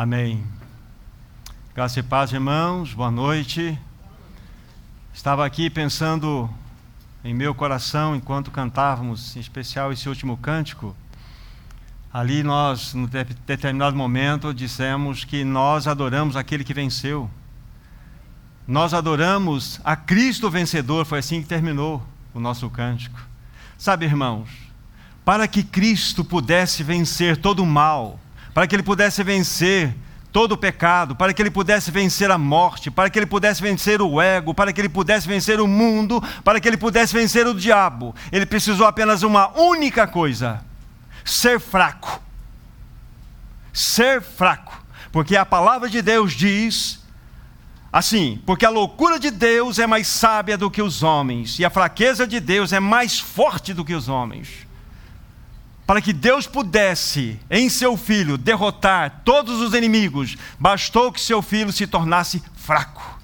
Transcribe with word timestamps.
Amém. 0.00 0.44
Graça 1.74 1.98
e 1.98 2.04
paz, 2.04 2.32
irmãos, 2.32 2.94
boa 2.94 3.10
noite. 3.10 3.76
Estava 5.12 5.44
aqui 5.44 5.68
pensando 5.68 6.48
em 7.24 7.34
meu 7.34 7.52
coração 7.52 8.14
enquanto 8.14 8.52
cantávamos, 8.52 9.34
em 9.34 9.40
especial 9.40 9.92
esse 9.92 10.08
último 10.08 10.36
cântico. 10.36 10.94
Ali 12.12 12.44
nós, 12.44 12.94
num 12.94 13.06
determinado 13.44 13.96
momento, 13.96 14.54
dissemos 14.54 15.24
que 15.24 15.42
nós 15.42 15.88
adoramos 15.88 16.36
aquele 16.36 16.62
que 16.62 16.72
venceu. 16.72 17.28
Nós 18.68 18.94
adoramos 18.94 19.80
a 19.82 19.96
Cristo 19.96 20.48
vencedor, 20.48 21.06
foi 21.06 21.18
assim 21.18 21.42
que 21.42 21.48
terminou 21.48 22.00
o 22.32 22.38
nosso 22.38 22.70
cântico. 22.70 23.20
Sabe, 23.76 24.04
irmãos, 24.04 24.48
para 25.24 25.48
que 25.48 25.64
Cristo 25.64 26.24
pudesse 26.24 26.84
vencer 26.84 27.36
todo 27.36 27.64
o 27.64 27.66
mal, 27.66 28.20
para 28.58 28.66
que 28.66 28.74
ele 28.74 28.82
pudesse 28.82 29.22
vencer 29.22 29.94
todo 30.32 30.50
o 30.50 30.56
pecado, 30.56 31.14
para 31.14 31.32
que 31.32 31.40
ele 31.40 31.48
pudesse 31.48 31.92
vencer 31.92 32.28
a 32.28 32.36
morte, 32.36 32.90
para 32.90 33.08
que 33.08 33.16
ele 33.16 33.24
pudesse 33.24 33.62
vencer 33.62 34.02
o 34.02 34.20
ego, 34.20 34.52
para 34.52 34.72
que 34.72 34.80
ele 34.80 34.88
pudesse 34.88 35.28
vencer 35.28 35.60
o 35.60 35.68
mundo, 35.68 36.20
para 36.42 36.58
que 36.58 36.66
ele 36.66 36.76
pudesse 36.76 37.14
vencer 37.14 37.46
o 37.46 37.54
diabo. 37.54 38.16
Ele 38.32 38.44
precisou 38.44 38.84
apenas 38.84 39.22
uma 39.22 39.56
única 39.56 40.08
coisa: 40.08 40.60
ser 41.24 41.60
fraco. 41.60 42.20
Ser 43.72 44.20
fraco. 44.20 44.84
Porque 45.12 45.36
a 45.36 45.46
palavra 45.46 45.88
de 45.88 46.02
Deus 46.02 46.32
diz 46.32 47.00
assim: 47.92 48.42
porque 48.44 48.66
a 48.66 48.70
loucura 48.70 49.20
de 49.20 49.30
Deus 49.30 49.78
é 49.78 49.86
mais 49.86 50.08
sábia 50.08 50.58
do 50.58 50.68
que 50.68 50.82
os 50.82 51.04
homens, 51.04 51.60
e 51.60 51.64
a 51.64 51.70
fraqueza 51.70 52.26
de 52.26 52.40
Deus 52.40 52.72
é 52.72 52.80
mais 52.80 53.20
forte 53.20 53.72
do 53.72 53.84
que 53.84 53.94
os 53.94 54.08
homens 54.08 54.66
para 55.88 56.02
que 56.02 56.12
Deus 56.12 56.46
pudesse, 56.46 57.40
em 57.50 57.70
seu 57.70 57.96
filho, 57.96 58.36
derrotar 58.36 59.22
todos 59.24 59.58
os 59.62 59.72
inimigos, 59.72 60.36
bastou 60.60 61.10
que 61.10 61.18
seu 61.18 61.40
filho 61.40 61.72
se 61.72 61.86
tornasse 61.86 62.42
fraco. 62.56 63.18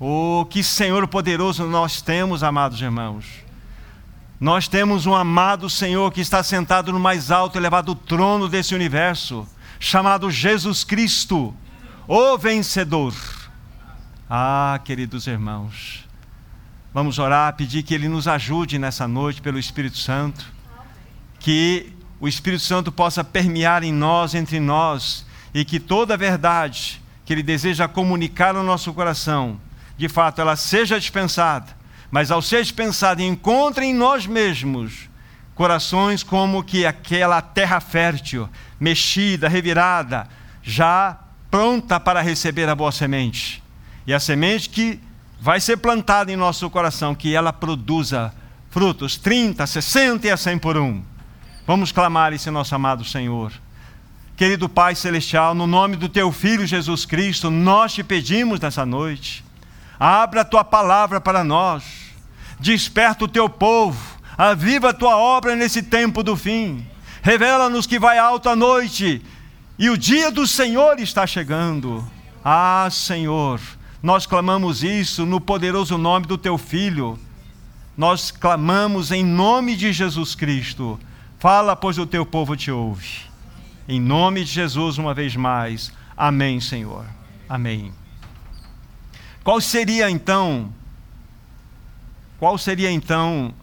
Oh, 0.00 0.44
que 0.50 0.64
Senhor 0.64 1.06
poderoso 1.06 1.64
nós 1.68 2.02
temos, 2.02 2.42
amados 2.42 2.82
irmãos. 2.82 3.24
Nós 4.40 4.66
temos 4.66 5.06
um 5.06 5.14
amado 5.14 5.70
Senhor 5.70 6.10
que 6.10 6.20
está 6.20 6.42
sentado 6.42 6.92
no 6.92 6.98
mais 6.98 7.30
alto 7.30 7.56
e 7.56 7.60
elevado 7.60 7.94
trono 7.94 8.48
desse 8.48 8.74
universo, 8.74 9.46
chamado 9.78 10.28
Jesus 10.28 10.82
Cristo, 10.82 11.54
o 12.08 12.36
vencedor. 12.36 13.14
Ah, 14.28 14.80
queridos 14.84 15.28
irmãos, 15.28 16.04
vamos 16.92 17.20
orar, 17.20 17.54
pedir 17.54 17.84
que 17.84 17.94
Ele 17.94 18.08
nos 18.08 18.26
ajude 18.26 18.76
nessa 18.76 19.06
noite 19.06 19.40
pelo 19.40 19.56
Espírito 19.56 19.98
Santo, 19.98 20.44
que 21.38 21.96
o 22.20 22.26
Espírito 22.26 22.62
Santo 22.62 22.90
possa 22.90 23.22
permear 23.22 23.82
em 23.82 23.92
nós, 23.92 24.34
entre 24.34 24.58
nós, 24.58 25.24
e 25.54 25.64
que 25.64 25.78
toda 25.78 26.14
a 26.14 26.16
verdade 26.16 27.00
que 27.24 27.32
Ele 27.32 27.42
deseja 27.42 27.86
comunicar 27.86 28.54
no 28.54 28.62
nosso 28.62 28.92
coração, 28.92 29.60
de 29.96 30.08
fato, 30.08 30.40
ela 30.40 30.56
seja 30.56 30.98
dispensada, 30.98 31.76
mas 32.10 32.30
ao 32.30 32.40
ser 32.40 32.62
dispensada, 32.62 33.22
encontre 33.22 33.84
em 33.84 33.94
nós 33.94 34.26
mesmos 34.26 35.08
corações 35.54 36.22
como 36.22 36.62
que 36.62 36.86
aquela 36.86 37.42
terra 37.42 37.80
fértil, 37.80 38.48
mexida, 38.78 39.48
revirada, 39.48 40.28
já 40.62 41.18
pronta 41.50 41.98
para 41.98 42.20
receber 42.20 42.68
a 42.68 42.74
boa 42.74 42.92
semente. 42.92 43.62
E 44.06 44.14
a 44.14 44.20
semente 44.20 44.68
que 44.68 45.00
vai 45.40 45.60
ser 45.60 45.76
plantada 45.78 46.32
em 46.32 46.36
nosso 46.36 46.70
coração, 46.70 47.14
que 47.14 47.34
ela 47.34 47.52
produza 47.52 48.32
frutos 48.70 49.16
30, 49.16 49.66
60 49.66 50.26
e 50.26 50.30
a 50.30 50.36
100 50.36 50.58
por 50.58 50.76
um. 50.76 51.02
Vamos 51.68 51.92
clamar 51.92 52.32
esse 52.32 52.50
nosso 52.50 52.74
amado 52.74 53.04
Senhor. 53.04 53.52
Querido 54.38 54.70
Pai 54.70 54.94
Celestial, 54.94 55.54
no 55.54 55.66
nome 55.66 55.96
do 55.96 56.08
Teu 56.08 56.32
Filho 56.32 56.66
Jesus 56.66 57.04
Cristo, 57.04 57.50
nós 57.50 57.92
te 57.92 58.02
pedimos 58.02 58.58
nessa 58.58 58.86
noite, 58.86 59.44
abra 60.00 60.40
a 60.40 60.44
Tua 60.46 60.64
palavra 60.64 61.20
para 61.20 61.44
nós, 61.44 61.84
desperta 62.58 63.26
o 63.26 63.28
Teu 63.28 63.50
povo, 63.50 64.00
aviva 64.38 64.88
a 64.88 64.94
Tua 64.94 65.18
obra 65.18 65.54
nesse 65.54 65.82
tempo 65.82 66.22
do 66.22 66.38
fim, 66.38 66.86
revela-nos 67.20 67.86
que 67.86 67.98
vai 67.98 68.16
alto 68.16 68.48
a 68.48 68.56
noite 68.56 69.20
e 69.78 69.90
o 69.90 69.98
dia 69.98 70.30
do 70.30 70.46
Senhor 70.46 70.98
está 70.98 71.26
chegando. 71.26 72.02
Ah, 72.42 72.88
Senhor, 72.90 73.60
nós 74.02 74.24
clamamos 74.24 74.82
isso 74.82 75.26
no 75.26 75.38
poderoso 75.38 75.98
nome 75.98 76.24
do 76.24 76.38
Teu 76.38 76.56
Filho, 76.56 77.18
nós 77.94 78.30
clamamos 78.30 79.12
em 79.12 79.22
nome 79.22 79.76
de 79.76 79.92
Jesus 79.92 80.34
Cristo 80.34 80.98
Fala, 81.38 81.76
pois 81.76 81.98
o 81.98 82.06
teu 82.06 82.26
povo 82.26 82.56
te 82.56 82.70
ouve. 82.70 83.20
Em 83.86 84.00
nome 84.00 84.44
de 84.44 84.50
Jesus, 84.50 84.98
uma 84.98 85.14
vez 85.14 85.36
mais. 85.36 85.92
Amém, 86.16 86.60
Senhor. 86.60 87.06
Amém. 87.48 87.94
Qual 89.44 89.60
seria 89.60 90.10
então? 90.10 90.72
Qual 92.40 92.58
seria 92.58 92.90
então? 92.90 93.54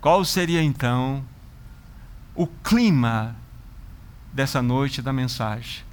Qual 0.00 0.24
seria 0.24 0.60
então 0.60 1.24
o 2.34 2.48
clima 2.48 3.36
dessa 4.32 4.60
noite 4.60 5.00
da 5.00 5.12
mensagem? 5.12 5.84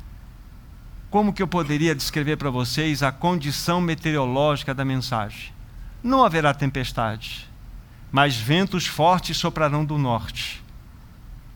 Como 1.12 1.34
que 1.34 1.44
eu 1.44 1.48
poderia 1.48 1.94
descrever 1.94 2.38
para 2.38 2.50
vocês 2.50 3.04
a 3.04 3.12
condição 3.12 3.80
meteorológica 3.80 4.74
da 4.74 4.84
mensagem? 4.84 5.54
Não 6.04 6.24
haverá 6.24 6.54
tempestade 6.54 7.49
mas 8.12 8.36
ventos 8.36 8.86
fortes 8.88 9.38
soprarão 9.38 9.86
do 9.86 9.98
norte, 9.98 10.64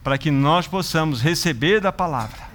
para 0.03 0.17
que 0.17 0.31
nós 0.31 0.67
possamos 0.67 1.21
receber 1.21 1.79
da 1.79 1.91
palavra 1.91 2.53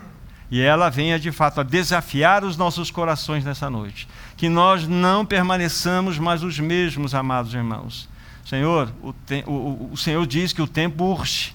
e 0.51 0.61
ela 0.61 0.89
venha 0.89 1.19
de 1.19 1.31
fato 1.31 1.61
a 1.61 1.63
desafiar 1.63 2.43
os 2.43 2.57
nossos 2.57 2.91
corações 2.91 3.45
nessa 3.45 3.69
noite. 3.69 4.09
Que 4.37 4.49
nós 4.49 4.89
não 4.89 5.25
permaneçamos 5.25 6.19
mais 6.19 6.43
os 6.43 6.59
mesmos, 6.59 7.15
amados 7.15 7.53
irmãos. 7.53 8.09
Senhor, 8.45 8.91
o, 9.03 9.13
te, 9.13 9.45
o, 9.47 9.91
o 9.93 9.97
Senhor 9.97 10.27
diz 10.27 10.53
que 10.53 10.63
o 10.63 10.67
tempo 10.67 11.05
urge. 11.05 11.55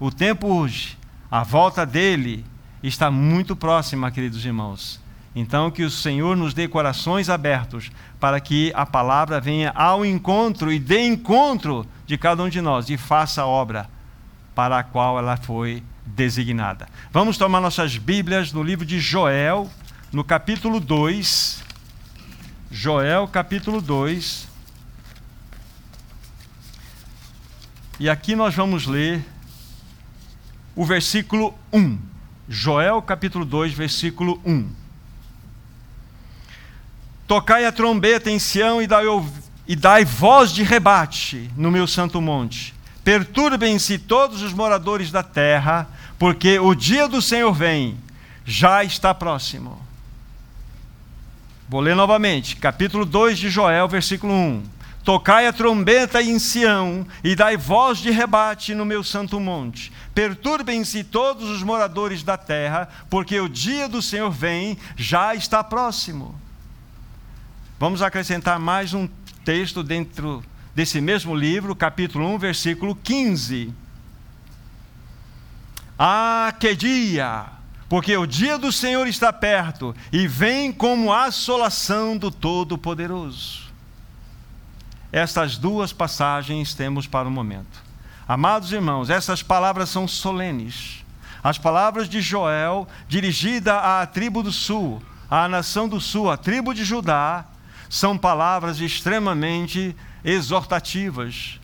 O 0.00 0.10
tempo 0.10 0.48
urge. 0.48 0.98
A 1.30 1.44
volta 1.44 1.86
dele 1.86 2.44
está 2.82 3.08
muito 3.08 3.54
próxima, 3.54 4.10
queridos 4.10 4.44
irmãos. 4.44 5.00
Então, 5.34 5.70
que 5.70 5.82
o 5.82 5.90
Senhor 5.90 6.36
nos 6.36 6.52
dê 6.52 6.68
corações 6.68 7.30
abertos 7.30 7.90
para 8.20 8.38
que 8.38 8.70
a 8.74 8.84
palavra 8.84 9.40
venha 9.40 9.70
ao 9.70 10.04
encontro 10.04 10.70
e 10.70 10.78
dê 10.78 11.06
encontro 11.06 11.86
de 12.06 12.18
cada 12.18 12.42
um 12.42 12.50
de 12.50 12.60
nós 12.60 12.90
e 12.90 12.98
faça 12.98 13.42
a 13.42 13.46
obra 13.46 13.88
para 14.54 14.78
a 14.78 14.82
qual 14.82 15.18
ela 15.18 15.36
foi 15.38 15.82
designada. 16.04 16.86
Vamos 17.10 17.38
tomar 17.38 17.60
nossas 17.60 17.96
Bíblias 17.96 18.52
no 18.52 18.62
livro 18.62 18.84
de 18.84 19.00
Joel, 19.00 19.70
no 20.12 20.22
capítulo 20.22 20.78
2. 20.78 21.62
Joel, 22.70 23.26
capítulo 23.28 23.80
2. 23.80 24.48
E 27.98 28.10
aqui 28.10 28.36
nós 28.36 28.54
vamos 28.54 28.86
ler 28.86 29.24
o 30.74 30.84
versículo 30.84 31.54
1. 31.72 31.98
Joel, 32.48 33.00
capítulo 33.00 33.46
2, 33.46 33.72
versículo 33.72 34.40
1. 34.44 34.81
Tocai 37.32 37.64
a 37.64 37.72
trombeta 37.72 38.30
em 38.30 38.38
Sião 38.38 38.82
e 38.82 38.86
dai, 38.86 39.06
e 39.66 39.74
dai 39.74 40.04
voz 40.04 40.52
de 40.52 40.62
rebate 40.62 41.50
no 41.56 41.70
meu 41.70 41.86
santo 41.86 42.20
monte. 42.20 42.74
Perturbem-se 43.02 43.96
todos 43.96 44.42
os 44.42 44.52
moradores 44.52 45.10
da 45.10 45.22
terra, 45.22 45.88
porque 46.18 46.58
o 46.58 46.74
dia 46.74 47.08
do 47.08 47.22
Senhor 47.22 47.50
vem, 47.54 47.96
já 48.44 48.84
está 48.84 49.14
próximo. 49.14 49.80
Vou 51.66 51.80
ler 51.80 51.96
novamente, 51.96 52.54
capítulo 52.56 53.06
2 53.06 53.38
de 53.38 53.48
Joel, 53.48 53.88
versículo 53.88 54.34
1. 54.34 54.62
Tocai 55.02 55.46
a 55.46 55.54
trombeta 55.54 56.22
em 56.22 56.38
Sião 56.38 57.06
e 57.24 57.34
dai 57.34 57.56
voz 57.56 57.96
de 57.96 58.10
rebate 58.10 58.74
no 58.74 58.84
meu 58.84 59.02
santo 59.02 59.40
monte. 59.40 59.90
Perturbem-se 60.14 61.02
todos 61.02 61.48
os 61.48 61.62
moradores 61.62 62.22
da 62.22 62.36
terra, 62.36 62.90
porque 63.08 63.40
o 63.40 63.48
dia 63.48 63.88
do 63.88 64.02
Senhor 64.02 64.30
vem, 64.30 64.76
já 64.98 65.34
está 65.34 65.64
próximo. 65.64 66.41
Vamos 67.82 68.00
acrescentar 68.00 68.60
mais 68.60 68.94
um 68.94 69.08
texto 69.44 69.82
dentro 69.82 70.40
desse 70.72 71.00
mesmo 71.00 71.34
livro, 71.34 71.74
capítulo 71.74 72.24
1, 72.28 72.38
versículo 72.38 72.94
15. 72.94 73.74
Ah, 75.98 76.54
que 76.60 76.76
dia! 76.76 77.44
Porque 77.88 78.16
o 78.16 78.24
dia 78.24 78.56
do 78.56 78.70
Senhor 78.70 79.08
está 79.08 79.32
perto 79.32 79.96
e 80.12 80.28
vem 80.28 80.70
como 80.70 81.12
a 81.12 81.24
assolação 81.24 82.16
do 82.16 82.30
Todo-Poderoso. 82.30 83.62
Estas 85.10 85.58
duas 85.58 85.92
passagens 85.92 86.74
temos 86.74 87.08
para 87.08 87.26
o 87.26 87.32
momento. 87.32 87.82
Amados 88.28 88.70
irmãos, 88.70 89.10
essas 89.10 89.42
palavras 89.42 89.88
são 89.88 90.06
solenes. 90.06 91.04
As 91.42 91.58
palavras 91.58 92.08
de 92.08 92.20
Joel, 92.20 92.86
dirigida 93.08 94.00
à 94.00 94.06
tribo 94.06 94.40
do 94.40 94.52
sul, 94.52 95.02
à 95.28 95.48
nação 95.48 95.88
do 95.88 96.00
sul, 96.00 96.30
à 96.30 96.36
tribo 96.36 96.72
de 96.72 96.84
Judá, 96.84 97.46
são 97.92 98.16
palavras 98.16 98.80
extremamente 98.80 99.94
exortativas. 100.24 101.60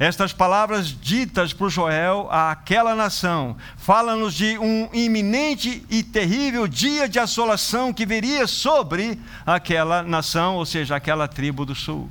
estas 0.00 0.32
palavras 0.32 0.88
ditas 0.88 1.52
por 1.52 1.70
Joel 1.70 2.26
àquela 2.28 2.92
nação 2.96 3.56
falam-nos 3.76 4.34
de 4.34 4.58
um 4.58 4.88
iminente 4.92 5.86
e 5.88 6.02
terrível 6.02 6.66
dia 6.66 7.08
de 7.08 7.20
assolação 7.20 7.92
que 7.92 8.04
viria 8.04 8.48
sobre 8.48 9.16
aquela 9.46 10.02
nação, 10.02 10.56
ou 10.56 10.66
seja, 10.66 10.96
aquela 10.96 11.28
tribo 11.28 11.64
do 11.64 11.74
sul. 11.76 12.10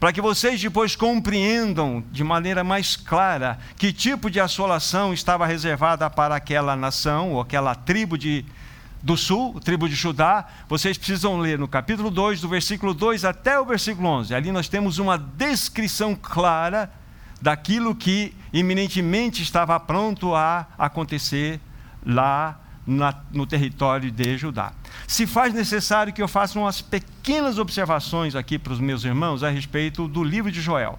Para 0.00 0.10
que 0.10 0.22
vocês 0.22 0.58
depois 0.58 0.96
compreendam 0.96 2.02
de 2.10 2.24
maneira 2.24 2.64
mais 2.64 2.96
clara 2.96 3.58
que 3.76 3.92
tipo 3.92 4.30
de 4.30 4.40
assolação 4.40 5.12
estava 5.12 5.44
reservada 5.44 6.08
para 6.08 6.36
aquela 6.36 6.74
nação 6.74 7.32
ou 7.32 7.40
aquela 7.42 7.74
tribo 7.74 8.16
de, 8.16 8.46
do 9.02 9.16
sul, 9.16 9.58
tribo 9.60 9.88
de 9.88 9.94
Judá, 9.94 10.46
vocês 10.68 10.96
precisam 10.96 11.38
ler 11.38 11.58
no 11.58 11.66
capítulo 11.66 12.10
2, 12.10 12.40
do 12.40 12.48
versículo 12.48 12.94
2 12.94 13.24
até 13.24 13.58
o 13.58 13.64
versículo 13.64 14.08
11. 14.08 14.34
Ali 14.34 14.52
nós 14.52 14.68
temos 14.68 14.98
uma 14.98 15.18
descrição 15.18 16.14
clara 16.14 16.90
daquilo 17.40 17.94
que 17.94 18.32
iminentemente 18.52 19.42
estava 19.42 19.78
pronto 19.80 20.34
a 20.34 20.68
acontecer 20.78 21.60
lá 22.06 22.60
na, 22.86 23.14
no 23.32 23.44
território 23.44 24.10
de 24.10 24.38
Judá. 24.38 24.72
Se 25.08 25.26
faz 25.26 25.52
necessário 25.52 26.12
que 26.12 26.22
eu 26.22 26.28
faça 26.28 26.58
umas 26.58 26.80
pequenas 26.80 27.58
observações 27.58 28.36
aqui 28.36 28.58
para 28.58 28.72
os 28.72 28.78
meus 28.78 29.04
irmãos 29.04 29.42
a 29.42 29.50
respeito 29.50 30.06
do 30.06 30.22
livro 30.22 30.52
de 30.52 30.60
Joel. 30.60 30.98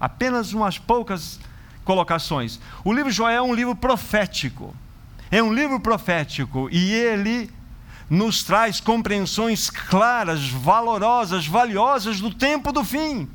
Apenas 0.00 0.54
umas 0.54 0.78
poucas 0.78 1.38
colocações. 1.84 2.58
O 2.82 2.92
livro 2.92 3.10
de 3.10 3.16
Joel 3.16 3.36
é 3.36 3.42
um 3.42 3.54
livro 3.54 3.74
profético. 3.76 4.74
É 5.30 5.42
um 5.42 5.52
livro 5.52 5.80
profético 5.80 6.68
e 6.70 6.92
ele 6.92 7.50
nos 8.08 8.42
traz 8.42 8.80
compreensões 8.80 9.68
claras, 9.68 10.48
valorosas, 10.48 11.46
valiosas 11.46 12.20
do 12.20 12.32
tempo 12.32 12.72
do 12.72 12.84
fim. 12.84 13.28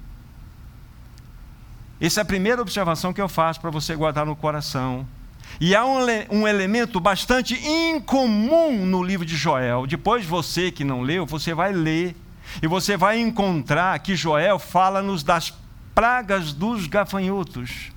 Essa 1.99 2.21
é 2.21 2.23
a 2.23 2.25
primeira 2.25 2.61
observação 2.61 3.13
que 3.13 3.21
eu 3.21 3.29
faço 3.29 3.59
para 3.59 3.69
você 3.69 3.95
guardar 3.95 4.25
no 4.25 4.35
coração. 4.35 5.05
E 5.59 5.75
há 5.75 5.85
um, 5.85 5.99
um, 6.31 6.47
elemento 6.47 6.99
bastante 6.99 7.55
incomum 7.67 8.85
no 8.85 9.03
livro 9.03 9.25
de 9.25 9.35
Joel. 9.35 9.85
Depois, 9.85 10.25
você 10.25 10.71
que 10.71 10.83
não 10.83 11.01
leu, 11.01 11.25
você 11.25 11.53
vai 11.53 11.71
ler. 11.71 12.15
E 12.61 12.67
você 12.67 12.97
vai 12.97 13.19
encontrar 13.19 13.97
que 13.99 14.15
Joel 14.15 14.57
fala-nos 14.57 15.21
das 15.21 15.53
pragas 15.93 16.53
dos 16.53 16.87
gafanhotos. 16.87 17.91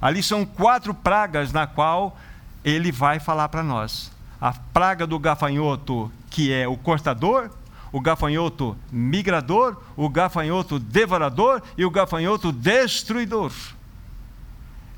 Ali 0.00 0.22
são 0.22 0.44
quatro 0.44 0.94
pragas 0.94 1.52
na 1.52 1.66
qual 1.66 2.16
ele 2.64 2.92
vai 2.92 3.18
falar 3.18 3.48
para 3.48 3.62
nós. 3.62 4.10
A 4.40 4.52
praga 4.52 5.06
do 5.06 5.18
gafanhoto, 5.18 6.10
que 6.30 6.52
é 6.52 6.66
o 6.66 6.76
cortador, 6.76 7.50
o 7.92 8.00
gafanhoto 8.00 8.76
migrador, 8.90 9.76
o 9.96 10.08
gafanhoto 10.08 10.78
devorador 10.78 11.62
e 11.76 11.84
o 11.84 11.90
gafanhoto 11.90 12.50
destruidor. 12.50 13.52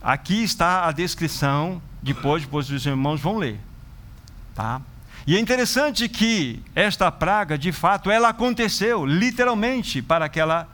Aqui 0.01 0.45
está 0.45 0.87
a 0.87 0.93
descrição, 0.93 1.83
depois, 2.03 2.43
depois 2.43 2.71
os 2.71 2.87
irmãos 2.87 3.21
vão 3.21 3.39
ler. 3.39 3.59
Tá? 4.55 4.81
E 5.27 5.37
é 5.37 5.41
interessante 5.41 6.09
que 6.09 6.63
esta 6.75 7.11
praga, 7.11 7.57
de 7.57 7.73
fato, 7.73 8.11
ela 8.11 8.29
aconteceu 8.29 9.07
literalmente 9.07 10.03
para 10.03 10.27
aquela, 10.27 10.69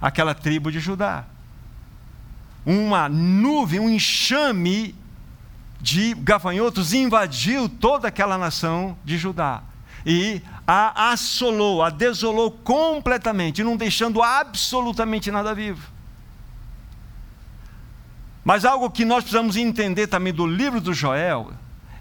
aquela 0.00 0.34
tribo 0.34 0.72
de 0.72 0.80
Judá. 0.80 1.24
Uma 2.64 3.08
nuvem, 3.08 3.78
um 3.78 3.90
enxame 3.90 4.94
de 5.82 6.14
gafanhotos 6.14 6.94
invadiu 6.94 7.68
toda 7.68 8.06
aquela 8.06 8.38
nação 8.38 8.96
de 9.04 9.18
Judá 9.18 9.64
e 10.06 10.40
a 10.66 11.10
assolou, 11.10 11.82
a 11.82 11.90
desolou 11.90 12.52
completamente, 12.52 13.64
não 13.64 13.76
deixando 13.76 14.22
absolutamente 14.22 15.30
nada 15.30 15.52
vivo. 15.54 15.90
Mas 18.44 18.64
algo 18.64 18.90
que 18.90 19.04
nós 19.04 19.24
precisamos 19.24 19.56
entender 19.56 20.06
também 20.06 20.32
do 20.32 20.46
livro 20.46 20.80
do 20.80 20.94
Joel 20.94 21.52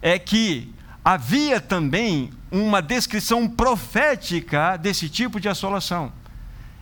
é 0.02 0.18
que 0.18 0.74
havia 1.04 1.60
também 1.60 2.32
uma 2.52 2.82
descrição 2.82 3.48
profética 3.48 4.78
desse 4.78 5.10
tipo 5.10 5.40
de 5.40 5.50
assolação. 5.50 6.12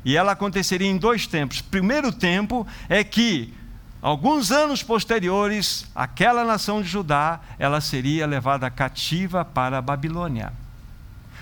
E 0.03 0.15
ela 0.15 0.31
aconteceria 0.33 0.87
em 0.87 0.97
dois 0.97 1.27
tempos. 1.27 1.61
Primeiro 1.61 2.11
tempo 2.11 2.65
é 2.87 3.03
que 3.03 3.53
alguns 4.01 4.51
anos 4.51 4.83
posteriores, 4.83 5.85
aquela 5.93 6.43
nação 6.43 6.81
de 6.81 6.87
Judá, 6.87 7.39
ela 7.57 7.81
seria 7.81 8.25
levada 8.25 8.69
cativa 8.69 9.43
para 9.43 9.77
a 9.77 9.81
Babilônia. 9.81 10.53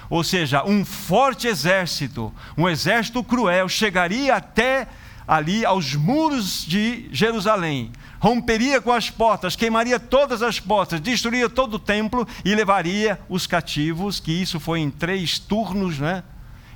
Ou 0.09 0.23
seja, 0.23 0.63
um 0.63 0.85
forte 0.85 1.47
exército, 1.47 2.33
um 2.57 2.67
exército 2.67 3.23
cruel, 3.23 3.67
chegaria 3.67 4.35
até 4.35 4.87
ali 5.27 5.65
aos 5.65 5.93
muros 5.93 6.65
de 6.65 7.09
Jerusalém, 7.11 7.91
romperia 8.19 8.79
com 8.79 8.93
as 8.93 9.09
portas, 9.09 9.55
queimaria 9.55 9.99
todas 9.99 10.41
as 10.41 10.59
portas, 10.59 11.01
destruiria 11.01 11.49
todo 11.49 11.73
o 11.73 11.79
templo 11.79 12.25
e 12.45 12.55
levaria 12.55 13.19
os 13.27 13.45
cativos, 13.45 14.19
que 14.19 14.31
isso 14.31 14.59
foi 14.59 14.79
em 14.79 14.89
três 14.89 15.37
turnos, 15.37 15.99
né? 15.99 16.23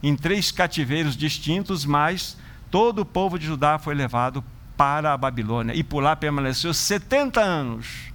em 0.03 0.15
três 0.15 0.51
cativeiros 0.51 1.15
distintos, 1.15 1.85
mas 1.85 2.35
todo 2.69 2.99
o 2.99 3.05
povo 3.05 3.39
de 3.39 3.45
Judá 3.45 3.79
foi 3.79 3.93
levado 3.93 4.43
para 4.81 5.13
a 5.13 5.17
Babilônia 5.17 5.75
e 5.75 5.83
por 5.83 6.01
lá 6.01 6.15
permaneceu 6.15 6.73
70 6.73 7.39
anos. 7.39 8.11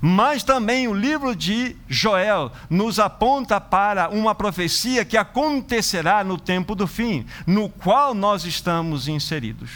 Mas 0.00 0.42
também 0.42 0.88
o 0.88 0.94
livro 0.94 1.36
de 1.36 1.76
Joel 1.86 2.50
nos 2.70 2.98
aponta 2.98 3.60
para 3.60 4.08
uma 4.08 4.34
profecia 4.34 5.04
que 5.04 5.14
acontecerá 5.14 6.24
no 6.24 6.38
tempo 6.38 6.74
do 6.74 6.86
fim, 6.86 7.26
no 7.46 7.68
qual 7.68 8.14
nós 8.14 8.46
estamos 8.46 9.08
inseridos. 9.08 9.70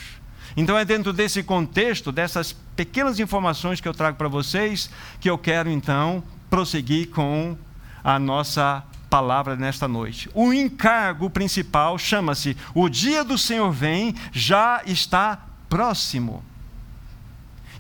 Então 0.57 0.79
é 0.79 0.85
dentro 0.87 1.13
desse 1.13 1.43
contexto, 1.43 2.11
dessas 2.11 2.55
pequenas 2.75 3.21
informações 3.21 3.79
que 3.79 3.87
eu 3.87 3.93
trago 3.93 4.17
para 4.17 4.29
vocês, 4.29 4.89
que 5.21 5.29
eu 5.29 5.37
quero 5.37 5.69
então 5.69 6.23
prosseguir 6.49 7.11
com 7.11 7.55
a 8.03 8.19
nossa 8.19 8.83
palavra 9.11 9.57
nesta 9.57 9.87
noite. 9.87 10.31
O 10.33 10.55
encargo 10.55 11.29
principal 11.29 11.99
chama-se: 11.99 12.57
O 12.75 12.89
dia 12.89 13.23
do 13.23 13.37
Senhor 13.37 13.71
vem, 13.71 14.15
já 14.33 14.81
está 14.87 15.48
próximo. 15.69 16.45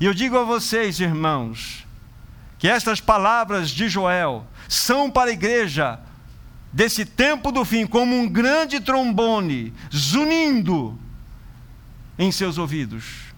E 0.00 0.04
eu 0.04 0.14
digo 0.14 0.38
a 0.38 0.44
vocês, 0.44 1.00
irmãos, 1.00 1.86
que 2.58 2.68
estas 2.68 3.00
palavras 3.00 3.70
de 3.70 3.88
Joel 3.88 4.46
são 4.68 5.10
para 5.10 5.30
a 5.30 5.32
igreja 5.32 6.00
desse 6.72 7.04
tempo 7.04 7.50
do 7.50 7.64
fim 7.64 7.86
como 7.86 8.14
um 8.14 8.28
grande 8.28 8.80
trombone 8.80 9.72
zunindo 9.94 10.98
em 12.18 12.30
seus 12.30 12.58
ouvidos. 12.58 13.28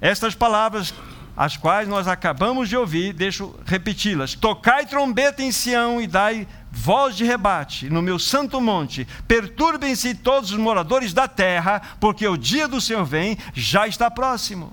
Estas 0.00 0.34
palavras, 0.34 0.94
as 1.36 1.56
quais 1.56 1.88
nós 1.88 2.06
acabamos 2.06 2.68
de 2.68 2.76
ouvir, 2.76 3.12
deixo 3.12 3.54
repeti-las: 3.64 4.34
Tocai 4.34 4.86
trombeta 4.86 5.42
em 5.42 5.50
Sião 5.50 6.00
e 6.00 6.06
dai 6.06 6.46
voz 6.76 7.16
de 7.16 7.24
rebate 7.24 7.88
no 7.88 8.02
meu 8.02 8.18
santo 8.18 8.60
monte, 8.60 9.08
perturbem-se 9.26 10.14
todos 10.14 10.50
os 10.50 10.58
moradores 10.58 11.14
da 11.14 11.26
terra, 11.26 11.80
porque 11.98 12.28
o 12.28 12.36
dia 12.36 12.68
do 12.68 12.82
Senhor 12.82 13.04
vem, 13.04 13.38
já 13.54 13.88
está 13.88 14.10
próximo. 14.10 14.72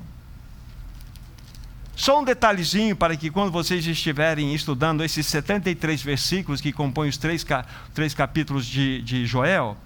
Só 1.95 2.19
um 2.19 2.23
detalhezinho 2.23 2.95
para 2.95 3.15
que 3.15 3.29
quando 3.29 3.51
vocês 3.51 3.87
estiverem 3.87 4.53
estudando 4.53 5.03
esses 5.03 5.25
73 5.27 6.01
versículos 6.01 6.59
que 6.59 6.73
compõem 6.73 7.07
os 7.07 7.17
três, 7.17 7.45
três 7.93 8.13
capítulos 8.13 8.65
de, 8.65 9.01
de 9.01 9.25
Joel, 9.25 9.77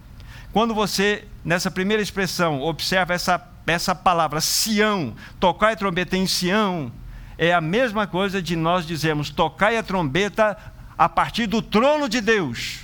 quando 0.52 0.74
você, 0.74 1.26
nessa 1.46 1.70
primeira 1.70 2.02
expressão, 2.02 2.62
observa 2.62 3.14
essa, 3.14 3.40
essa 3.68 3.94
palavra 3.94 4.42
Sião, 4.42 5.14
tocar 5.40 5.74
a 5.74 5.76
trombeta 5.76 6.18
em 6.18 6.26
Sião, 6.26 6.92
é 7.38 7.54
a 7.54 7.62
mesma 7.62 8.08
coisa 8.08 8.42
de 8.42 8.56
nós 8.56 8.88
dizermos 8.88 9.30
tocar 9.30 9.72
a 9.76 9.84
trombeta 9.84 10.58
a 10.98 11.08
partir 11.08 11.48
do 11.48 11.62
trono 11.62 12.10
de 12.10 12.22
Deus. 12.22 12.80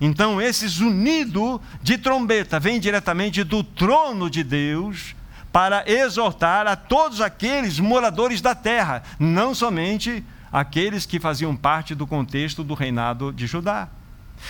Então, 0.00 0.40
esse 0.40 0.66
zunido 0.68 1.60
de 1.82 1.98
trombeta 1.98 2.60
vem 2.60 2.78
diretamente 2.78 3.42
do 3.42 3.64
trono 3.64 4.30
de 4.30 4.44
Deus 4.44 5.16
para 5.52 5.82
exortar 5.90 6.66
a 6.66 6.76
todos 6.76 7.20
aqueles 7.20 7.80
moradores 7.80 8.40
da 8.40 8.54
terra, 8.54 9.02
não 9.18 9.54
somente 9.54 10.24
aqueles 10.52 11.04
que 11.04 11.18
faziam 11.18 11.56
parte 11.56 11.94
do 11.94 12.06
contexto 12.06 12.62
do 12.62 12.74
reinado 12.74 13.32
de 13.32 13.46
Judá. 13.46 13.88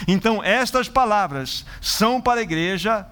Então, 0.06 0.44
estas 0.44 0.86
palavras 0.86 1.64
são 1.80 2.20
para 2.20 2.40
a 2.40 2.42
igreja, 2.42 3.06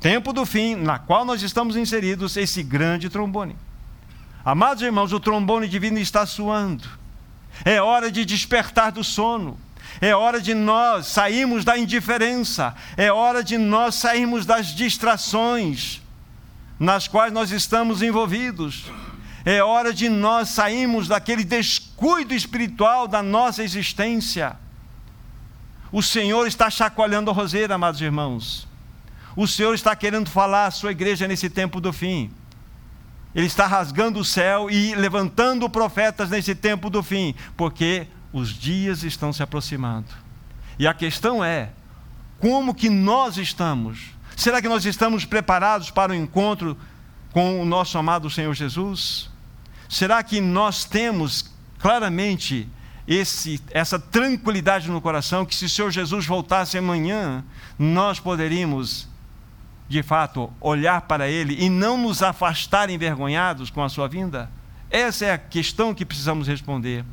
tempo 0.00 0.32
do 0.32 0.44
fim, 0.44 0.74
na 0.74 0.98
qual 0.98 1.24
nós 1.24 1.42
estamos 1.42 1.76
inseridos, 1.76 2.36
esse 2.36 2.62
grande 2.62 3.08
trombone. 3.08 3.56
Amados 4.44 4.82
irmãos, 4.82 5.12
o 5.12 5.20
trombone 5.20 5.68
divino 5.68 5.98
está 5.98 6.26
soando. 6.26 6.88
É 7.64 7.80
hora 7.80 8.10
de 8.10 8.24
despertar 8.24 8.92
do 8.92 9.02
sono. 9.02 9.58
É 10.00 10.14
hora 10.14 10.40
de 10.40 10.54
nós 10.54 11.06
sairmos 11.06 11.64
da 11.64 11.76
indiferença. 11.76 12.74
É 12.96 13.12
hora 13.12 13.42
de 13.42 13.58
nós 13.58 13.94
sairmos 13.94 14.46
das 14.46 14.68
distrações 14.68 16.00
nas 16.78 17.08
quais 17.08 17.32
nós 17.32 17.50
estamos 17.50 18.02
envolvidos. 18.02 18.84
É 19.44 19.62
hora 19.62 19.92
de 19.92 20.08
nós 20.08 20.50
sairmos 20.50 21.08
daquele 21.08 21.42
descuido 21.42 22.34
espiritual 22.34 23.08
da 23.08 23.22
nossa 23.22 23.62
existência. 23.62 24.56
O 25.90 26.02
Senhor 26.02 26.46
está 26.46 26.70
chacoalhando 26.70 27.30
a 27.30 27.34
roseira, 27.34 27.74
amados 27.74 28.00
irmãos. 28.00 28.68
o 29.34 29.46
Senhor 29.46 29.72
está 29.72 29.94
querendo 29.94 30.28
falar 30.28 30.66
à 30.66 30.70
sua 30.70 30.90
igreja 30.90 31.28
nesse 31.28 31.48
tempo 31.48 31.80
do 31.80 31.92
fim. 31.92 32.30
Ele 33.34 33.46
está 33.46 33.66
rasgando 33.66 34.18
o 34.18 34.24
céu 34.24 34.70
e 34.70 34.94
levantando 34.94 35.68
profetas 35.68 36.30
nesse 36.30 36.54
tempo 36.54 36.88
do 36.88 37.02
fim, 37.02 37.34
porque 37.56 38.06
os 38.32 38.50
dias 38.50 39.02
estão 39.02 39.32
se 39.32 39.42
aproximando. 39.42 40.08
E 40.78 40.86
a 40.86 40.94
questão 40.94 41.44
é: 41.44 41.70
como 42.38 42.74
que 42.74 42.88
nós 42.88 43.36
estamos? 43.36 44.10
Será 44.36 44.62
que 44.62 44.68
nós 44.68 44.84
estamos 44.84 45.24
preparados 45.24 45.90
para 45.90 46.12
o 46.12 46.14
encontro 46.14 46.76
com 47.32 47.60
o 47.60 47.64
nosso 47.64 47.98
amado 47.98 48.30
Senhor 48.30 48.54
Jesus? 48.54 49.30
Será 49.88 50.22
que 50.22 50.40
nós 50.40 50.84
temos 50.84 51.50
claramente 51.78 52.68
esse, 53.06 53.60
essa 53.70 53.98
tranquilidade 53.98 54.90
no 54.90 55.00
coração 55.00 55.46
que 55.46 55.54
se 55.54 55.64
o 55.64 55.68
Senhor 55.68 55.90
Jesus 55.90 56.26
voltasse 56.26 56.76
amanhã, 56.76 57.42
nós 57.78 58.20
poderíamos, 58.20 59.08
de 59.88 60.02
fato, 60.02 60.52
olhar 60.60 61.02
para 61.02 61.28
Ele 61.28 61.56
e 61.58 61.70
não 61.70 61.96
nos 61.96 62.22
afastar 62.22 62.90
envergonhados 62.90 63.70
com 63.70 63.82
a 63.82 63.88
Sua 63.88 64.06
vinda? 64.06 64.50
Essa 64.90 65.26
é 65.26 65.32
a 65.32 65.38
questão 65.38 65.94
que 65.94 66.04
precisamos 66.04 66.46
responder. 66.46 67.04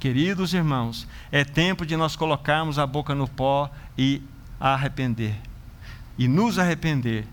Queridos 0.00 0.52
irmãos, 0.52 1.06
é 1.30 1.44
tempo 1.44 1.86
de 1.86 1.96
nós 1.96 2.16
colocarmos 2.16 2.78
a 2.78 2.86
boca 2.86 3.14
no 3.14 3.28
pó 3.28 3.70
e 3.96 4.20
arrepender. 4.58 5.36
E 6.18 6.26
nos 6.26 6.58
arrepender 6.58 7.24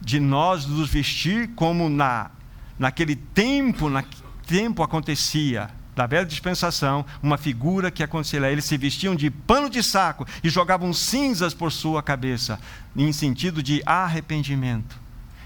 de 0.00 0.20
nós 0.20 0.64
nos 0.66 0.88
vestir 0.88 1.48
como 1.56 1.88
na 1.88 2.30
naquele 2.78 3.16
tempo, 3.16 3.90
na 3.90 4.04
tempo 4.46 4.84
acontecia 4.84 5.68
da 5.98 6.06
velha 6.06 6.24
dispensação, 6.24 7.04
uma 7.20 7.36
figura 7.36 7.90
que 7.90 8.04
acontecia. 8.04 8.48
Eles 8.48 8.66
se 8.66 8.76
vestiam 8.76 9.16
de 9.16 9.28
pano 9.30 9.68
de 9.68 9.82
saco 9.82 10.24
e 10.44 10.48
jogavam 10.48 10.92
cinzas 10.92 11.52
por 11.52 11.72
sua 11.72 12.00
cabeça, 12.04 12.60
em 12.94 13.12
sentido 13.12 13.60
de 13.60 13.82
arrependimento, 13.84 14.96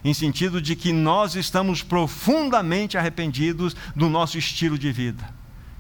em 0.05 0.13
sentido 0.13 0.61
de 0.61 0.77
que 0.77 0.93
nós 0.93 1.37
estamos 1.37 1.83
profundamente 1.83 2.99
arrependidos 2.99 3.75
do 3.97 4.11
nosso 4.11 4.37
estilo 4.37 4.79
de 4.79 4.93
vida. 4.93 5.25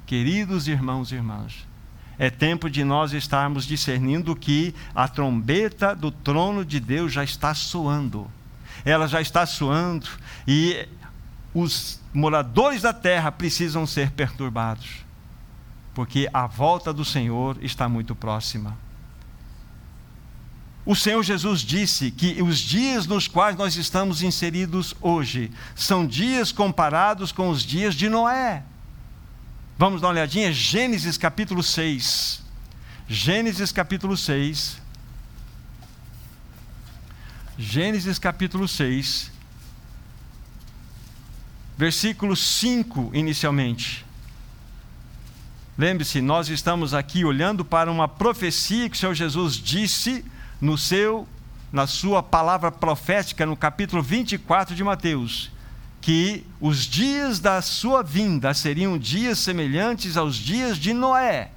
Queridos 0.07 0.67
irmãos 0.67 1.13
e 1.13 1.17
irmãs, 1.17 1.67
é 2.19 2.31
tempo 2.31 2.71
de 2.71 2.83
nós 2.83 3.13
estarmos 3.13 3.67
discernindo 3.67 4.35
que 4.35 4.75
a 4.95 5.07
trombeta 5.07 5.95
do 5.95 6.11
trono 6.11 6.65
de 6.65 6.81
Deus 6.81 7.13
já 7.13 7.23
está 7.23 7.53
soando. 7.53 8.27
Ela 8.87 9.07
já 9.07 9.21
está 9.21 9.45
soando 9.45 10.09
e 10.49 10.89
os 11.53 12.01
moradores 12.13 12.83
da 12.83 12.93
terra 12.93 13.33
precisam 13.33 13.87
ser 13.87 14.11
perturbados, 14.11 15.05
porque 15.95 16.29
a 16.33 16.47
volta 16.47 16.93
do 16.93 17.05
Senhor 17.05 17.57
está 17.63 17.89
muito 17.89 18.15
próxima. 18.15 18.77
O 20.85 20.97
Senhor 20.97 21.23
Jesus 21.23 21.61
disse 21.61 22.11
que 22.11 22.43
os 22.43 22.59
dias 22.59 23.07
nos 23.07 23.29
quais 23.29 23.57
nós 23.57 23.77
estamos 23.77 24.21
inseridos 24.21 24.95
hoje 25.01 25.51
são 25.77 26.05
dias 26.05 26.51
comparados 26.51 27.31
com 27.31 27.49
os 27.49 27.63
dias 27.63 27.95
de 27.95 28.09
Noé. 28.09 28.65
Vamos 29.79 30.01
dar 30.01 30.09
uma 30.09 30.13
olhadinha? 30.13 30.53
Gênesis 30.53 31.17
capítulo 31.17 31.63
6. 31.63 32.43
Gênesis 33.09 33.71
capítulo 33.71 34.17
6. 34.17 34.83
Gênesis 37.57 38.19
capítulo 38.19 38.67
6 38.67 39.32
versículo 41.77 42.37
5 42.37 43.11
inicialmente. 43.15 44.05
Lembre-se, 45.77 46.21
nós 46.21 46.49
estamos 46.49 46.93
aqui 46.93 47.25
olhando 47.25 47.65
para 47.65 47.91
uma 47.91 48.07
profecia 48.07 48.89
que 48.89 48.97
o 48.97 48.99
Senhor 48.99 49.15
Jesus 49.15 49.55
disse 49.55 50.25
no 50.61 50.77
seu 50.77 51.27
na 51.73 51.87
sua 51.87 52.23
palavra 52.23 52.71
profética 52.71 53.47
no 53.47 53.57
capítulo 53.57 54.03
24 54.03 54.75
de 54.75 54.85
Mateus, 54.85 55.51
que 56.03 56.45
os 56.61 56.85
dias 56.85 57.41
da 57.41 57.63
sua 57.63 58.03
vinda 58.03 58.53
seriam 58.53 58.99
dias 58.99 59.39
semelhantes 59.39 60.19
aos 60.19 60.37
dias 60.37 60.77
de 60.77 60.93
Noé 60.93 61.51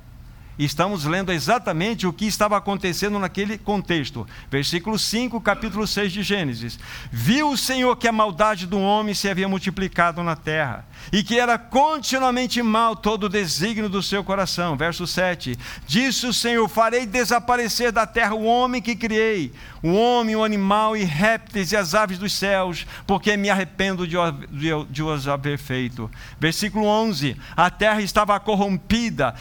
estamos 0.64 1.04
lendo 1.06 1.32
exatamente 1.32 2.08
o 2.08 2.14
que 2.14 2.26
estava 2.26 2.56
acontecendo 2.56 3.20
naquele 3.20 3.58
contexto. 3.58 4.26
Versículo 4.50 4.98
5, 4.98 5.42
capítulo 5.42 5.86
6 5.86 6.14
de 6.14 6.24
Gênesis. 6.24 6.80
Viu 7.12 7.50
o 7.50 7.58
Senhor 7.58 7.96
que 7.98 8.08
a 8.08 8.12
maldade 8.12 8.66
do 8.66 8.80
homem 8.80 9.14
se 9.14 9.28
havia 9.28 9.50
multiplicado 9.50 10.24
na 10.24 10.36
terra, 10.36 10.86
e 11.12 11.24
que 11.24 11.40
era 11.40 11.58
continuamente 11.58 12.62
mal 12.62 12.96
todo 12.96 13.26
o 13.26 13.30
desígnio 13.30 13.90
do 13.90 14.02
seu 14.02 14.24
coração. 14.24 14.76
Verso 14.76 15.06
7. 15.06 15.58
Disse 15.88 16.26
o 16.28 16.34
Senhor: 16.34 16.68
Farei 16.68 17.06
desaparecer 17.06 17.92
da 17.92 18.06
terra 18.06 18.34
o 18.34 18.46
homem 18.46 18.82
que 18.82 18.96
criei, 18.96 19.52
o 19.82 19.94
homem, 19.94 20.36
o 20.36 20.44
animal 20.44 20.96
e 20.96 21.04
répteis 21.04 21.72
e 21.72 21.78
as 21.78 21.94
aves 21.94 22.18
dos 22.18 22.34
céus, 22.34 22.86
porque 23.06 23.38
me 23.38 23.50
arrependo 23.50 24.08
de, 24.08 24.16
de, 24.52 24.70
de 24.90 25.04
os 25.04 25.28
haver 25.28 25.58
feito. 25.58 26.10
Versículo 26.40 26.86
11: 26.86 27.36
A 27.56 27.70
terra 27.70 28.02
estava 28.02 28.40
corrompida 28.40 29.36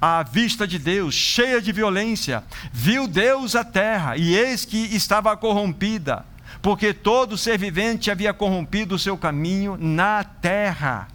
à 0.00 0.22
vista 0.22 0.66
de 0.66 0.78
Deus, 0.78 1.14
cheia 1.14 1.60
de 1.60 1.72
violência. 1.72 2.44
Viu 2.72 3.06
Deus 3.06 3.54
a 3.54 3.64
terra, 3.64 4.16
e 4.16 4.36
eis 4.36 4.64
que 4.64 4.78
estava 4.94 5.36
corrompida, 5.36 6.24
porque 6.62 6.92
todo 6.92 7.38
ser 7.38 7.58
vivente 7.58 8.10
havia 8.10 8.32
corrompido 8.32 8.94
o 8.94 8.98
seu 8.98 9.16
caminho 9.16 9.76
na 9.78 10.24
terra. 10.24 11.08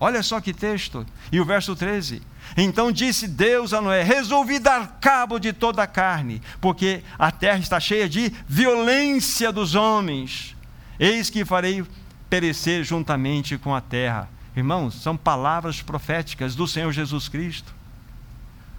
Olha 0.00 0.22
só 0.22 0.40
que 0.40 0.52
texto. 0.52 1.06
E 1.30 1.40
o 1.40 1.44
verso 1.44 1.74
13. 1.74 2.22
Então 2.56 2.90
disse 2.90 3.28
Deus 3.28 3.72
a 3.72 3.80
Noé: 3.80 4.02
Resolvi 4.02 4.58
dar 4.58 4.98
cabo 5.00 5.38
de 5.38 5.52
toda 5.52 5.82
a 5.82 5.86
carne, 5.86 6.40
porque 6.60 7.02
a 7.18 7.30
terra 7.30 7.58
está 7.58 7.78
cheia 7.78 8.08
de 8.08 8.32
violência 8.46 9.52
dos 9.52 9.74
homens. 9.74 10.56
Eis 10.98 11.30
que 11.30 11.44
farei 11.44 11.84
perecer 12.28 12.84
juntamente 12.84 13.58
com 13.58 13.74
a 13.74 13.80
terra. 13.80 14.28
Irmãos, 14.56 14.94
são 15.02 15.16
palavras 15.16 15.82
proféticas 15.82 16.54
do 16.54 16.66
Senhor 16.66 16.92
Jesus 16.92 17.28
Cristo. 17.28 17.72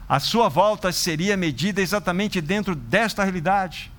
A 0.08 0.20
sua 0.20 0.50
volta 0.50 0.92
seria 0.92 1.38
medida 1.38 1.82
exatamente 1.82 2.42
dentro 2.42 2.76
desta 2.76 3.24
realidade. 3.24 3.92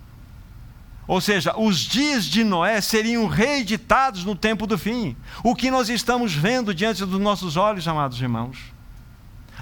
Ou 1.10 1.20
seja, 1.20 1.58
os 1.58 1.80
dias 1.80 2.24
de 2.24 2.44
Noé 2.44 2.80
seriam 2.80 3.26
reeditados 3.26 4.24
no 4.24 4.36
tempo 4.36 4.64
do 4.64 4.78
fim. 4.78 5.16
O 5.42 5.56
que 5.56 5.68
nós 5.68 5.88
estamos 5.88 6.32
vendo 6.32 6.72
diante 6.72 7.04
dos 7.04 7.20
nossos 7.20 7.56
olhos, 7.56 7.88
amados 7.88 8.22
irmãos. 8.22 8.56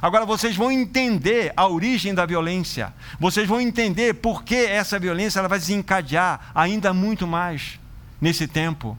Agora 0.02 0.26
vocês 0.26 0.54
vão 0.54 0.70
entender 0.70 1.54
a 1.56 1.66
origem 1.66 2.14
da 2.14 2.26
violência. 2.26 2.92
Vocês 3.18 3.48
vão 3.48 3.62
entender 3.62 4.16
por 4.16 4.44
que 4.44 4.56
essa 4.56 4.98
violência 4.98 5.38
ela 5.38 5.48
vai 5.48 5.58
desencadear 5.58 6.50
ainda 6.54 6.92
muito 6.92 7.26
mais 7.26 7.80
nesse 8.20 8.46
tempo. 8.46 8.98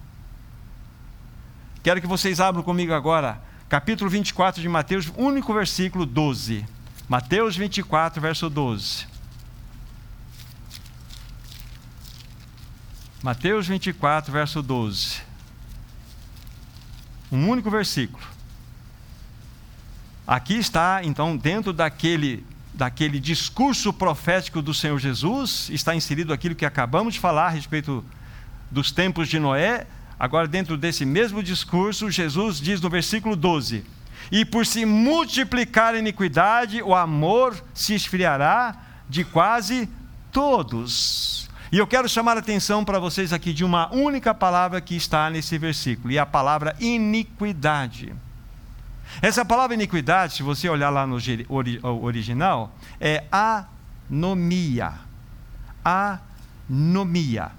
Quero 1.83 2.01
que 2.01 2.07
vocês 2.07 2.39
abram 2.39 2.63
comigo 2.63 2.95
agora, 2.95 3.39
capítulo 3.69 4.09
24 4.09 4.59
de 4.59 4.67
Mateus, 4.67 5.13
único 5.15 5.53
versículo 5.53 6.03
12. 6.03 6.65
Mateus 7.07 7.55
24, 7.55 8.19
verso 8.19 8.49
12. 8.49 9.08
Mateus 13.21 13.67
24, 13.67 14.31
verso 14.31 14.61
12. 14.61 15.21
Um 17.29 17.49
único 17.49 17.69
versículo. 17.69 18.23
Aqui 20.25 20.55
está, 20.55 21.01
então, 21.03 21.35
dentro 21.35 21.73
daquele, 21.73 22.45
daquele 22.73 23.19
discurso 23.19 23.91
profético 23.91 24.61
do 24.61 24.73
Senhor 24.73 24.97
Jesus, 24.99 25.69
está 25.69 25.93
inserido 25.93 26.31
aquilo 26.31 26.55
que 26.55 26.65
acabamos 26.65 27.15
de 27.15 27.19
falar 27.19 27.47
a 27.47 27.49
respeito 27.49 28.05
dos 28.71 28.89
tempos 28.89 29.27
de 29.27 29.38
Noé. 29.38 29.85
Agora, 30.17 30.47
dentro 30.47 30.77
desse 30.77 31.03
mesmo 31.03 31.43
discurso, 31.43 32.09
Jesus 32.09 32.61
diz 32.61 32.79
no 32.79 32.89
versículo 32.89 33.35
12: 33.35 33.83
E 34.31 34.45
por 34.45 34.65
se 34.65 34.85
multiplicar 34.85 35.93
a 35.93 35.99
iniquidade, 35.99 36.81
o 36.81 36.95
amor 36.95 37.61
se 37.73 37.93
esfriará 37.93 38.77
de 39.09 39.25
quase 39.25 39.89
todos. 40.31 41.48
E 41.71 41.77
eu 41.77 41.85
quero 41.85 42.09
chamar 42.09 42.35
a 42.35 42.39
atenção 42.39 42.83
para 42.83 42.97
vocês 42.97 43.31
aqui 43.31 43.53
de 43.53 43.63
uma 43.63 43.93
única 43.93 44.33
palavra 44.33 44.81
que 44.81 44.95
está 44.95 45.29
nesse 45.29 45.55
versículo, 45.59 46.11
e 46.11 46.17
é 46.17 46.19
a 46.19 46.25
palavra 46.25 46.75
iniquidade. 46.79 48.11
Essa 49.21 49.45
palavra 49.45 49.75
iniquidade, 49.75 50.33
se 50.33 50.41
você 50.41 50.67
olhar 50.67 50.89
lá 50.89 51.05
no 51.05 51.17
original, 52.01 52.71
é 52.99 53.23
anomia. 53.31 54.93
Anomia. 55.85 57.51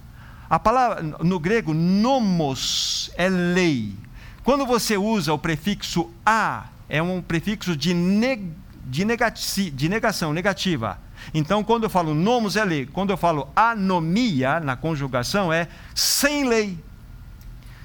A 0.48 0.58
palavra 0.58 1.02
no 1.02 1.38
grego 1.38 1.72
nomos 1.72 3.12
é 3.16 3.28
lei. 3.28 3.94
Quando 4.42 4.66
você 4.66 4.96
usa 4.96 5.32
o 5.32 5.38
prefixo 5.38 6.10
a, 6.26 6.64
é 6.88 7.00
um 7.00 7.22
prefixo 7.22 7.76
de, 7.76 7.94
neg, 7.94 8.52
de, 8.84 9.04
negati, 9.04 9.70
de 9.70 9.88
negação, 9.88 10.32
negativa. 10.32 10.98
Então, 11.34 11.62
quando 11.62 11.84
eu 11.84 11.90
falo 11.90 12.14
nomos 12.14 12.56
é 12.56 12.64
lei, 12.64 12.86
quando 12.86 13.10
eu 13.10 13.16
falo 13.16 13.48
anomia 13.54 14.60
na 14.60 14.76
conjugação 14.76 15.52
é 15.52 15.68
sem 15.94 16.48
lei 16.48 16.78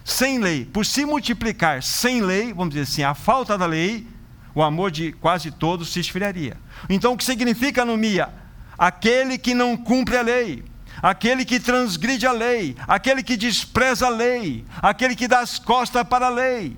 sem 0.06 0.38
lei, 0.38 0.66
por 0.66 0.86
se 0.86 1.04
multiplicar 1.04 1.82
sem 1.82 2.22
lei, 2.22 2.54
vamos 2.54 2.76
dizer 2.76 2.84
assim, 2.84 3.02
a 3.02 3.16
falta 3.16 3.58
da 3.58 3.66
lei, 3.66 4.08
o 4.54 4.62
amor 4.62 4.92
de 4.92 5.12
quase 5.12 5.50
todos 5.50 5.92
se 5.92 6.00
esfriaria. 6.00 6.56
Então, 6.88 7.14
o 7.14 7.18
que 7.18 7.26
significa 7.26 7.82
anomia? 7.82 8.30
Aquele 8.78 9.36
que 9.36 9.56
não 9.56 9.76
cumpre 9.76 10.16
a 10.16 10.22
lei, 10.22 10.64
aquele 11.02 11.44
que 11.44 11.60
transgride 11.60 12.28
a 12.28 12.32
lei, 12.32 12.76
aquele 12.88 13.24
que 13.24 13.36
despreza 13.36 14.06
a 14.06 14.10
lei, 14.10 14.64
aquele 14.80 15.16
que 15.16 15.28
dá 15.28 15.40
as 15.40 15.58
costas 15.58 16.08
para 16.08 16.28
a 16.28 16.30
lei. 16.30 16.78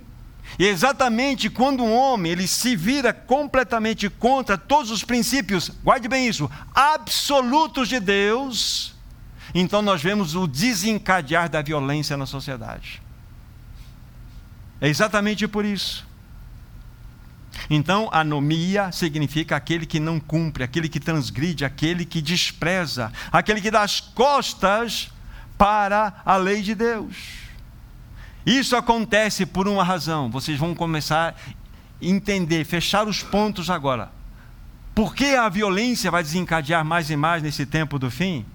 E 0.57 0.65
exatamente 0.65 1.49
quando 1.49 1.83
um 1.83 1.95
homem 1.95 2.31
ele 2.31 2.47
se 2.47 2.75
vira 2.75 3.13
completamente 3.13 4.09
contra 4.09 4.57
todos 4.57 4.91
os 4.91 5.03
princípios, 5.03 5.69
guarde 5.83 6.07
bem 6.07 6.27
isso, 6.27 6.49
absolutos 6.73 7.87
de 7.87 7.99
Deus, 7.99 8.95
então 9.53 9.81
nós 9.81 10.01
vemos 10.01 10.35
o 10.35 10.47
desencadear 10.47 11.49
da 11.49 11.61
violência 11.61 12.17
na 12.17 12.25
sociedade. 12.25 13.01
É 14.79 14.87
exatamente 14.87 15.47
por 15.47 15.65
isso. 15.65 16.05
Então, 17.69 18.07
anomia 18.11 18.91
significa 18.91 19.55
aquele 19.55 19.85
que 19.85 19.99
não 19.99 20.19
cumpre, 20.19 20.63
aquele 20.63 20.87
que 20.87 20.99
transgride, 20.99 21.65
aquele 21.65 22.05
que 22.05 22.21
despreza, 22.21 23.11
aquele 23.31 23.59
que 23.59 23.71
dá 23.71 23.81
as 23.81 23.99
costas 23.99 25.11
para 25.57 26.21
a 26.23 26.37
lei 26.37 26.61
de 26.61 26.75
Deus. 26.75 27.46
Isso 28.47 28.77
acontece 28.77 29.45
por 29.45 29.67
uma 29.67 29.83
razão, 29.83 30.31
vocês 30.31 30.57
vão 30.57 30.73
começar 30.73 31.35
a 31.35 31.55
entender, 32.01 32.63
fechar 32.63 33.05
os 33.05 33.21
pontos 33.21 33.69
agora. 33.69 34.09
Por 34.95 35.13
que 35.13 35.35
a 35.35 35.49
violência 35.49 36.09
vai 36.09 36.23
desencadear 36.23 36.85
mais 36.85 37.09
e 37.09 37.17
mais 37.17 37.43
nesse 37.43 37.65
tempo 37.65 37.99
do 37.99 38.09
fim? 38.09 38.45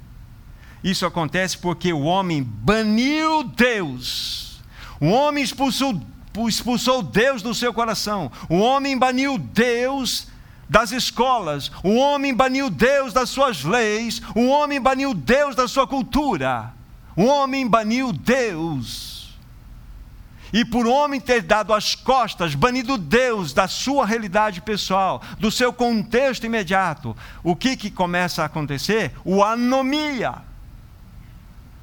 Isso 0.83 1.05
acontece 1.05 1.59
porque 1.59 1.93
o 1.93 2.05
homem 2.05 2.43
baniu 2.43 3.45
Deus. 3.45 4.63
O 4.99 5.09
homem 5.11 5.45
expulsou 5.45 6.01
expulsou 6.49 7.03
Deus 7.03 7.43
do 7.43 7.53
seu 7.53 7.75
coração. 7.75 8.33
O 8.49 8.61
homem 8.61 8.97
baniu 8.97 9.37
Deus 9.37 10.27
das 10.71 10.91
escolas. 10.91 11.71
O 11.85 11.97
homem 11.97 12.33
baniu 12.33 12.71
Deus 12.71 13.13
das 13.13 13.29
suas 13.29 13.63
leis. 13.63 14.23
O 14.35 14.47
homem 14.47 14.81
baniu 14.81 15.13
Deus 15.13 15.55
da 15.55 15.69
sua 15.69 15.87
cultura. 15.87 16.73
O 17.15 17.27
homem 17.27 17.69
baniu 17.69 18.11
Deus. 18.11 19.12
E 20.53 20.65
por 20.65 20.87
homem 20.87 21.21
ter 21.21 21.43
dado 21.43 21.73
as 21.73 21.95
costas, 21.95 22.55
banido 22.55 22.99
Deus 22.99 23.53
da 23.53 23.67
sua 23.67 24.05
realidade 24.05 24.61
pessoal, 24.61 25.23
do 25.39 25.51
seu 25.51 25.73
contexto 25.73 26.45
imediato, 26.45 27.17
o 27.43 27.57
que, 27.57 27.77
que 27.77 27.91
começa 27.91 28.43
a 28.43 28.47
acontecer? 28.47 29.13
O 29.25 29.43
anomia 29.43 30.53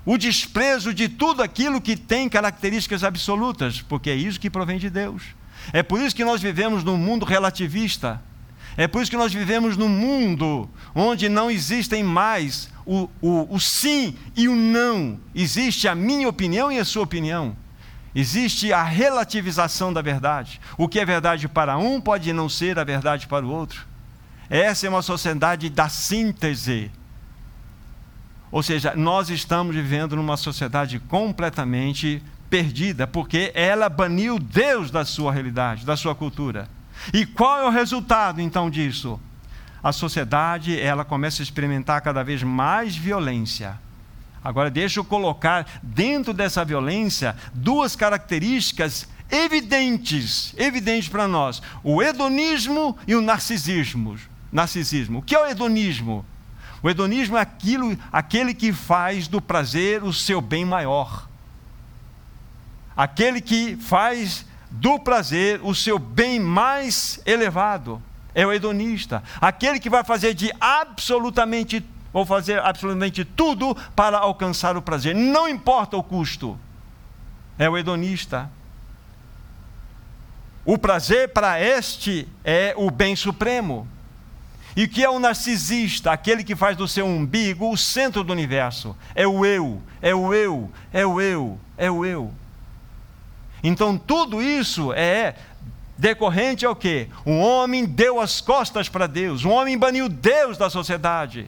o 0.06 0.18
desprezo 0.18 0.92
de 0.92 1.08
tudo 1.08 1.44
aquilo 1.44 1.80
que 1.80 1.96
tem 1.96 2.28
características 2.28 3.04
absolutas, 3.04 3.80
porque 3.82 4.10
é 4.10 4.16
isso 4.16 4.40
que 4.40 4.50
provém 4.50 4.80
de 4.80 4.90
Deus. 4.90 5.22
É 5.72 5.84
por 5.84 6.02
isso 6.02 6.16
que 6.16 6.26
nós 6.26 6.42
vivemos 6.42 6.84
num 6.84 6.98
mundo 6.98 7.26
relativista. 7.26 8.20
É 8.76 8.88
por 8.88 9.04
isso 9.04 9.12
que 9.12 9.18
nós 9.18 9.32
vivemos 9.32 9.78
num 9.78 9.88
mundo 9.88 10.68
onde 10.96 11.30
não 11.30 11.52
existem 11.52 12.02
mais 12.02 12.70
o, 12.88 13.08
o, 13.22 13.54
o 13.54 13.60
sim 13.60 14.16
e 14.36 14.48
o 14.48 14.56
não. 14.56 15.20
Existe 15.36 15.88
a 15.88 15.94
minha 15.94 16.28
opinião 16.28 16.72
e 16.72 16.80
a 16.80 16.86
sua 16.86 17.04
opinião. 17.04 17.56
Existe 18.14 18.74
a 18.74 18.84
relativização 18.84 19.94
da 19.94 20.02
verdade. 20.02 20.60
O 20.78 20.88
que 20.88 21.00
é 21.00 21.06
verdade 21.06 21.48
para 21.48 21.78
um 21.78 22.02
pode 22.02 22.34
não 22.34 22.50
ser 22.50 22.80
a 22.80 22.84
verdade 22.84 23.28
para 23.28 23.46
o 23.46 23.50
outro. 23.50 23.88
Essa 24.50 24.88
é 24.88 24.90
uma 24.90 25.02
sociedade 25.02 25.70
da 25.70 25.88
síntese. 25.90 26.92
Ou 28.52 28.64
seja, 28.64 28.96
nós 28.96 29.30
estamos 29.30 29.76
vivendo 29.76 30.16
numa 30.16 30.36
sociedade 30.36 31.00
completamente 31.00 32.24
perdida, 32.50 33.06
porque 33.06 33.52
ela 33.54 33.88
baniu 33.88 34.40
Deus 34.40 34.90
da 34.90 35.06
sua 35.06 35.32
realidade, 35.32 35.86
da 35.86 35.96
sua 35.96 36.16
cultura. 36.16 36.68
E 37.14 37.28
qual 37.28 37.60
é 37.60 37.68
o 37.68 37.70
resultado 37.70 38.42
então 38.42 38.70
disso? 38.70 39.20
A 39.84 39.92
sociedade, 39.92 40.80
ela 40.80 41.06
começa 41.06 41.42
a 41.42 41.44
experimentar 41.44 42.02
cada 42.02 42.24
vez 42.24 42.42
mais 42.42 42.96
violência. 42.96 43.80
Agora 44.44 44.70
deixa 44.70 45.00
eu 45.00 45.04
colocar 45.04 45.68
dentro 45.84 46.34
dessa 46.34 46.64
violência 46.64 47.36
duas 47.54 47.96
características 47.96 49.08
evidentes, 49.30 50.54
evidentes 50.58 51.10
para 51.10 51.28
nós: 51.28 51.62
o 51.84 52.02
hedonismo 52.02 52.98
e 53.08 53.16
o 53.16 53.22
narcisismo. 53.22 54.18
Narcisismo. 54.52 55.20
O 55.20 55.22
que 55.22 55.36
é 55.36 55.40
o 55.40 55.46
hedonismo? 55.46 56.26
O 56.82 56.90
hedonismo 56.90 57.38
é 57.38 57.42
aquilo, 57.42 57.98
aquele 58.12 58.54
que 58.54 58.72
faz 58.72 59.28
do 59.28 59.42
prazer 59.42 60.04
o 60.04 60.14
seu 60.14 60.40
bem 60.42 60.64
maior. 60.64 61.28
Aquele 62.96 63.42
que 63.42 63.76
faz 63.76 64.46
do 64.72 65.00
prazer 65.00 65.60
o 65.64 65.76
seu 65.76 66.00
bem 66.00 66.40
mais 66.40 67.20
elevado. 67.26 68.02
É 68.34 68.46
o 68.46 68.54
hedonista. 68.54 69.24
Aquele 69.42 69.80
que 69.80 69.90
vai 69.90 70.04
fazer 70.04 70.34
de 70.34 70.52
absolutamente 70.60 71.86
ou 72.12 72.26
fazer 72.26 72.60
absolutamente 72.60 73.24
tudo 73.24 73.76
para 73.96 74.18
alcançar 74.18 74.76
o 74.76 74.82
prazer, 74.82 75.16
não 75.16 75.48
importa 75.48 75.96
o 75.98 76.04
custo. 76.04 76.60
É 77.58 77.70
o 77.70 77.78
hedonista. 77.78 78.50
O 80.66 80.78
prazer 80.78 81.30
para 81.34 81.60
este 81.60 82.28
é 82.44 82.74
o 82.78 82.90
bem 82.90 83.16
supremo. 83.16 83.88
E 84.76 84.88
que 84.88 85.04
é 85.04 85.10
o 85.10 85.20
narcisista, 85.20 86.12
aquele 86.12 86.44
que 86.44 86.56
faz 86.56 86.78
do 86.78 86.88
seu 86.88 87.06
umbigo 87.06 87.72
o 87.72 87.78
centro 87.78 88.24
do 88.24 88.32
universo. 88.32 88.96
É 89.14 89.28
o 89.28 89.46
eu, 89.46 89.82
é 90.02 90.14
o 90.14 90.34
eu, 90.34 90.72
é 90.94 91.06
o 91.06 91.20
eu, 91.20 91.60
é 91.78 91.92
o 91.92 92.06
eu. 92.06 92.32
Então 93.64 93.98
tudo 93.98 94.42
isso 94.42 94.94
é 94.94 95.36
decorrente 95.98 96.66
ao 96.66 96.76
que? 96.76 97.10
Um 97.26 97.40
homem 97.40 97.86
deu 97.86 98.22
as 98.22 98.40
costas 98.40 98.88
para 98.88 99.06
Deus, 99.06 99.44
um 99.44 99.52
homem 99.52 99.78
baniu 99.78 100.08
Deus 100.08 100.58
da 100.58 100.70
sociedade, 100.70 101.48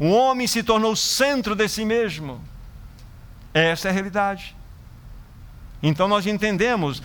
um 0.00 0.12
homem 0.12 0.46
se 0.46 0.62
tornou 0.62 0.94
centro 0.94 1.54
de 1.54 1.68
si 1.68 1.84
mesmo. 1.84 2.40
Essa 3.52 3.88
é 3.88 3.90
a 3.90 3.94
realidade. 3.94 4.54
Então 5.82 6.06
nós 6.08 6.26
entendemos 6.26 7.02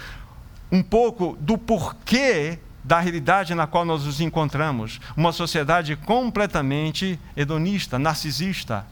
um 0.71 0.81
pouco 0.81 1.37
do 1.39 1.57
porquê 1.57 2.59
da 2.83 2.99
realidade 2.99 3.55
na 3.55 3.65
qual 3.65 3.85
nós 3.85 4.03
nos 4.03 4.19
encontramos. 4.19 4.99
Uma 5.15 5.31
sociedade 5.31 5.95
completamente 5.95 7.19
hedonista, 7.35 7.97
narcisista. 7.97 8.85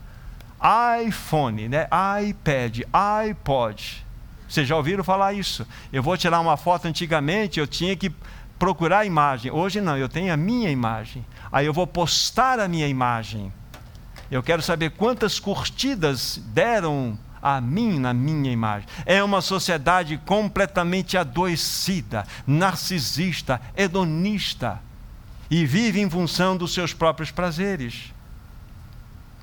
iPhone, 1.05 1.67
né? 1.67 1.87
iPad, 2.23 2.81
iPod. 2.93 4.05
Vocês 4.47 4.67
já 4.67 4.75
ouviram 4.75 5.03
falar 5.03 5.33
isso? 5.33 5.67
Eu 5.91 6.03
vou 6.03 6.17
tirar 6.17 6.39
uma 6.39 6.57
foto 6.57 6.87
antigamente, 6.87 7.59
eu 7.59 7.67
tinha 7.67 7.95
que 7.95 8.11
procurar 8.59 8.99
a 8.99 9.05
imagem. 9.05 9.51
Hoje 9.51 9.81
não, 9.81 9.97
eu 9.97 10.07
tenho 10.07 10.31
a 10.31 10.37
minha 10.37 10.69
imagem. 10.69 11.25
Aí 11.51 11.65
eu 11.65 11.73
vou 11.73 11.87
postar 11.87 12.59
a 12.59 12.67
minha 12.67 12.87
imagem. 12.87 13.51
Eu 14.31 14.41
quero 14.41 14.61
saber 14.61 14.91
quantas 14.91 15.39
curtidas 15.39 16.41
deram 16.53 17.19
a 17.41 17.59
mim 17.59 17.99
na 17.99 18.13
minha 18.13 18.49
imagem. 18.49 18.87
É 19.05 19.21
uma 19.21 19.41
sociedade 19.41 20.17
completamente 20.25 21.17
adoecida, 21.17 22.25
narcisista, 22.47 23.59
hedonista 23.75 24.79
e 25.49 25.65
vive 25.65 25.99
em 25.99 26.09
função 26.09 26.55
dos 26.55 26.73
seus 26.73 26.93
próprios 26.93 27.29
prazeres. 27.29 28.13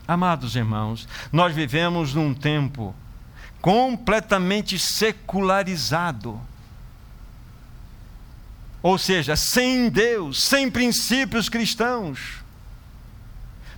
Amados 0.07 0.57
irmãos, 0.57 1.07
nós 1.31 1.55
vivemos 1.55 2.14
num 2.14 2.33
tempo 2.33 2.94
completamente 3.61 4.79
secularizado. 4.79 6.40
Ou 8.83 8.96
seja, 8.96 9.37
sem 9.37 9.90
Deus, 9.90 10.42
sem 10.42 10.70
princípios 10.70 11.51
cristãos. 11.51 12.47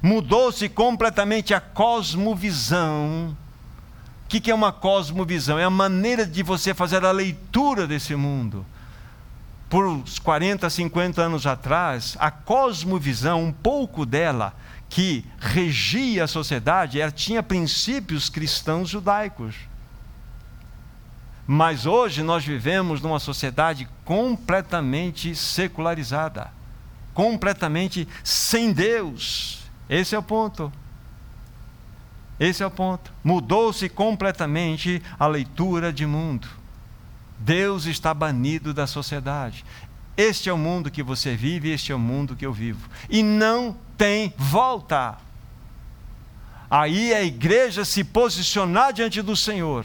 Mudou-se 0.02 0.68
completamente 0.68 1.52
a 1.52 1.60
cosmovisão 1.60 3.36
que, 4.30 4.40
que 4.40 4.50
é 4.52 4.54
uma 4.54 4.70
cosmovisão? 4.70 5.58
É 5.58 5.64
a 5.64 5.70
maneira 5.70 6.24
de 6.24 6.40
você 6.44 6.72
fazer 6.72 7.04
a 7.04 7.10
leitura 7.10 7.84
desse 7.84 8.14
mundo. 8.14 8.64
Por 9.68 9.84
uns 9.84 10.20
40, 10.20 10.70
50 10.70 11.20
anos 11.20 11.48
atrás, 11.48 12.16
a 12.18 12.30
cosmovisão, 12.30 13.42
um 13.42 13.52
pouco 13.52 14.06
dela, 14.06 14.54
que 14.88 15.24
regia 15.40 16.24
a 16.24 16.28
sociedade, 16.28 17.00
ela 17.00 17.10
tinha 17.10 17.42
princípios 17.42 18.28
cristãos 18.28 18.88
judaicos. 18.88 19.56
Mas 21.44 21.84
hoje 21.84 22.22
nós 22.22 22.44
vivemos 22.44 23.00
numa 23.00 23.18
sociedade 23.18 23.88
completamente 24.04 25.34
secularizada, 25.34 26.52
completamente 27.12 28.06
sem 28.22 28.72
Deus. 28.72 29.59
Esse 29.90 30.14
é 30.14 30.18
o 30.18 30.22
ponto. 30.22 30.72
Esse 32.38 32.62
é 32.62 32.66
o 32.66 32.70
ponto. 32.70 33.12
Mudou-se 33.24 33.88
completamente 33.88 35.02
a 35.18 35.26
leitura 35.26 35.92
de 35.92 36.06
mundo. 36.06 36.46
Deus 37.36 37.86
está 37.86 38.14
banido 38.14 38.72
da 38.72 38.86
sociedade. 38.86 39.64
Este 40.16 40.48
é 40.48 40.52
o 40.52 40.58
mundo 40.58 40.90
que 40.90 41.02
você 41.02 41.34
vive, 41.34 41.70
este 41.70 41.90
é 41.90 41.94
o 41.94 41.98
mundo 41.98 42.36
que 42.36 42.46
eu 42.46 42.52
vivo. 42.52 42.88
E 43.08 43.20
não 43.20 43.76
tem 43.98 44.32
volta. 44.36 45.18
Aí 46.70 47.12
a 47.12 47.22
igreja 47.22 47.84
se 47.84 48.04
posicionar 48.04 48.92
diante 48.92 49.20
do 49.20 49.34
Senhor 49.34 49.84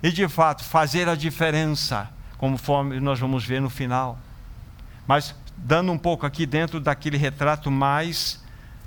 e 0.00 0.12
de 0.12 0.28
fato 0.28 0.62
fazer 0.62 1.08
a 1.08 1.16
diferença, 1.16 2.08
conforme 2.38 3.00
nós 3.00 3.18
vamos 3.18 3.44
ver 3.44 3.60
no 3.60 3.68
final. 3.68 4.18
Mas 5.04 5.34
dando 5.56 5.90
um 5.90 5.98
pouco 5.98 6.26
aqui 6.26 6.46
dentro 6.46 6.78
daquele 6.78 7.16
retrato 7.16 7.70
mais 7.70 8.41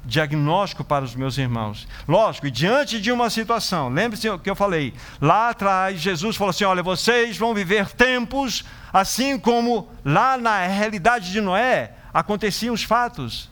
diagnóstico 0.05 0.83
para 0.83 1.03
os 1.03 1.15
meus 1.15 1.37
irmãos. 1.37 1.87
Lógico, 2.07 2.49
diante 2.49 3.01
de 3.01 3.11
uma 3.11 3.29
situação, 3.29 3.89
lembre-se 3.89 4.29
o 4.29 4.39
que 4.39 4.49
eu 4.49 4.55
falei, 4.55 4.93
lá 5.19 5.49
atrás 5.49 5.99
Jesus 5.99 6.35
falou 6.35 6.51
assim: 6.51 6.63
olha, 6.63 6.83
vocês 6.83 7.37
vão 7.37 7.53
viver 7.53 7.89
tempos 7.91 8.63
assim 8.93 9.37
como 9.37 9.89
lá 10.05 10.37
na 10.37 10.65
realidade 10.65 11.31
de 11.31 11.41
Noé 11.41 11.93
aconteciam 12.13 12.73
os 12.73 12.83
fatos. 12.83 13.49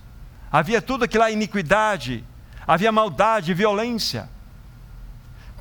Havia 0.52 0.82
tudo 0.82 1.04
aquilo 1.04 1.24
lá, 1.24 1.32
iniquidade, 1.32 2.24
havia 2.66 2.92
maldade, 2.92 3.54
violência. 3.54 4.30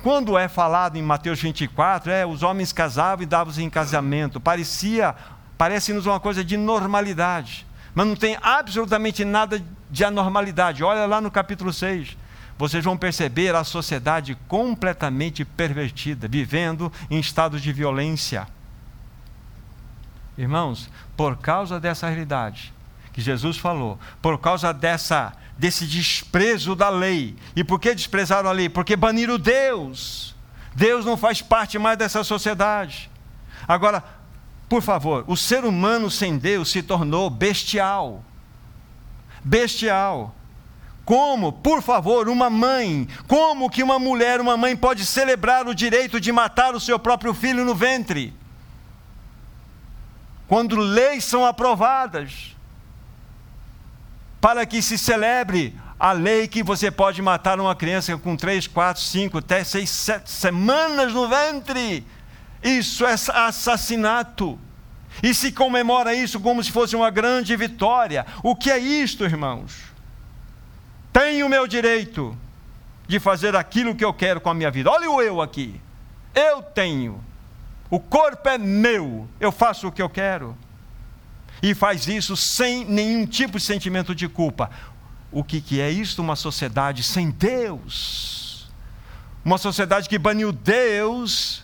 Quando 0.03 0.37
é 0.37 0.47
falado 0.47 0.97
em 0.97 1.01
Mateus 1.01 1.41
24, 1.41 2.11
é, 2.11 2.25
os 2.25 2.43
homens 2.43 2.71
casavam 2.71 3.23
e 3.23 3.25
davam-se 3.25 3.63
em 3.63 3.69
casamento, 3.69 4.39
parecia, 4.39 5.15
parece-nos 5.57 6.05
uma 6.05 6.19
coisa 6.19 6.43
de 6.43 6.57
normalidade, 6.57 7.65
mas 7.93 8.07
não 8.07 8.15
tem 8.15 8.37
absolutamente 8.41 9.23
nada 9.23 9.63
de 9.89 10.03
anormalidade. 10.03 10.83
Olha 10.83 11.05
lá 11.05 11.21
no 11.21 11.29
capítulo 11.29 11.71
6. 11.71 12.17
Vocês 12.57 12.83
vão 12.83 12.97
perceber 12.97 13.55
a 13.55 13.63
sociedade 13.63 14.37
completamente 14.47 15.43
pervertida, 15.43 16.27
vivendo 16.27 16.91
em 17.09 17.19
estados 17.19 17.61
de 17.61 17.73
violência. 17.73 18.47
Irmãos, 20.37 20.89
por 21.15 21.37
causa 21.37 21.79
dessa 21.79 22.07
realidade 22.07 22.73
que 23.11 23.21
Jesus 23.21 23.57
falou, 23.57 23.99
por 24.21 24.39
causa 24.39 24.73
dessa 24.73 25.33
desse 25.57 25.85
desprezo 25.85 26.75
da 26.75 26.89
lei. 26.89 27.35
E 27.55 27.63
por 27.63 27.79
que 27.79 27.93
desprezaram 27.93 28.49
a 28.49 28.51
lei? 28.51 28.69
Porque 28.69 28.95
baniram 28.95 29.37
Deus. 29.37 30.35
Deus 30.75 31.05
não 31.05 31.15
faz 31.15 31.41
parte 31.41 31.77
mais 31.77 31.97
dessa 31.97 32.23
sociedade. 32.23 33.09
Agora, 33.67 34.03
por 34.73 34.81
favor, 34.81 35.23
o 35.27 35.37
ser 35.37 35.65
humano 35.65 36.09
sem 36.09 36.35
Deus 36.35 36.71
se 36.71 36.81
tornou 36.81 37.29
bestial 37.29 38.23
bestial. 39.43 40.33
Como, 41.05 41.51
por 41.53 41.83
favor, 41.83 42.27
uma 42.27 42.49
mãe, 42.49 43.07
como 43.27 43.69
que 43.69 43.83
uma 43.83 43.99
mulher, 43.99 44.41
uma 44.41 44.57
mãe 44.57 44.75
pode 44.75 45.05
celebrar 45.05 45.67
o 45.67 45.75
direito 45.75 46.19
de 46.19 46.31
matar 46.31 46.73
o 46.73 46.79
seu 46.79 46.97
próprio 46.97 47.35
filho 47.35 47.63
no 47.63 47.75
ventre? 47.75 48.33
Quando 50.47 50.75
leis 50.75 51.23
são 51.23 51.45
aprovadas 51.45 52.55
para 54.41 54.65
que 54.65 54.81
se 54.81 54.97
celebre 54.97 55.79
a 55.99 56.13
lei 56.13 56.47
que 56.47 56.63
você 56.63 56.89
pode 56.89 57.21
matar 57.21 57.59
uma 57.59 57.75
criança 57.75 58.17
com 58.17 58.35
três, 58.35 58.65
quatro, 58.65 59.03
cinco, 59.03 59.37
até 59.37 59.63
seis, 59.63 59.91
sete 59.91 60.31
semanas 60.31 61.13
no 61.13 61.29
ventre. 61.29 62.03
Isso 62.63 63.05
é 63.05 63.13
assassinato. 63.13 64.57
E 65.21 65.33
se 65.33 65.51
comemora 65.51 66.13
isso 66.13 66.39
como 66.39 66.63
se 66.63 66.71
fosse 66.71 66.95
uma 66.95 67.09
grande 67.09 67.55
vitória. 67.55 68.25
O 68.41 68.55
que 68.55 68.71
é 68.71 68.77
isto, 68.77 69.23
irmãos? 69.23 69.83
Tenho 71.11 71.45
o 71.45 71.49
meu 71.49 71.67
direito 71.67 72.35
de 73.07 73.19
fazer 73.19 73.55
aquilo 73.55 73.95
que 73.95 74.03
eu 74.03 74.13
quero 74.13 74.41
com 74.41 74.49
a 74.49 74.53
minha 74.53 74.71
vida. 74.71 74.89
Olha 74.89 75.09
o 75.09 75.21
eu 75.21 75.41
aqui. 75.41 75.79
Eu 76.33 76.63
tenho. 76.63 77.23
O 77.89 77.99
corpo 77.99 78.49
é 78.49 78.57
meu. 78.57 79.27
Eu 79.39 79.51
faço 79.51 79.87
o 79.87 79.91
que 79.91 80.01
eu 80.01 80.09
quero. 80.09 80.57
E 81.61 81.73
faz 81.73 82.07
isso 82.07 82.35
sem 82.35 82.83
nenhum 82.85 83.25
tipo 83.25 83.57
de 83.57 83.63
sentimento 83.63 84.15
de 84.15 84.27
culpa. 84.27 84.69
O 85.31 85.43
que, 85.43 85.61
que 85.61 85.79
é 85.79 85.89
isto? 85.89 86.21
Uma 86.21 86.35
sociedade 86.35 87.03
sem 87.03 87.29
Deus. 87.29 88.67
Uma 89.45 89.57
sociedade 89.57 90.09
que 90.09 90.17
baniu 90.17 90.51
Deus 90.51 91.62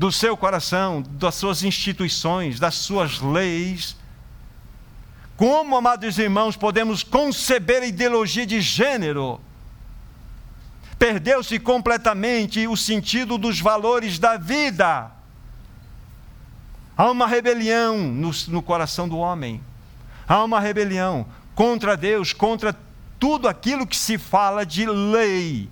do 0.00 0.10
seu 0.10 0.34
coração, 0.34 1.02
das 1.02 1.34
suas 1.34 1.62
instituições, 1.62 2.58
das 2.58 2.74
suas 2.76 3.20
leis. 3.20 3.94
Como, 5.36 5.76
amados 5.76 6.18
irmãos, 6.18 6.56
podemos 6.56 7.02
conceber 7.02 7.82
a 7.82 7.86
ideologia 7.86 8.46
de 8.46 8.62
gênero? 8.62 9.38
Perdeu-se 10.98 11.58
completamente 11.58 12.66
o 12.66 12.78
sentido 12.78 13.36
dos 13.36 13.60
valores 13.60 14.18
da 14.18 14.38
vida. 14.38 15.10
Há 16.96 17.10
uma 17.10 17.26
rebelião 17.26 17.98
no, 17.98 18.30
no 18.48 18.62
coração 18.62 19.06
do 19.06 19.18
homem. 19.18 19.62
Há 20.26 20.42
uma 20.42 20.60
rebelião 20.60 21.26
contra 21.54 21.94
Deus, 21.94 22.32
contra 22.32 22.74
tudo 23.18 23.46
aquilo 23.46 23.86
que 23.86 23.98
se 23.98 24.16
fala 24.16 24.64
de 24.64 24.86
lei. 24.86 25.68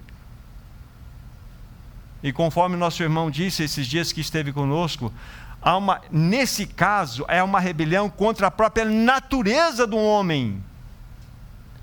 E 2.22 2.32
conforme 2.32 2.76
nosso 2.76 3.02
irmão 3.02 3.30
disse 3.30 3.62
esses 3.62 3.86
dias 3.86 4.12
que 4.12 4.20
esteve 4.20 4.52
conosco, 4.52 5.12
uma, 5.64 6.00
nesse 6.10 6.66
caso 6.66 7.24
é 7.28 7.42
uma 7.42 7.60
rebelião 7.60 8.08
contra 8.08 8.46
a 8.46 8.50
própria 8.50 8.84
natureza 8.84 9.86
do 9.86 9.96
homem. 9.96 10.62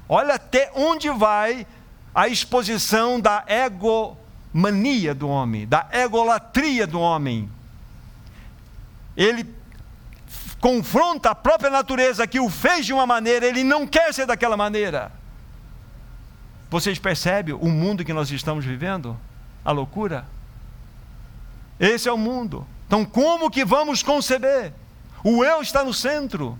Olha 0.07 0.35
até 0.35 0.71
onde 0.75 1.09
vai 1.09 1.65
a 2.13 2.27
exposição 2.27 3.19
da 3.19 3.43
egomania 3.47 5.13
do 5.13 5.27
homem, 5.27 5.67
da 5.67 5.87
egolatria 5.91 6.85
do 6.85 6.99
homem. 6.99 7.49
Ele 9.17 9.45
confronta 10.59 11.31
a 11.31 11.35
própria 11.35 11.69
natureza 11.69 12.25
que 12.25 12.39
o 12.39 12.49
fez 12.49 12.85
de 12.85 12.93
uma 12.93 13.05
maneira, 13.05 13.45
ele 13.45 13.63
não 13.63 13.85
quer 13.85 14.13
ser 14.13 14.25
daquela 14.25 14.57
maneira. 14.57 15.11
Vocês 16.69 16.97
percebem 16.99 17.53
o 17.53 17.67
mundo 17.67 18.03
que 18.03 18.13
nós 18.13 18.31
estamos 18.31 18.65
vivendo? 18.65 19.17
A 19.65 19.71
loucura. 19.71 20.25
Esse 21.79 22.07
é 22.07 22.13
o 22.13 22.17
mundo. 22.17 22.65
Então, 22.87 23.03
como 23.03 23.49
que 23.49 23.65
vamos 23.65 24.03
conceber? 24.03 24.71
O 25.23 25.43
eu 25.43 25.61
está 25.61 25.83
no 25.83 25.93
centro. 25.93 26.57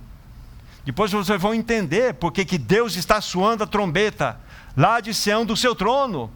Depois 0.84 1.12
vocês 1.12 1.42
vão 1.42 1.54
entender 1.54 2.16
porque 2.16 2.44
que 2.44 2.58
Deus 2.58 2.96
está 2.96 3.22
suando 3.22 3.64
a 3.64 3.68
trombeta 3.68 4.40
lá 4.76 5.00
de 5.00 5.14
Sião 5.14 5.46
do 5.46 5.56
seu 5.56 5.76
trono. 5.76 6.32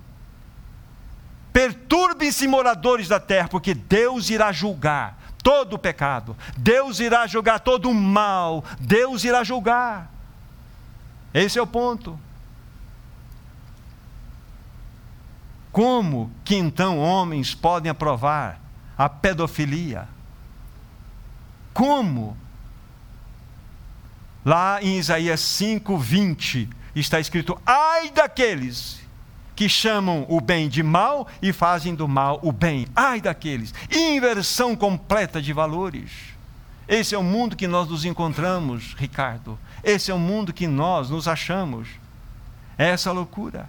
Perturbem-se 1.51 2.47
moradores 2.47 3.07
da 3.07 3.19
terra, 3.19 3.47
porque 3.47 3.73
Deus 3.73 4.29
irá 4.29 4.51
julgar 4.51 5.17
todo 5.43 5.73
o 5.73 5.79
pecado. 5.79 6.37
Deus 6.55 6.99
irá 6.99 7.25
julgar 7.25 7.59
todo 7.59 7.89
o 7.89 7.93
mal. 7.93 8.63
Deus 8.79 9.23
irá 9.23 9.43
julgar. 9.43 10.11
Esse 11.33 11.57
é 11.57 11.61
o 11.61 11.67
ponto. 11.67 12.19
Como 15.71 16.31
que 16.43 16.55
então 16.55 16.97
homens 16.99 17.53
podem 17.53 17.89
aprovar 17.89 18.59
a 18.97 19.07
pedofilia? 19.07 20.07
Como? 21.73 22.35
Lá 24.43 24.81
em 24.81 24.97
Isaías 24.97 25.39
5, 25.41 25.97
20, 25.97 26.69
está 26.95 27.19
escrito: 27.19 27.59
ai 27.65 28.09
daqueles 28.09 28.99
que 29.55 29.67
chamam 29.67 30.25
o 30.29 30.39
bem 30.39 30.69
de 30.69 30.81
mal 30.81 31.27
e 31.41 31.51
fazem 31.51 31.93
do 31.93 32.07
mal 32.07 32.39
o 32.41 32.51
bem. 32.51 32.87
Ai 32.95 33.19
daqueles. 33.19 33.73
Inversão 33.91 34.75
completa 34.75 35.41
de 35.41 35.51
valores. 35.51 36.11
Esse 36.87 37.13
é 37.13 37.17
o 37.17 37.23
mundo 37.23 37.55
que 37.55 37.67
nós 37.67 37.87
nos 37.87 38.05
encontramos, 38.05 38.95
Ricardo. 38.97 39.59
Esse 39.83 40.11
é 40.11 40.13
o 40.13 40.17
mundo 40.17 40.53
que 40.53 40.65
nós 40.65 41.09
nos 41.09 41.27
achamos. 41.27 41.89
É 42.77 42.87
essa 42.89 43.11
loucura. 43.11 43.67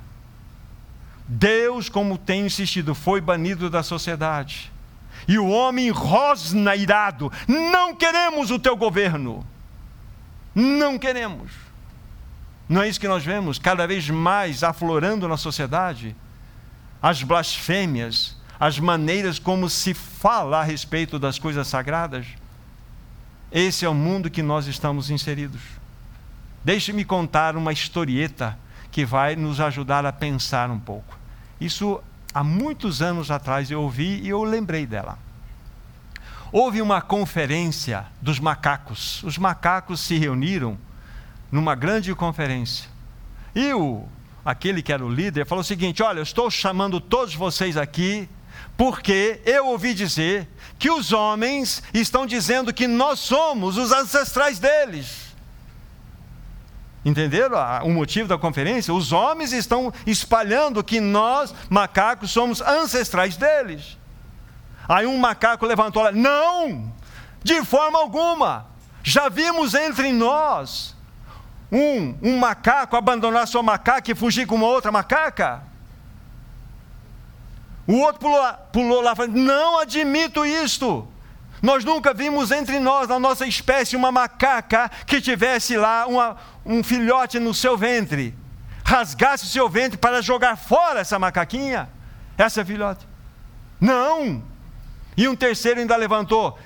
Deus, 1.33 1.89
como 1.89 2.19
tenho 2.19 2.47
insistido, 2.47 2.93
foi 2.93 3.21
banido 3.21 3.71
da 3.71 3.85
sociedade. 3.85 4.73
E 5.29 5.39
o 5.39 5.49
homem 5.49 5.89
rosna 5.89 6.75
irado: 6.75 7.31
não 7.47 7.95
queremos 7.95 8.51
o 8.51 8.59
teu 8.59 8.77
governo. 8.77 9.47
Não 10.53 10.99
queremos. 10.99 11.53
Não 12.69 12.83
é 12.83 12.89
isso 12.89 12.99
que 12.99 13.07
nós 13.07 13.25
vemos 13.25 13.61
cada 13.61 13.87
vez 13.87 14.11
mais 14.11 14.65
aflorando 14.65 15.29
na 15.29 15.37
sociedade? 15.37 16.17
As 17.01 17.23
blasfêmias, 17.23 18.37
as 18.59 18.81
maneiras 18.81 19.39
como 19.39 19.71
se 19.71 19.95
fala 19.95 20.59
a 20.59 20.65
respeito 20.65 21.17
das 21.17 21.39
coisas 21.39 21.69
sagradas. 21.69 22.27
Esse 23.53 23.85
é 23.85 23.89
o 23.89 23.95
mundo 23.95 24.29
que 24.29 24.43
nós 24.43 24.67
estamos 24.67 25.11
inseridos. 25.11 25.63
Deixe-me 26.65 27.05
contar 27.05 27.57
uma 27.57 27.73
historieta 27.73 28.59
que 28.91 29.05
vai 29.05 29.37
nos 29.37 29.61
ajudar 29.61 30.05
a 30.05 30.13
pensar 30.13 30.69
um 30.71 30.79
pouco. 30.81 31.20
Isso 31.61 32.01
há 32.33 32.43
muitos 32.43 33.03
anos 33.03 33.31
atrás 33.31 33.71
eu 33.71 33.83
ouvi 33.83 34.21
e 34.23 34.29
eu 34.29 34.43
lembrei 34.43 34.87
dela. 34.87 35.19
Houve 36.53 36.83
uma 36.83 37.01
conferência 37.01 38.07
dos 38.21 38.41
macacos. 38.41 39.23
Os 39.23 39.39
macacos 39.39 40.01
se 40.01 40.17
reuniram 40.17 40.77
numa 41.51 41.75
grande 41.75 42.15
conferência. 42.15 42.89
E 43.55 43.73
o, 43.73 44.05
aquele 44.45 44.83
que 44.83 44.93
era 44.93 45.05
o 45.05 45.13
líder 45.13 45.47
falou 45.47 45.63
o 45.63 45.65
seguinte: 45.65 46.03
Olha, 46.03 46.19
eu 46.19 46.25
estou 46.25 46.51
chamando 46.51 47.01
todos 47.01 47.35
vocês 47.35 47.77
aqui 47.77 48.29
porque 48.77 49.41
eu 49.45 49.67
ouvi 49.67 49.93
dizer 49.93 50.49
que 50.79 50.91
os 50.91 51.13
homens 51.13 51.83
estão 51.93 52.27
dizendo 52.27 52.73
que 52.73 52.87
nós 52.89 53.21
somos 53.21 53.77
os 53.77 53.93
ancestrais 53.93 54.59
deles. 54.59 55.30
Entenderam 57.05 57.57
o 57.85 57.91
motivo 57.91 58.29
da 58.29 58.37
conferência? 58.37 58.93
Os 58.93 59.11
homens 59.11 59.53
estão 59.53 59.93
espalhando 60.07 60.85
que 60.85 61.01
nós, 61.01 61.55
macacos, 61.71 62.31
somos 62.31 62.61
ancestrais 62.61 63.37
deles. 63.37 63.97
Aí 64.87 65.07
um 65.07 65.17
macaco 65.17 65.65
levantou 65.65 66.03
lá: 66.03 66.13
Não, 66.13 66.93
de 67.43 67.65
forma 67.65 67.99
alguma. 67.99 68.67
Já 69.03 69.31
vimos 69.31 69.75
entre 69.75 70.13
nós 70.13 70.95
um, 71.73 72.15
um 72.23 72.39
macaco 72.39 72.97
abandonar 72.97 73.47
sua 73.49 73.63
macaca 73.63 74.11
e 74.11 74.15
fugir 74.15 74.47
com 74.47 74.57
uma 74.57 74.67
outra 74.67 74.93
macaca? 74.93 75.63
O 77.87 77.99
outro 78.01 78.21
pulou 78.21 78.53
pulou 78.73 79.01
lá 79.01 79.17
falando: 79.17 79.37
Não 79.37 79.79
admito 79.79 80.45
isto. 80.45 81.09
Nós 81.63 81.85
nunca 81.85 82.15
vimos 82.15 82.51
entre 82.51 82.79
nós, 82.79 83.09
na 83.09 83.19
nossa 83.19 83.47
espécie, 83.47 83.97
uma 83.97 84.11
macaca 84.11 84.91
que 85.07 85.21
tivesse 85.21 85.77
lá 85.77 86.07
uma, 86.07 86.37
um 86.65 86.83
filhote 86.83 87.39
no 87.39 87.53
seu 87.53 87.77
ventre, 87.77 88.35
rasgasse 88.85 89.45
o 89.45 89.49
seu 89.49 89.69
ventre 89.69 89.99
para 89.99 90.23
jogar 90.23 90.57
fora 90.57 91.01
essa 91.01 91.19
macaquinha, 91.19 91.89
essa 92.39 92.65
filhote. 92.65 93.07
Não! 93.81 94.43
E 95.17 95.29
um 95.29 95.37
terceiro 95.37 95.81
ainda 95.81 95.97
levantou: 95.97 96.59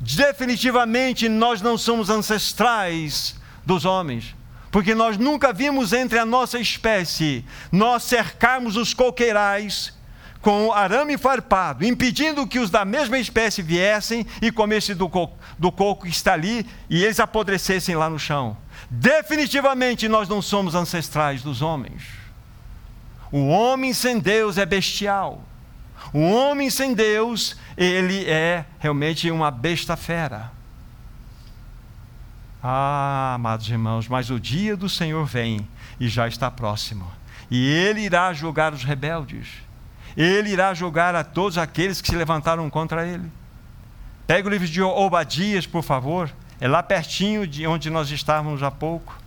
definitivamente 0.00 1.28
nós 1.28 1.62
não 1.62 1.78
somos 1.78 2.10
ancestrais 2.10 3.38
dos 3.64 3.84
homens, 3.84 4.34
porque 4.72 4.94
nós 4.94 5.16
nunca 5.16 5.52
vimos 5.52 5.92
entre 5.92 6.18
a 6.18 6.26
nossa 6.26 6.58
espécie 6.58 7.44
nós 7.70 8.02
cercarmos 8.02 8.76
os 8.76 8.92
coqueirais 8.94 9.92
com 10.40 10.72
arame 10.72 11.18
farpado, 11.18 11.84
impedindo 11.84 12.46
que 12.46 12.58
os 12.58 12.70
da 12.70 12.84
mesma 12.84 13.18
espécie 13.18 13.62
viessem 13.62 14.26
e 14.40 14.50
comessem 14.50 14.96
do 14.96 15.08
coco, 15.08 15.38
do 15.58 15.70
coco 15.70 16.04
que 16.04 16.10
está 16.10 16.32
ali 16.32 16.66
e 16.88 17.04
eles 17.04 17.20
apodrecessem 17.20 17.94
lá 17.94 18.08
no 18.08 18.18
chão. 18.18 18.56
Definitivamente 18.88 20.08
nós 20.08 20.28
não 20.28 20.40
somos 20.40 20.74
ancestrais 20.74 21.42
dos 21.42 21.60
homens. 21.60 22.02
O 23.30 23.48
homem 23.48 23.92
sem 23.92 24.18
Deus 24.18 24.56
é 24.56 24.64
bestial. 24.64 25.42
O 26.12 26.20
homem 26.20 26.70
sem 26.70 26.94
Deus, 26.94 27.56
ele 27.76 28.24
é 28.24 28.64
realmente 28.78 29.30
uma 29.30 29.50
besta 29.50 29.96
fera. 29.96 30.50
Ah, 32.62 33.34
amados 33.34 33.68
irmãos, 33.68 34.08
mas 34.08 34.30
o 34.30 34.40
dia 34.40 34.76
do 34.76 34.88
Senhor 34.88 35.24
vem 35.24 35.66
e 35.98 36.08
já 36.08 36.26
está 36.26 36.50
próximo. 36.50 37.06
E 37.50 37.68
ele 37.68 38.00
irá 38.00 38.32
julgar 38.32 38.72
os 38.72 38.82
rebeldes 38.82 39.69
ele 40.16 40.50
irá 40.50 40.72
julgar 40.74 41.14
a 41.14 41.24
todos 41.24 41.58
aqueles 41.58 42.00
que 42.00 42.08
se 42.08 42.16
levantaram 42.16 42.68
contra 42.68 43.06
ele. 43.06 43.30
Pega 44.26 44.48
o 44.48 44.50
livro 44.50 44.68
de 44.68 44.80
Obadias, 44.82 45.66
por 45.66 45.82
favor. 45.82 46.30
É 46.60 46.68
lá 46.68 46.82
pertinho 46.82 47.46
de 47.46 47.66
onde 47.66 47.90
nós 47.90 48.10
estávamos 48.10 48.62
há 48.62 48.70
pouco. 48.70 49.18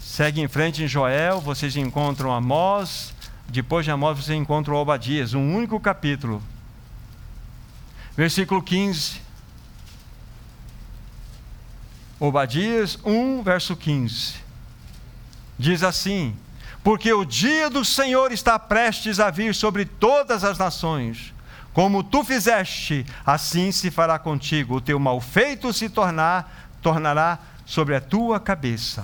Segue 0.00 0.40
em 0.40 0.48
frente 0.48 0.82
em 0.82 0.86
Joel, 0.86 1.40
vocês 1.40 1.76
encontram 1.76 2.32
Amós. 2.32 3.12
Depois 3.48 3.84
de 3.84 3.90
Amós, 3.90 4.16
vocês 4.18 4.38
encontram 4.38 4.76
Obadias, 4.76 5.34
um 5.34 5.54
único 5.54 5.78
capítulo. 5.80 6.42
Versículo 8.16 8.62
15. 8.62 9.20
Obadias 12.20 12.98
1, 13.04 13.42
verso 13.42 13.76
15. 13.76 14.36
Diz 15.58 15.82
assim: 15.82 16.36
porque 16.84 17.10
o 17.10 17.24
dia 17.24 17.70
do 17.70 17.82
Senhor 17.82 18.30
está 18.30 18.58
prestes 18.58 19.18
a 19.18 19.30
vir 19.30 19.54
sobre 19.54 19.86
todas 19.86 20.44
as 20.44 20.58
nações. 20.58 21.32
Como 21.72 22.04
tu 22.04 22.22
fizeste, 22.22 23.06
assim 23.24 23.72
se 23.72 23.90
fará 23.90 24.18
contigo. 24.18 24.76
O 24.76 24.80
teu 24.82 25.00
malfeito 25.00 25.72
se 25.72 25.88
tornar, 25.88 26.68
tornará 26.82 27.38
sobre 27.64 27.96
a 27.96 28.02
tua 28.02 28.38
cabeça. 28.38 29.02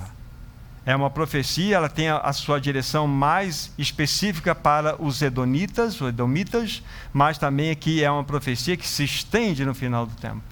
É 0.85 0.95
uma 0.95 1.09
profecia, 1.09 1.77
ela 1.77 1.89
tem 1.89 2.11
a, 2.11 2.33
sua 2.35 2.61
direção 2.61 3.09
mais 3.09 3.73
específica 3.79 4.55
para 4.55 5.03
os 5.03 5.23
edonitas, 5.23 6.01
os 6.01 6.09
edomitas, 6.09 6.83
mas 7.15 7.39
também 7.39 7.71
aqui 7.71 8.05
é 8.05 8.11
uma 8.11 8.25
profecia 8.25 8.77
que 8.77 8.87
se 8.87 9.05
estende 9.05 9.65
no 9.65 9.75
final 9.75 10.05
do 10.05 10.15
tempo. 10.17 10.43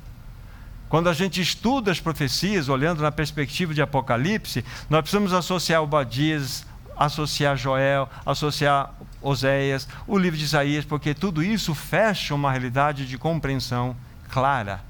Quando 0.89 1.11
a 1.11 1.13
gente 1.13 1.43
estuda 1.43 1.93
as 1.93 2.01
profecias, 2.01 2.71
olhando 2.71 3.03
na 3.03 3.13
perspectiva 3.13 3.75
de 3.75 3.83
Apocalipse, 3.83 4.65
nós 4.89 5.03
precisamos 5.03 5.35
associar 5.35 5.83
o 5.83 5.87
Badias 5.87 6.65
associar 6.99 7.57
Joel, 7.57 8.09
associar 8.27 8.93
Oséias, 9.23 9.89
o 10.07 10.19
livro 10.19 10.39
de 10.39 10.45
Isaías, 10.45 10.85
porque 10.85 11.15
tudo 11.15 11.43
isso 11.43 11.75
fecha 11.75 12.35
uma 12.35 12.51
realidade 12.51 13.07
de 13.07 13.17
compreensão 13.17 13.97
clara. 14.29 14.81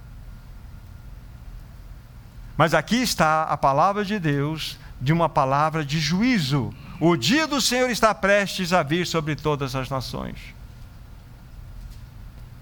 Mas 2.56 2.74
aqui 2.74 2.96
está 2.96 3.44
a 3.44 3.56
palavra 3.56 4.04
de 4.04 4.18
Deus, 4.18 4.78
de 5.00 5.12
uma 5.12 5.28
palavra 5.28 5.84
de 5.84 6.00
juízo. 6.00 6.74
O 7.00 7.16
dia 7.16 7.46
do 7.46 7.60
Senhor 7.60 7.88
está 7.88 8.12
prestes 8.12 8.72
a 8.72 8.82
vir 8.82 9.06
sobre 9.06 9.36
todas 9.36 9.76
as 9.76 9.88
nações. 9.88 10.57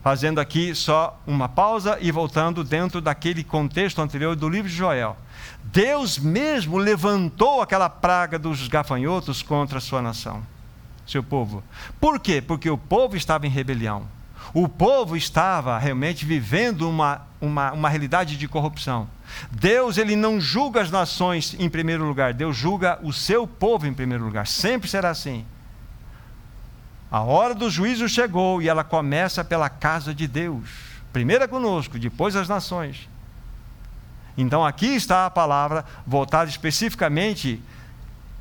Fazendo 0.06 0.38
aqui 0.38 0.72
só 0.72 1.20
uma 1.26 1.48
pausa 1.48 1.98
e 2.00 2.12
voltando 2.12 2.62
dentro 2.62 3.00
daquele 3.00 3.42
contexto 3.42 4.00
anterior 4.00 4.36
do 4.36 4.48
livro 4.48 4.70
de 4.70 4.76
Joel. 4.76 5.16
Deus 5.64 6.16
mesmo 6.16 6.78
levantou 6.78 7.60
aquela 7.60 7.90
praga 7.90 8.38
dos 8.38 8.68
gafanhotos 8.68 9.42
contra 9.42 9.78
a 9.78 9.80
sua 9.80 10.00
nação, 10.00 10.46
seu 11.04 11.24
povo. 11.24 11.60
Por 11.98 12.20
quê? 12.20 12.40
Porque 12.40 12.70
o 12.70 12.78
povo 12.78 13.16
estava 13.16 13.48
em 13.48 13.50
rebelião. 13.50 14.06
O 14.54 14.68
povo 14.68 15.16
estava 15.16 15.76
realmente 15.76 16.24
vivendo 16.24 16.88
uma, 16.88 17.26
uma, 17.40 17.72
uma 17.72 17.88
realidade 17.88 18.36
de 18.36 18.46
corrupção. 18.46 19.08
Deus 19.50 19.98
ele 19.98 20.14
não 20.14 20.40
julga 20.40 20.82
as 20.82 20.90
nações 20.92 21.56
em 21.58 21.68
primeiro 21.68 22.06
lugar, 22.06 22.32
Deus 22.32 22.56
julga 22.56 22.96
o 23.02 23.12
seu 23.12 23.44
povo 23.44 23.88
em 23.88 23.92
primeiro 23.92 24.24
lugar. 24.24 24.46
Sempre 24.46 24.88
será 24.88 25.10
assim. 25.10 25.44
A 27.10 27.20
hora 27.20 27.54
do 27.54 27.70
juízo 27.70 28.08
chegou 28.08 28.60
e 28.60 28.68
ela 28.68 28.82
começa 28.82 29.44
pela 29.44 29.68
casa 29.68 30.14
de 30.14 30.26
Deus. 30.26 30.68
Primeiro 31.12 31.44
é 31.44 31.46
conosco, 31.46 31.98
depois 31.98 32.34
as 32.34 32.48
nações. 32.48 33.08
Então 34.36 34.64
aqui 34.64 34.86
está 34.86 35.26
a 35.26 35.30
palavra 35.30 35.84
voltada 36.06 36.50
especificamente 36.50 37.62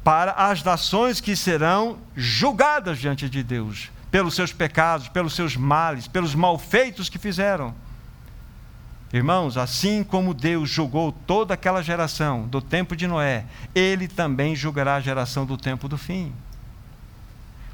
para 0.04 0.34
as 0.34 0.64
nações 0.64 1.22
que 1.22 1.36
serão 1.36 1.98
julgadas 2.16 3.00
diante 3.00 3.30
de 3.30 3.42
Deus 3.42 3.90
pelos 4.12 4.36
seus 4.36 4.54
pecados, 4.54 5.10
pelos 5.10 5.36
seus 5.36 5.58
males, 5.58 6.08
pelos 6.08 6.34
malfeitos 6.36 7.10
que 7.10 7.18
fizeram. 7.18 7.74
Irmãos, 9.12 9.58
assim 9.58 10.04
como 10.04 10.34
Deus 10.34 10.70
julgou 10.70 11.12
toda 11.12 11.54
aquela 11.54 11.82
geração 11.82 12.48
do 12.48 12.62
tempo 12.62 12.96
de 12.96 13.08
Noé, 13.08 13.46
Ele 13.74 14.08
também 14.08 14.56
julgará 14.56 14.96
a 14.96 15.02
geração 15.02 15.46
do 15.46 15.58
tempo 15.58 15.88
do 15.88 15.98
fim. 15.98 16.34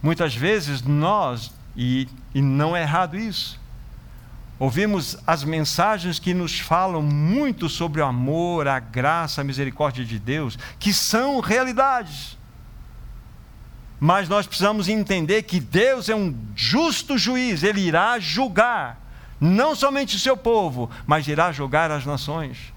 Muitas 0.02 0.36
vezes 0.36 0.82
nós, 0.82 1.52
e, 1.76 2.08
e 2.34 2.42
não 2.42 2.76
é 2.76 2.82
errado 2.82 3.18
isso, 3.18 3.60
Ouvimos 4.62 5.18
as 5.26 5.44
mensagens 5.44 6.20
que 6.20 6.36
nos 6.36 6.60
falam 6.60 7.02
muito 7.02 7.68
sobre 7.68 8.00
o 8.00 8.06
amor, 8.06 8.68
a 8.68 8.80
graça, 8.80 9.42
a 9.42 9.44
misericórdia 9.44 10.06
de 10.06 10.20
Deus, 10.20 10.56
que 10.78 10.94
são 10.94 11.40
realidades. 11.40 12.38
Mas 14.00 14.30
nós 14.30 14.46
precisamos 14.46 14.88
entender 14.88 15.42
que 15.42 15.60
Deus 15.60 16.10
é 16.10 16.16
um 16.16 16.38
justo 16.56 17.18
juiz, 17.18 17.64
ele 17.64 17.82
irá 17.82 18.20
julgar 18.20 19.02
não 19.42 19.76
somente 19.76 20.16
o 20.16 20.20
seu 20.20 20.38
povo, 20.38 20.92
mas 21.08 21.28
irá 21.28 21.52
julgar 21.52 21.90
as 21.90 22.06
nações. 22.06 22.72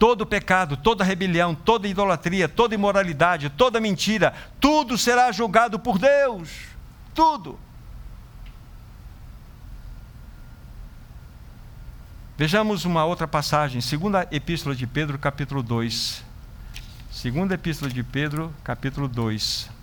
Todo 0.00 0.24
pecado, 0.24 0.78
toda 0.78 1.04
rebelião, 1.04 1.54
toda 1.54 1.86
idolatria, 1.86 2.48
toda 2.48 2.74
imoralidade, 2.74 3.50
toda 3.50 3.78
mentira, 3.78 4.32
tudo 4.58 4.96
será 4.96 5.30
julgado 5.30 5.78
por 5.78 5.98
Deus. 5.98 6.48
Tudo. 7.14 7.58
Vejamos 12.38 12.86
uma 12.86 13.04
outra 13.04 13.28
passagem, 13.28 13.82
segunda 13.82 14.26
epístola 14.32 14.74
de 14.74 14.86
Pedro, 14.86 15.18
capítulo 15.18 15.62
2. 15.62 16.24
Segunda 17.10 17.52
epístola 17.54 17.90
de 17.90 18.02
Pedro, 18.02 18.50
capítulo 18.64 19.06
2. 19.06 19.79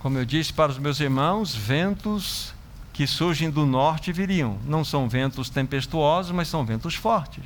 Como 0.00 0.16
eu 0.16 0.24
disse 0.24 0.50
para 0.50 0.72
os 0.72 0.78
meus 0.78 0.98
irmãos, 0.98 1.54
ventos 1.54 2.54
que 2.90 3.06
surgem 3.06 3.50
do 3.50 3.66
norte 3.66 4.10
viriam. 4.12 4.58
Não 4.64 4.82
são 4.82 5.06
ventos 5.06 5.50
tempestuosos, 5.50 6.32
mas 6.32 6.48
são 6.48 6.64
ventos 6.64 6.94
fortes. 6.94 7.44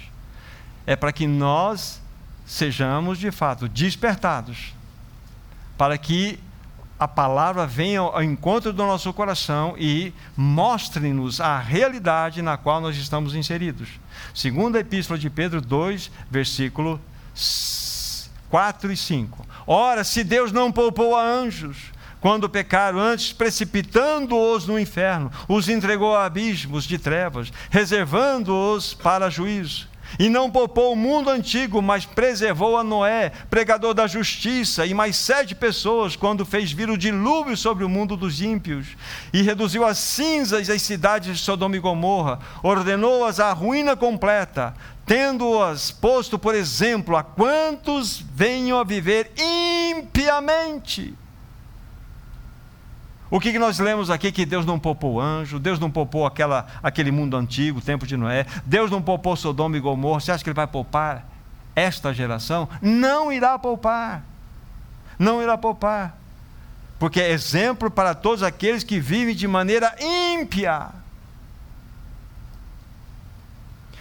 É 0.86 0.94
para 0.94 1.12
que 1.12 1.26
nós 1.26 2.00
sejamos 2.46 3.18
de 3.18 3.32
fato 3.32 3.68
despertados, 3.68 4.72
para 5.76 5.98
que 5.98 6.38
a 6.96 7.08
palavra 7.08 7.66
venha 7.66 7.98
ao 7.98 8.22
encontro 8.22 8.72
do 8.72 8.84
nosso 8.84 9.12
coração 9.12 9.74
e 9.76 10.14
mostre-nos 10.36 11.40
a 11.40 11.58
realidade 11.58 12.40
na 12.40 12.56
qual 12.56 12.80
nós 12.80 12.96
estamos 12.96 13.34
inseridos. 13.34 13.88
Segunda 14.32 14.78
Epístola 14.78 15.18
de 15.18 15.28
Pedro 15.28 15.60
2, 15.60 16.08
versículo 16.30 17.00
4 18.48 18.92
e 18.92 18.96
5. 18.96 19.44
Ora, 19.66 20.04
se 20.04 20.22
Deus 20.22 20.52
não 20.52 20.70
poupou 20.70 21.16
a 21.16 21.24
anjos, 21.24 21.92
quando 22.24 22.48
pecaram, 22.48 22.98
antes 22.98 23.34
precipitando-os 23.34 24.66
no 24.66 24.78
inferno, 24.78 25.30
os 25.46 25.68
entregou 25.68 26.16
a 26.16 26.24
abismos 26.24 26.84
de 26.84 26.96
trevas, 26.96 27.52
reservando-os 27.68 28.94
para 28.94 29.28
juízo 29.28 29.86
E 30.18 30.30
não 30.30 30.50
poupou 30.50 30.94
o 30.94 30.96
mundo 30.96 31.28
antigo, 31.28 31.82
mas 31.82 32.06
preservou 32.06 32.78
a 32.78 32.82
Noé, 32.82 33.30
pregador 33.50 33.92
da 33.92 34.06
justiça, 34.06 34.86
e 34.86 34.94
mais 34.94 35.16
sete 35.16 35.54
pessoas, 35.54 36.16
quando 36.16 36.46
fez 36.46 36.72
vir 36.72 36.88
o 36.88 36.96
dilúvio 36.96 37.58
sobre 37.58 37.84
o 37.84 37.90
mundo 37.90 38.16
dos 38.16 38.40
ímpios, 38.40 38.86
e 39.30 39.42
reduziu 39.42 39.84
a 39.84 39.92
cinzas 39.92 40.70
as 40.70 40.80
cidades 40.80 41.36
de 41.36 41.44
Sodoma 41.44 41.76
e 41.76 41.78
Gomorra, 41.78 42.38
ordenou-as 42.62 43.38
à 43.38 43.52
ruína 43.52 43.94
completa, 43.94 44.72
tendo-as 45.04 45.90
posto 45.90 46.38
por 46.38 46.54
exemplo 46.54 47.18
a 47.18 47.22
quantos 47.22 48.24
venham 48.34 48.78
a 48.78 48.84
viver 48.84 49.30
impiamente. 49.36 51.14
O 53.34 53.40
que, 53.40 53.58
nós 53.58 53.80
lemos 53.80 54.10
aqui? 54.10 54.30
Que 54.30 54.46
Deus 54.46 54.64
não 54.64 54.78
poupou 54.78 55.20
anjo, 55.20 55.58
Deus 55.58 55.80
não 55.80 55.90
poupou 55.90 56.24
aquela, 56.24 56.68
aquele 56.80 57.10
mundo 57.10 57.36
antigo, 57.36 57.80
o 57.80 57.82
tempo 57.82 58.06
de 58.06 58.16
Noé, 58.16 58.46
Deus 58.64 58.92
não 58.92 59.02
poupou 59.02 59.34
Sodoma 59.34 59.76
e 59.76 59.80
Gomorra. 59.80 60.20
Você 60.20 60.30
acha 60.30 60.44
que 60.44 60.50
Ele 60.50 60.54
vai 60.54 60.68
poupar 60.68 61.28
esta 61.74 62.14
geração? 62.14 62.68
Não 62.80 63.32
irá 63.32 63.58
poupar. 63.58 64.24
Não 65.18 65.42
irá 65.42 65.58
poupar. 65.58 66.16
Porque 66.96 67.20
é 67.20 67.32
exemplo 67.32 67.90
para 67.90 68.14
todos 68.14 68.44
aqueles 68.44 68.84
que 68.84 69.00
vivem 69.00 69.34
de 69.34 69.48
maneira 69.48 69.96
ímpia. 70.00 70.90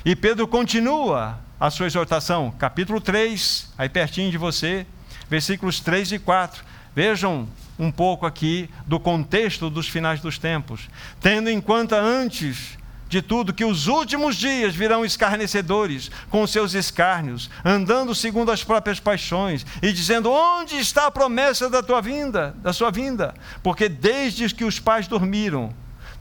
E 0.05 0.15
Pedro 0.15 0.47
continua 0.47 1.39
a 1.59 1.71
sua 1.71 1.87
exortação, 1.87 2.53
capítulo 2.59 3.01
3, 3.01 3.73
aí 3.79 3.89
pertinho 3.89 4.29
de 4.29 4.37
você, 4.37 4.85
versículos 5.27 5.79
3 5.79 6.11
e 6.11 6.19
4. 6.19 6.63
Vejam 6.95 7.47
um 7.77 7.91
pouco 7.91 8.25
aqui 8.25 8.69
do 8.85 8.99
contexto 8.99 9.69
dos 9.69 9.87
finais 9.87 10.19
dos 10.19 10.37
tempos, 10.37 10.89
tendo 11.19 11.49
em 11.49 11.59
conta 11.59 11.99
antes 11.99 12.77
de 13.13 13.21
tudo 13.21 13.53
que 13.53 13.63
os 13.63 13.85
últimos 13.85 14.35
dias 14.35 14.73
virão 14.73 15.05
escarnecedores 15.05 16.09
com 16.31 16.47
seus 16.47 16.73
escárnios, 16.73 17.47
andando 17.63 18.15
segundo 18.15 18.51
as 18.51 18.63
próprias 18.63 18.99
paixões 18.99 19.65
e 19.83 19.93
dizendo: 19.93 20.31
"Onde 20.31 20.77
está 20.77 21.05
a 21.05 21.11
promessa 21.11 21.69
da 21.69 21.83
tua 21.83 22.01
vinda, 22.01 22.55
da 22.57 22.73
sua 22.73 22.89
vinda?" 22.89 23.35
Porque 23.61 23.87
desde 23.87 24.53
que 24.53 24.65
os 24.65 24.79
pais 24.79 25.07
dormiram, 25.07 25.71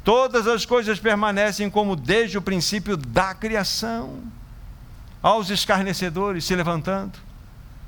todas 0.05 0.47
as 0.47 0.67
coisas 0.67 0.99
permanecem 0.99 1.71
como 1.71 1.97
desde 1.97 2.37
o 2.37 2.43
princípio 2.43 2.97
da 2.97 3.35
criação. 3.35 4.21
Aos 5.23 5.51
escarnecedores 5.51 6.45
se 6.45 6.55
levantando. 6.57 7.17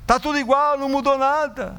Está 0.01 0.17
tudo 0.19 0.39
igual, 0.39 0.79
não 0.79 0.87
mudou 0.87 1.17
nada. 1.17 1.75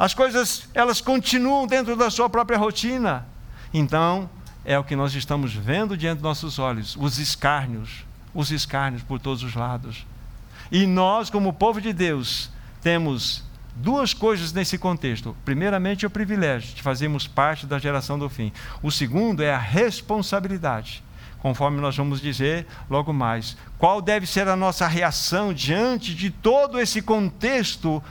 As 0.00 0.14
coisas, 0.14 0.66
elas 0.72 1.02
continuam 1.02 1.66
dentro 1.66 1.94
da 1.94 2.08
sua 2.08 2.26
própria 2.26 2.56
rotina. 2.56 3.26
Então, 3.70 4.30
é 4.64 4.78
o 4.78 4.82
que 4.82 4.96
nós 4.96 5.14
estamos 5.14 5.52
vendo 5.52 5.94
diante 5.94 6.20
dos 6.20 6.22
nossos 6.22 6.58
olhos, 6.58 6.96
os 6.98 7.18
escárnios, 7.18 8.06
os 8.32 8.50
escárnios 8.50 9.02
por 9.02 9.20
todos 9.20 9.42
os 9.42 9.54
lados. 9.54 10.06
E 10.72 10.86
nós, 10.86 11.28
como 11.28 11.52
povo 11.52 11.82
de 11.82 11.92
Deus, 11.92 12.50
temos 12.80 13.44
duas 13.76 14.14
coisas 14.14 14.54
nesse 14.54 14.78
contexto. 14.78 15.36
Primeiramente, 15.44 16.06
o 16.06 16.10
privilégio 16.10 16.74
de 16.74 16.80
fazermos 16.80 17.26
parte 17.26 17.66
da 17.66 17.78
geração 17.78 18.18
do 18.18 18.30
fim. 18.30 18.50
O 18.82 18.90
segundo 18.90 19.42
é 19.42 19.52
a 19.52 19.58
responsabilidade. 19.58 21.04
Conforme 21.40 21.78
nós 21.78 21.94
vamos 21.94 22.22
dizer 22.22 22.66
logo 22.88 23.12
mais, 23.12 23.54
qual 23.76 24.00
deve 24.00 24.26
ser 24.26 24.48
a 24.48 24.56
nossa 24.56 24.88
reação 24.88 25.52
diante 25.52 26.14
de 26.14 26.30
todo 26.30 26.80
esse 26.80 27.02
contexto 27.02 28.02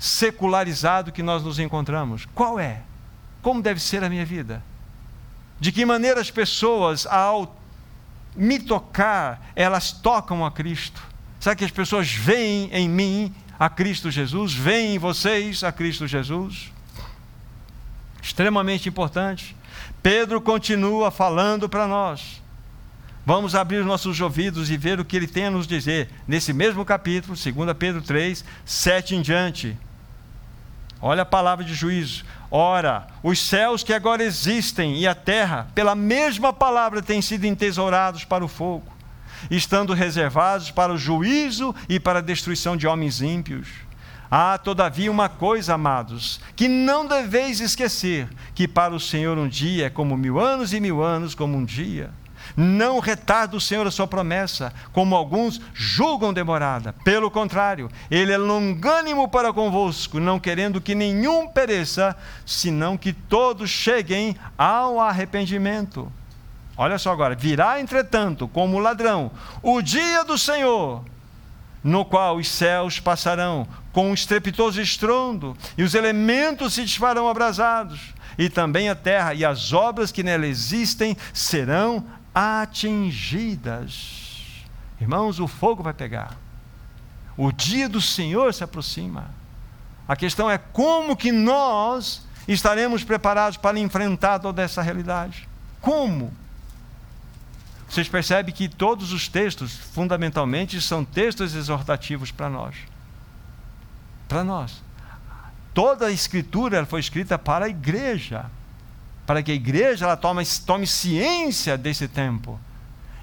secularizado 0.00 1.12
que 1.12 1.22
nós 1.22 1.44
nos 1.44 1.58
encontramos. 1.58 2.26
Qual 2.34 2.58
é? 2.58 2.80
Como 3.42 3.60
deve 3.60 3.78
ser 3.78 4.02
a 4.02 4.08
minha 4.08 4.24
vida? 4.24 4.64
De 5.60 5.70
que 5.70 5.84
maneira 5.84 6.22
as 6.22 6.30
pessoas, 6.30 7.06
ao 7.06 7.54
me 8.34 8.58
tocar, 8.58 9.52
elas 9.54 9.92
tocam 9.92 10.44
a 10.44 10.50
Cristo? 10.50 11.02
Será 11.38 11.54
que 11.54 11.66
as 11.66 11.70
pessoas 11.70 12.10
veem 12.10 12.70
em 12.72 12.88
mim 12.88 13.34
a 13.58 13.68
Cristo 13.68 14.10
Jesus? 14.10 14.54
Veem 14.54 14.94
em 14.94 14.98
vocês 14.98 15.62
a 15.62 15.70
Cristo 15.70 16.06
Jesus? 16.06 16.72
Extremamente 18.22 18.88
importante. 18.88 19.54
Pedro 20.02 20.40
continua 20.40 21.10
falando 21.10 21.68
para 21.68 21.86
nós. 21.86 22.40
Vamos 23.26 23.54
abrir 23.54 23.80
os 23.80 23.86
nossos 23.86 24.18
ouvidos 24.18 24.70
e 24.70 24.78
ver 24.78 24.98
o 24.98 25.04
que 25.04 25.14
ele 25.14 25.26
tem 25.26 25.44
a 25.46 25.50
nos 25.50 25.66
dizer 25.66 26.08
nesse 26.26 26.54
mesmo 26.54 26.86
capítulo, 26.86 27.36
2 27.36 27.76
Pedro 27.78 28.00
3, 28.00 28.42
7 28.64 29.16
em 29.16 29.20
diante. 29.20 29.76
Olha 31.02 31.22
a 31.22 31.26
palavra 31.26 31.64
de 31.64 31.74
juízo. 31.74 32.24
Ora, 32.50 33.06
os 33.22 33.38
céus 33.38 33.82
que 33.82 33.92
agora 33.92 34.22
existem 34.22 34.98
e 34.98 35.06
a 35.06 35.14
terra, 35.14 35.68
pela 35.74 35.94
mesma 35.94 36.52
palavra, 36.52 37.00
têm 37.00 37.22
sido 37.22 37.46
entesourados 37.46 38.24
para 38.24 38.44
o 38.44 38.48
fogo, 38.48 38.86
estando 39.50 39.94
reservados 39.94 40.70
para 40.70 40.92
o 40.92 40.98
juízo 40.98 41.74
e 41.88 41.98
para 41.98 42.18
a 42.18 42.22
destruição 42.22 42.76
de 42.76 42.86
homens 42.86 43.22
ímpios. 43.22 43.68
Há, 44.30 44.58
todavia, 44.58 45.10
uma 45.10 45.28
coisa, 45.28 45.74
amados, 45.74 46.40
que 46.54 46.68
não 46.68 47.06
deveis 47.06 47.60
esquecer: 47.60 48.28
que 48.54 48.68
para 48.68 48.94
o 48.94 49.00
Senhor 49.00 49.38
um 49.38 49.48
dia 49.48 49.86
é 49.86 49.90
como 49.90 50.16
mil 50.16 50.38
anos 50.38 50.72
e 50.72 50.80
mil 50.80 51.02
anos 51.02 51.34
como 51.34 51.56
um 51.56 51.64
dia. 51.64 52.10
Não 52.56 52.98
retarda 52.98 53.56
o 53.56 53.60
Senhor 53.60 53.86
a 53.86 53.90
sua 53.90 54.06
promessa, 54.06 54.72
como 54.92 55.14
alguns 55.14 55.60
julgam 55.74 56.32
demorada. 56.32 56.94
Pelo 57.04 57.30
contrário, 57.30 57.90
Ele 58.10 58.32
é 58.32 58.38
longânimo 58.38 59.28
para 59.28 59.52
convosco, 59.52 60.20
não 60.20 60.40
querendo 60.40 60.80
que 60.80 60.94
nenhum 60.94 61.48
pereça, 61.48 62.16
senão 62.44 62.96
que 62.96 63.12
todos 63.12 63.70
cheguem 63.70 64.36
ao 64.56 65.00
arrependimento. 65.00 66.10
Olha 66.76 66.98
só 66.98 67.12
agora: 67.12 67.34
virá, 67.34 67.80
entretanto, 67.80 68.48
como 68.48 68.78
ladrão, 68.78 69.30
o 69.62 69.82
dia 69.82 70.24
do 70.24 70.38
Senhor, 70.38 71.04
no 71.84 72.04
qual 72.04 72.36
os 72.36 72.48
céus 72.48 72.98
passarão 72.98 73.66
com 73.92 74.10
um 74.10 74.14
estrepitoso 74.14 74.80
estrondo, 74.80 75.56
e 75.76 75.82
os 75.82 75.94
elementos 75.94 76.74
se 76.74 76.82
desfarão 76.82 77.28
abrasados, 77.28 78.14
e 78.38 78.48
também 78.48 78.88
a 78.88 78.94
terra 78.94 79.34
e 79.34 79.44
as 79.44 79.72
obras 79.72 80.12
que 80.12 80.22
nela 80.22 80.46
existem 80.46 81.16
serão 81.32 82.04
atingidas. 82.34 84.28
Irmãos, 85.00 85.40
o 85.40 85.48
fogo 85.48 85.82
vai 85.82 85.94
pegar. 85.94 86.36
O 87.36 87.50
dia 87.52 87.88
do 87.88 88.00
Senhor 88.00 88.52
se 88.52 88.62
aproxima. 88.62 89.30
A 90.06 90.14
questão 90.16 90.50
é 90.50 90.58
como 90.58 91.16
que 91.16 91.32
nós 91.32 92.26
estaremos 92.46 93.04
preparados 93.04 93.56
para 93.56 93.78
enfrentar 93.78 94.38
toda 94.40 94.62
essa 94.62 94.82
realidade. 94.82 95.48
Como? 95.80 96.32
Vocês 97.88 98.08
percebem 98.08 98.54
que 98.54 98.68
todos 98.68 99.12
os 99.12 99.28
textos, 99.28 99.72
fundamentalmente, 99.74 100.80
são 100.80 101.04
textos 101.04 101.54
exortativos 101.54 102.30
para 102.30 102.48
nós. 102.48 102.76
Para 104.28 104.44
nós. 104.44 104.82
Toda 105.72 106.06
a 106.06 106.12
escritura 106.12 106.84
foi 106.84 107.00
escrita 107.00 107.38
para 107.38 107.64
a 107.64 107.68
igreja 107.68 108.46
para 109.30 109.44
que 109.44 109.52
a 109.52 109.54
igreja 109.54 110.06
ela 110.06 110.16
tome, 110.16 110.44
tome 110.66 110.88
ciência 110.88 111.78
desse 111.78 112.08
tempo 112.08 112.58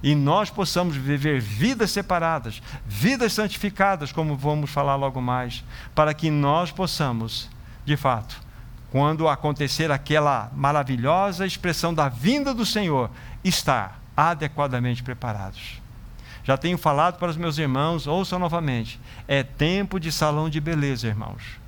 e 0.02 0.16
nós 0.16 0.50
possamos 0.50 0.96
viver 0.96 1.42
vidas 1.42 1.92
separadas, 1.92 2.62
vidas 2.86 3.34
santificadas, 3.34 4.14
como 4.14 4.34
vamos 4.34 4.70
falar 4.70 4.96
logo 4.96 5.20
mais, 5.22 5.66
para 5.94 6.14
que 6.14 6.32
nós 6.32 6.72
possamos, 6.72 7.50
de 7.84 7.98
fato, 7.98 8.42
quando 8.90 9.28
acontecer 9.28 9.92
aquela 9.92 10.50
maravilhosa 10.56 11.46
expressão 11.46 11.94
da 11.94 12.08
vinda 12.08 12.54
do 12.54 12.66
Senhor, 12.66 13.12
estar 13.44 14.00
adequadamente 14.16 15.04
preparados. 15.04 15.82
Já 16.42 16.56
tenho 16.56 16.78
falado 16.78 17.20
para 17.20 17.32
os 17.32 17.36
meus 17.36 17.58
irmãos, 17.58 18.08
ouçam 18.08 18.40
novamente: 18.40 18.98
é 19.28 19.44
tempo 19.44 20.00
de 20.00 20.10
salão 20.10 20.50
de 20.50 20.62
beleza, 20.62 21.06
irmãos 21.06 21.67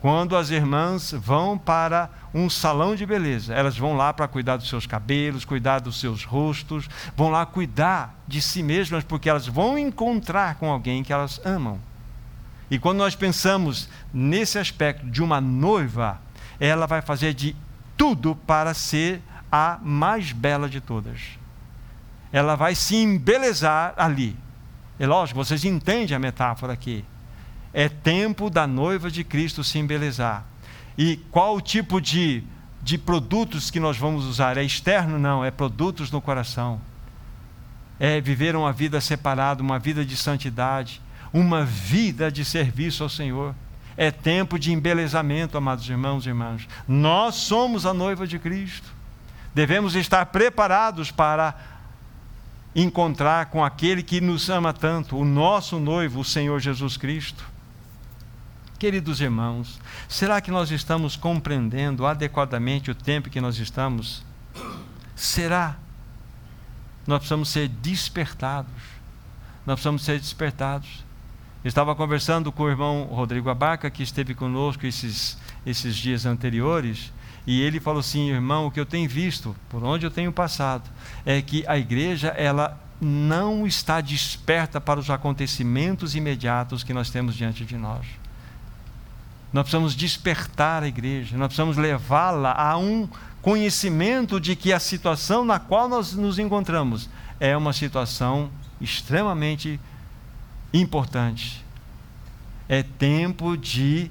quando 0.00 0.34
as 0.34 0.50
irmãs 0.50 1.12
vão 1.12 1.58
para 1.58 2.08
um 2.32 2.48
salão 2.48 2.96
de 2.96 3.04
beleza, 3.04 3.52
elas 3.52 3.76
vão 3.76 3.96
lá 3.96 4.12
para 4.12 4.26
cuidar 4.26 4.56
dos 4.56 4.68
seus 4.68 4.86
cabelos, 4.86 5.44
cuidar 5.44 5.80
dos 5.80 6.00
seus 6.00 6.24
rostos, 6.24 6.88
vão 7.14 7.28
lá 7.28 7.44
cuidar 7.44 8.18
de 8.26 8.40
si 8.40 8.62
mesmas, 8.62 9.04
porque 9.04 9.28
elas 9.28 9.46
vão 9.46 9.78
encontrar 9.78 10.54
com 10.54 10.70
alguém 10.70 11.02
que 11.02 11.12
elas 11.12 11.40
amam. 11.44 11.78
E 12.70 12.78
quando 12.78 12.98
nós 12.98 13.14
pensamos 13.14 13.88
nesse 14.12 14.58
aspecto 14.58 15.04
de 15.10 15.22
uma 15.22 15.40
noiva, 15.40 16.20
ela 16.58 16.86
vai 16.86 17.02
fazer 17.02 17.34
de 17.34 17.54
tudo 17.96 18.34
para 18.34 18.72
ser 18.72 19.20
a 19.52 19.78
mais 19.82 20.32
bela 20.32 20.68
de 20.68 20.80
todas. 20.80 21.20
Ela 22.32 22.54
vai 22.54 22.74
se 22.74 22.96
embelezar 22.96 23.92
ali. 23.96 24.36
É 24.98 25.06
lógico, 25.06 25.44
vocês 25.44 25.64
entendem 25.64 26.16
a 26.16 26.18
metáfora 26.18 26.72
aqui. 26.72 27.04
É 27.72 27.88
tempo 27.88 28.50
da 28.50 28.66
noiva 28.66 29.10
de 29.10 29.22
Cristo 29.22 29.62
se 29.62 29.78
embelezar. 29.78 30.44
E 30.98 31.16
qual 31.30 31.56
o 31.56 31.60
tipo 31.60 32.00
de, 32.00 32.42
de 32.82 32.98
produtos 32.98 33.70
que 33.70 33.80
nós 33.80 33.96
vamos 33.96 34.24
usar? 34.24 34.56
É 34.56 34.62
externo? 34.62 35.18
Não, 35.18 35.44
é 35.44 35.50
produtos 35.50 36.10
no 36.10 36.20
coração. 36.20 36.80
É 37.98 38.20
viver 38.20 38.56
uma 38.56 38.72
vida 38.72 39.00
separada, 39.00 39.62
uma 39.62 39.78
vida 39.78 40.04
de 40.04 40.16
santidade, 40.16 41.00
uma 41.32 41.64
vida 41.64 42.30
de 42.30 42.44
serviço 42.44 43.02
ao 43.02 43.08
Senhor. 43.08 43.54
É 43.96 44.10
tempo 44.10 44.58
de 44.58 44.72
embelezamento, 44.72 45.56
amados 45.56 45.88
irmãos 45.88 46.24
e 46.24 46.28
irmãs. 46.28 46.66
Nós 46.88 47.34
somos 47.36 47.86
a 47.86 47.94
noiva 47.94 48.26
de 48.26 48.38
Cristo. 48.38 48.90
Devemos 49.54 49.94
estar 49.94 50.26
preparados 50.26 51.10
para 51.10 51.54
encontrar 52.74 53.46
com 53.46 53.64
aquele 53.64 54.02
que 54.02 54.20
nos 54.20 54.48
ama 54.48 54.72
tanto, 54.72 55.16
o 55.16 55.24
nosso 55.24 55.78
noivo, 55.78 56.20
o 56.20 56.24
Senhor 56.24 56.60
Jesus 56.60 56.96
Cristo. 56.96 57.44
Queridos 58.80 59.20
irmãos, 59.20 59.78
será 60.08 60.40
que 60.40 60.50
nós 60.50 60.70
estamos 60.70 61.14
compreendendo 61.14 62.06
adequadamente 62.06 62.90
o 62.90 62.94
tempo 62.94 63.28
que 63.28 63.38
nós 63.38 63.58
estamos? 63.58 64.24
Será? 65.14 65.76
Nós 67.06 67.18
precisamos 67.18 67.50
ser 67.50 67.68
despertados. 67.68 68.72
Nós 69.66 69.74
precisamos 69.74 70.02
ser 70.02 70.18
despertados. 70.18 71.04
Estava 71.62 71.94
conversando 71.94 72.50
com 72.50 72.62
o 72.62 72.70
irmão 72.70 73.02
Rodrigo 73.02 73.50
Abaca, 73.50 73.90
que 73.90 74.02
esteve 74.02 74.34
conosco 74.34 74.86
esses, 74.86 75.36
esses 75.66 75.94
dias 75.94 76.24
anteriores, 76.24 77.12
e 77.46 77.60
ele 77.60 77.80
falou 77.80 78.00
assim, 78.00 78.30
irmão, 78.30 78.66
o 78.66 78.70
que 78.70 78.80
eu 78.80 78.86
tenho 78.86 79.10
visto, 79.10 79.54
por 79.68 79.84
onde 79.84 80.06
eu 80.06 80.10
tenho 80.10 80.32
passado, 80.32 80.88
é 81.26 81.42
que 81.42 81.66
a 81.66 81.76
igreja, 81.76 82.28
ela 82.28 82.82
não 82.98 83.66
está 83.66 84.00
desperta 84.00 84.80
para 84.80 84.98
os 84.98 85.10
acontecimentos 85.10 86.14
imediatos 86.14 86.82
que 86.82 86.94
nós 86.94 87.10
temos 87.10 87.34
diante 87.34 87.62
de 87.62 87.76
nós. 87.76 88.19
Nós 89.52 89.64
precisamos 89.64 89.94
despertar 89.94 90.82
a 90.82 90.88
igreja, 90.88 91.36
nós 91.36 91.48
precisamos 91.48 91.76
levá-la 91.76 92.52
a 92.52 92.76
um 92.76 93.08
conhecimento 93.42 94.40
de 94.40 94.54
que 94.54 94.72
a 94.72 94.78
situação 94.78 95.44
na 95.44 95.58
qual 95.58 95.88
nós 95.88 96.14
nos 96.14 96.38
encontramos 96.38 97.08
é 97.40 97.56
uma 97.56 97.72
situação 97.72 98.50
extremamente 98.80 99.80
importante. 100.72 101.64
É 102.68 102.82
tempo 102.82 103.56
de 103.56 104.10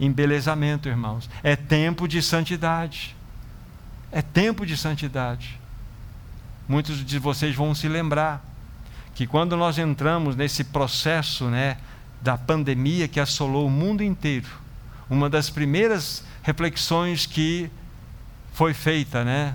embelezamento, 0.00 0.88
irmãos. 0.88 1.30
É 1.42 1.54
tempo 1.54 2.08
de 2.08 2.20
santidade. 2.20 3.14
É 4.10 4.20
tempo 4.20 4.66
de 4.66 4.76
santidade. 4.76 5.60
Muitos 6.66 7.04
de 7.04 7.18
vocês 7.18 7.54
vão 7.54 7.74
se 7.74 7.88
lembrar 7.88 8.44
que 9.14 9.26
quando 9.26 9.56
nós 9.56 9.78
entramos 9.78 10.34
nesse 10.34 10.64
processo, 10.64 11.44
né, 11.44 11.76
da 12.20 12.36
pandemia 12.36 13.06
que 13.06 13.20
assolou 13.20 13.66
o 13.66 13.70
mundo 13.70 14.02
inteiro, 14.02 14.61
uma 15.08 15.28
das 15.28 15.50
primeiras 15.50 16.24
reflexões 16.42 17.26
que 17.26 17.70
foi 18.52 18.74
feita, 18.74 19.24
né, 19.24 19.54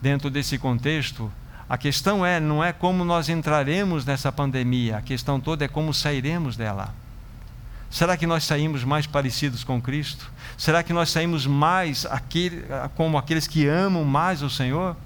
dentro 0.00 0.30
desse 0.30 0.58
contexto, 0.58 1.30
a 1.68 1.76
questão 1.76 2.24
é 2.24 2.40
não 2.40 2.64
é 2.64 2.72
como 2.72 3.04
nós 3.04 3.28
entraremos 3.28 4.04
nessa 4.04 4.32
pandemia, 4.32 4.98
a 4.98 5.02
questão 5.02 5.38
toda 5.38 5.64
é 5.64 5.68
como 5.68 5.92
sairemos 5.92 6.56
dela. 6.56 6.94
Será 7.90 8.16
que 8.16 8.26
nós 8.26 8.44
saímos 8.44 8.84
mais 8.84 9.06
parecidos 9.06 9.64
com 9.64 9.80
Cristo? 9.80 10.30
Será 10.56 10.82
que 10.82 10.92
nós 10.92 11.10
saímos 11.10 11.46
mais 11.46 12.04
aquele, 12.06 12.64
como 12.94 13.16
aqueles 13.16 13.46
que 13.46 13.66
amam 13.66 14.04
mais 14.04 14.42
o 14.42 14.50
Senhor? 14.50 14.96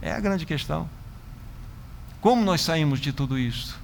É 0.00 0.12
a 0.12 0.20
grande 0.20 0.46
questão. 0.46 0.88
Como 2.20 2.44
nós 2.44 2.60
saímos 2.60 3.00
de 3.00 3.12
tudo 3.12 3.38
isso? 3.38 3.78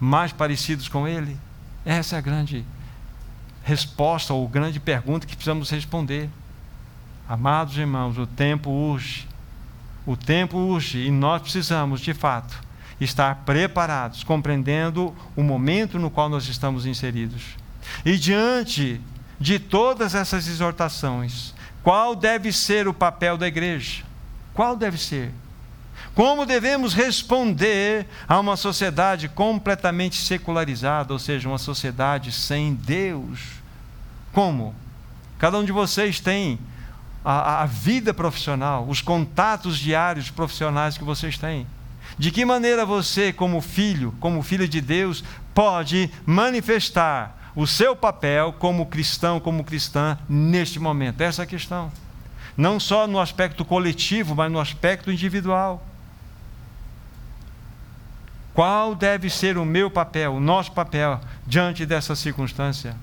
Mais 0.00 0.32
parecidos 0.32 0.88
com 0.88 1.06
Ele? 1.06 1.36
Essa 1.84 2.16
é 2.16 2.18
a 2.18 2.22
grande 2.22 2.64
resposta 3.64 4.34
ou 4.34 4.46
grande 4.46 4.78
pergunta 4.78 5.26
que 5.26 5.34
precisamos 5.34 5.70
responder. 5.70 6.28
Amados 7.26 7.76
irmãos, 7.78 8.18
o 8.18 8.26
tempo 8.26 8.70
urge. 8.70 9.26
O 10.06 10.16
tempo 10.16 10.58
urge 10.58 10.98
e 10.98 11.10
nós 11.10 11.40
precisamos, 11.40 12.02
de 12.02 12.12
fato, 12.12 12.62
estar 13.00 13.36
preparados, 13.46 14.22
compreendendo 14.22 15.16
o 15.34 15.42
momento 15.42 15.98
no 15.98 16.10
qual 16.10 16.28
nós 16.28 16.46
estamos 16.46 16.84
inseridos. 16.84 17.56
E 18.04 18.18
diante 18.18 19.00
de 19.40 19.58
todas 19.58 20.14
essas 20.14 20.46
exortações, 20.46 21.54
qual 21.82 22.14
deve 22.14 22.52
ser 22.52 22.86
o 22.86 22.94
papel 22.94 23.38
da 23.38 23.48
igreja? 23.48 24.04
Qual 24.52 24.76
deve 24.76 24.98
ser? 24.98 25.32
Como 26.14 26.46
devemos 26.46 26.94
responder 26.94 28.06
a 28.28 28.38
uma 28.38 28.56
sociedade 28.56 29.28
completamente 29.28 30.16
secularizada, 30.16 31.12
ou 31.12 31.18
seja, 31.18 31.48
uma 31.48 31.58
sociedade 31.58 32.30
sem 32.30 32.74
Deus? 32.74 33.40
Como? 34.32 34.74
Cada 35.38 35.58
um 35.58 35.64
de 35.64 35.72
vocês 35.72 36.20
tem 36.20 36.58
a, 37.24 37.62
a 37.62 37.66
vida 37.66 38.14
profissional, 38.14 38.86
os 38.88 39.00
contatos 39.00 39.76
diários 39.76 40.30
profissionais 40.30 40.96
que 40.96 41.02
vocês 41.02 41.36
têm. 41.36 41.66
De 42.16 42.30
que 42.30 42.44
maneira 42.44 42.86
você, 42.86 43.32
como 43.32 43.60
filho, 43.60 44.14
como 44.20 44.42
filho 44.42 44.68
de 44.68 44.80
Deus, 44.80 45.24
pode 45.52 46.08
manifestar 46.24 47.52
o 47.56 47.66
seu 47.66 47.96
papel 47.96 48.52
como 48.52 48.86
cristão, 48.86 49.40
como 49.40 49.64
cristã, 49.64 50.16
neste 50.28 50.78
momento? 50.78 51.22
Essa 51.22 51.42
é 51.42 51.44
a 51.44 51.46
questão. 51.46 51.90
Não 52.56 52.78
só 52.78 53.08
no 53.08 53.18
aspecto 53.18 53.64
coletivo, 53.64 54.36
mas 54.36 54.52
no 54.52 54.60
aspecto 54.60 55.10
individual. 55.10 55.84
Qual 58.54 58.94
deve 58.94 59.28
ser 59.28 59.58
o 59.58 59.64
meu 59.64 59.90
papel, 59.90 60.34
o 60.34 60.40
nosso 60.40 60.70
papel, 60.70 61.20
diante 61.44 61.84
dessa 61.84 62.14
circunstância? 62.14 62.94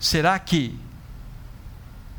Será 0.00 0.38
que 0.38 0.80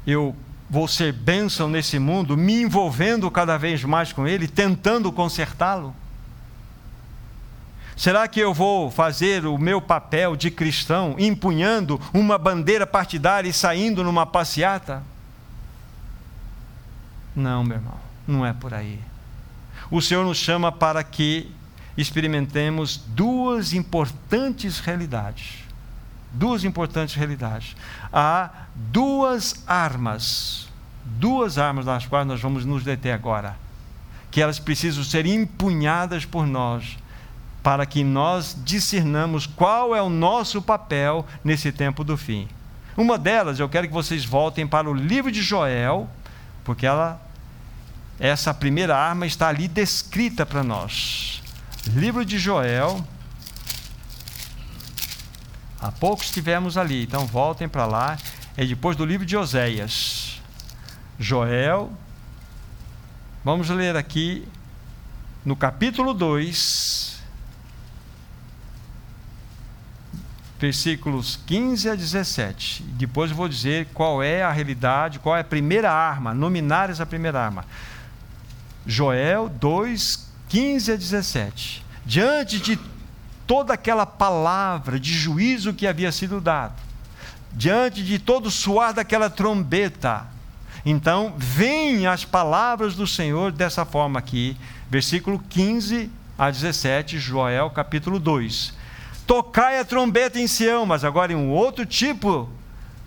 eu 0.06 0.36
vou 0.70 0.88
ser 0.88 1.12
bênção 1.12 1.68
nesse 1.68 1.98
mundo, 1.98 2.38
me 2.38 2.62
envolvendo 2.62 3.30
cada 3.32 3.58
vez 3.58 3.84
mais 3.84 4.14
com 4.14 4.28
ele, 4.28 4.48
tentando 4.48 5.12
consertá-lo? 5.12 5.96
Será 7.98 8.28
que 8.28 8.40
eu 8.40 8.54
vou 8.54 8.92
fazer 8.92 9.48
o 9.48 9.58
meu 9.58 9.82
papel 9.82 10.36
de 10.36 10.52
cristão 10.52 11.16
empunhando 11.18 12.00
uma 12.14 12.38
bandeira 12.38 12.86
partidária 12.86 13.50
e 13.50 13.54
saindo 13.54 14.04
numa 14.04 14.28
passeata? 14.28 15.02
Não, 17.36 17.64
meu 17.64 17.78
irmão, 17.78 18.00
não 18.28 18.46
é 18.46 18.54
por 18.54 18.76
aí 18.76 19.00
o 19.92 20.02
Senhor 20.02 20.26
nos 20.26 20.38
chama 20.38 20.72
para 20.72 21.04
que 21.04 21.52
experimentemos 21.98 22.98
duas 22.98 23.74
importantes 23.74 24.80
realidades. 24.80 25.60
Duas 26.32 26.64
importantes 26.64 27.14
realidades. 27.14 27.76
Há 28.12 28.50
duas 28.74 29.64
armas, 29.68 30.70
duas 31.04 31.58
armas 31.58 31.86
nas 31.86 32.06
quais 32.06 32.26
nós 32.26 32.40
vamos 32.40 32.64
nos 32.64 32.86
deter 32.86 33.14
agora, 33.14 33.58
que 34.32 34.42
elas 34.42 34.58
precisam 34.58 35.04
ser 35.04 35.26
empunhadas 35.26 36.24
por 36.24 36.48
nós, 36.48 36.98
para 37.62 37.86
que 37.86 38.02
nós 38.02 38.58
discernamos 38.64 39.46
qual 39.46 39.94
é 39.94 40.02
o 40.02 40.10
nosso 40.10 40.62
papel 40.62 41.26
nesse 41.44 41.70
tempo 41.70 42.02
do 42.02 42.16
fim. 42.16 42.48
Uma 42.96 43.18
delas, 43.18 43.60
eu 43.60 43.68
quero 43.68 43.88
que 43.88 43.94
vocês 43.94 44.24
voltem 44.24 44.66
para 44.66 44.90
o 44.90 44.94
livro 44.94 45.30
de 45.30 45.42
Joel, 45.42 46.10
porque 46.64 46.86
ela 46.86 47.22
essa 48.22 48.54
primeira 48.54 48.96
arma 48.96 49.26
está 49.26 49.48
ali 49.48 49.68
descrita 49.68 50.46
para 50.46 50.64
nós. 50.64 51.42
Livro 51.88 52.24
de 52.24 52.38
Joel. 52.38 53.04
Há 55.82 55.92
pouco 55.92 56.24
estivemos 56.24 56.78
ali, 56.78 57.02
então 57.06 57.26
voltem 57.26 57.68
para 57.68 57.88
lá. 57.88 58.20
É 58.56 58.64
depois 58.64 58.96
do 58.96 59.04
livro 59.04 59.26
de 59.26 59.36
Oséias. 59.36 60.40
Joel. 61.18 61.92
Vamos 63.44 63.68
ler 63.70 63.98
aqui 63.98 64.48
no 65.44 65.56
capítulo 65.56 66.14
2, 66.14 67.20
versículos 70.60 71.40
15 71.48 71.90
a 71.90 71.96
17. 71.96 72.84
Depois 72.84 73.32
eu 73.32 73.38
vou 73.38 73.50
dizer 73.50 73.88
qual 73.96 74.22
é 74.22 74.44
a 74.44 74.52
realidade, 74.52 75.18
qual 75.18 75.36
é 75.36 75.40
a 75.40 75.44
primeira 75.44 75.92
arma, 75.92 76.36
nominar 76.36 76.92
essa 76.92 77.04
primeira 77.04 77.44
arma. 77.44 77.66
Joel 78.86 79.50
2, 79.50 80.30
15 80.50 80.92
a 80.92 80.96
17. 80.96 81.86
Diante 82.06 82.60
de 82.60 82.80
toda 83.46 83.74
aquela 83.74 84.06
palavra 84.06 85.00
de 85.00 85.14
juízo 85.14 85.74
que 85.74 85.86
havia 85.86 86.12
sido 86.12 86.42
dado, 86.42 86.74
diante 87.52 88.04
de 88.04 88.18
todo 88.18 88.48
o 88.48 88.52
suar 88.52 88.94
daquela 88.94 89.30
trombeta, 89.30 90.26
então 90.86 91.34
vêm 91.38 92.08
as 92.08 92.26
palavras 92.26 92.96
do 92.96 93.06
Senhor 93.06 93.52
dessa 93.52 93.86
forma 93.86 94.20
aqui, 94.20 94.58
versículo 94.90 95.44
15 95.50 96.10
a 96.38 96.50
17, 96.50 97.20
Joel 97.20 97.70
capítulo 97.70 98.20
2. 98.20 98.74
Tocai 99.28 99.80
a 99.80 99.86
trombeta 99.86 100.40
em 100.40 100.48
Sião, 100.48 100.86
mas 100.86 101.04
agora 101.04 101.32
em 101.32 101.36
um 101.36 101.52
outro 101.52 101.86
tipo 101.86 102.50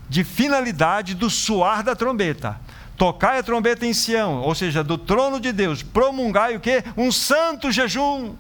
de 0.08 0.22
finalidade 0.22 1.14
do 1.14 1.28
suar 1.28 1.82
da 1.82 1.96
trombeta. 1.96 2.60
Tocai 2.96 3.38
a 3.38 3.42
trombeta 3.42 3.84
em 3.84 3.92
Sião, 3.92 4.40
ou 4.42 4.54
seja, 4.54 4.84
do 4.84 4.96
trono 4.96 5.40
de 5.40 5.52
Deus, 5.52 5.82
promungai 5.82 6.56
o 6.56 6.60
que? 6.60 6.82
Um 6.96 7.10
santo 7.10 7.72
jejum. 7.72 8.34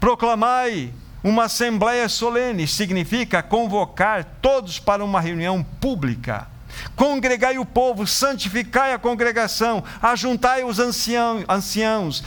Proclamai 0.00 0.92
uma 1.22 1.44
assembleia 1.44 2.08
solene, 2.08 2.66
significa 2.66 3.42
convocar 3.42 4.24
todos 4.40 4.78
para 4.78 5.04
uma 5.04 5.20
reunião 5.20 5.62
pública. 5.62 6.48
Congregai 6.94 7.58
o 7.58 7.66
povo, 7.66 8.06
santificai 8.06 8.92
a 8.92 8.98
congregação, 8.98 9.82
ajuntai 10.00 10.62
os 10.64 10.78
ancião, 10.78 11.44
anciãos. 11.48 12.22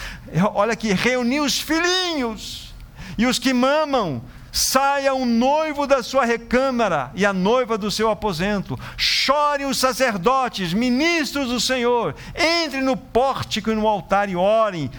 Olha 0.54 0.74
aqui, 0.74 0.92
reuni 0.92 1.40
os 1.40 1.60
filhinhos 1.60 2.74
e 3.18 3.26
os 3.26 3.40
que 3.40 3.54
mamam, 3.54 4.22
Saia 4.52 5.14
o 5.14 5.26
noivo 5.26 5.86
da 5.86 6.02
sua 6.02 6.26
recâmara 6.26 7.12
e 7.14 7.26
a 7.26 7.34
noiva 7.34 7.78
do 7.78 7.92
seu 7.92 8.10
aposento. 8.10 8.80
Chore 8.98 9.66
os 9.66 9.78
sacerdotes, 9.78 10.74
ministros 10.74 11.50
do 11.50 11.60
Senhor. 11.60 12.16
Entre 12.36 12.82
no 12.82 12.98
pórtico 12.98 13.72
e 13.72 13.76
no 13.76 13.88
altar 13.88 14.30
e 14.30 14.36
orem. 14.36 14.90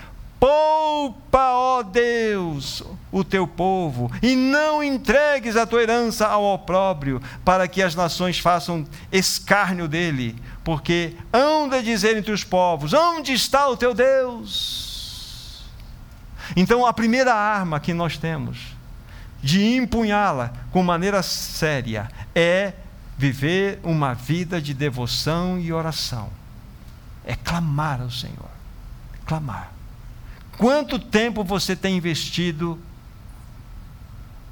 Poupa, 0.41 1.53
ó 1.53 1.83
Deus, 1.83 2.83
o 3.13 3.23
teu 3.23 3.47
povo, 3.47 4.11
e 4.23 4.35
não 4.35 4.83
entregues 4.83 5.55
a 5.55 5.67
tua 5.67 5.83
herança 5.83 6.27
ao 6.27 6.43
opróbrio, 6.43 7.21
para 7.45 7.69
que 7.69 7.83
as 7.83 7.95
nações 7.95 8.39
façam 8.39 8.87
escárnio 9.13 9.87
dele, 9.87 10.35
porque 10.65 11.15
hão 11.31 11.69
de 11.69 11.83
dizer 11.83 12.17
entre 12.17 12.33
os 12.33 12.43
povos: 12.43 12.95
onde 12.95 13.35
está 13.35 13.69
o 13.69 13.77
teu 13.77 13.93
Deus? 13.93 15.63
Então, 16.57 16.87
a 16.87 16.93
primeira 16.95 17.35
arma 17.35 17.79
que 17.79 17.93
nós 17.93 18.17
temos 18.17 18.70
de 19.43 19.65
empunhá-la 19.77 20.53
com 20.71 20.83
maneira 20.83 21.23
séria 21.23 22.11
é 22.35 22.75
viver 23.17 23.79
uma 23.83 24.15
vida 24.15 24.61
de 24.61 24.73
devoção 24.73 25.59
e 25.59 25.73
oração, 25.73 26.31
é 27.25 27.35
clamar 27.35 28.01
ao 28.01 28.11
Senhor, 28.11 28.51
clamar. 29.27 29.73
Quanto 30.57 30.99
tempo 30.99 31.45
você 31.45 31.75
tem 31.75 31.97
investido 31.97 32.79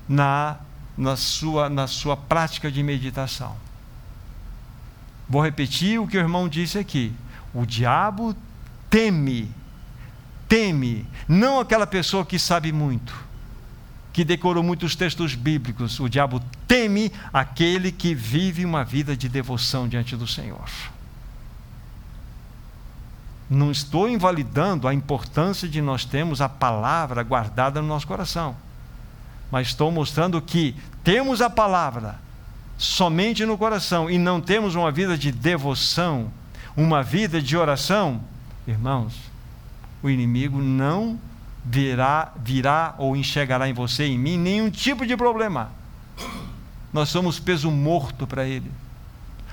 na, 0.09 0.57
na, 0.97 1.17
sua, 1.17 1.69
na 1.69 1.87
sua 1.87 2.17
prática 2.17 2.71
de 2.71 2.83
meditação? 2.83 3.57
Vou 5.29 5.43
repetir 5.43 6.01
o 6.01 6.07
que 6.07 6.17
o 6.17 6.21
irmão 6.21 6.49
disse 6.49 6.79
aqui. 6.79 7.13
O 7.53 7.67
diabo 7.67 8.35
teme, 8.89 9.51
teme, 10.49 11.07
não 11.27 11.61
aquela 11.61 11.87
pessoa 11.87 12.25
que 12.25 12.39
sabe 12.39 12.73
muito, 12.73 13.15
que 14.19 14.25
decorou 14.25 14.65
muitos 14.65 14.97
textos 14.97 15.37
bíblicos. 15.37 16.01
O 16.01 16.09
diabo 16.09 16.43
teme 16.67 17.13
aquele 17.33 17.93
que 17.93 18.17
vive 18.17 18.65
uma 18.65 18.85
vida 18.85 19.17
de 19.17 19.29
devoção 19.29 19.87
diante 19.87 20.17
do 20.17 20.27
Senhor. 20.27 20.69
Não 23.49 23.71
estou 23.71 24.09
invalidando 24.09 24.89
a 24.89 24.93
importância 24.93 25.69
de 25.69 25.81
nós 25.81 26.05
termos 26.05 26.41
a 26.41 26.49
palavra 26.49 27.23
guardada 27.23 27.81
no 27.81 27.87
nosso 27.87 28.09
coração. 28.09 28.57
Mas 29.53 29.69
estou 29.69 29.93
mostrando 29.93 30.43
que 30.43 30.75
temos 31.05 31.41
a 31.41 31.49
palavra 31.49 32.19
somente 32.77 33.47
no 33.47 33.57
coração 33.57 34.11
e 34.11 34.19
não 34.19 34.41
temos 34.41 34.75
uma 34.75 34.91
vida 34.91 35.17
de 35.17 35.31
devoção, 35.31 36.29
uma 36.77 37.05
vida 37.05 37.41
de 37.41 37.57
oração, 37.57 38.21
irmãos, 38.67 39.15
o 40.03 40.11
inimigo 40.11 40.61
não 40.61 41.21
virá, 41.71 42.33
virá 42.43 42.95
ou 42.97 43.15
enxergará 43.15 43.69
em 43.69 43.75
você 43.75 44.07
e 44.07 44.13
em 44.13 44.19
mim 44.19 44.39
nenhum 44.39 44.71
tipo 44.71 45.07
de 45.07 45.15
problema. 45.17 45.71
Nós 46.91 47.11
somos 47.11 47.39
peso 47.39 47.71
morto 47.71 48.27
para 48.27 48.47
ele. 48.47 48.71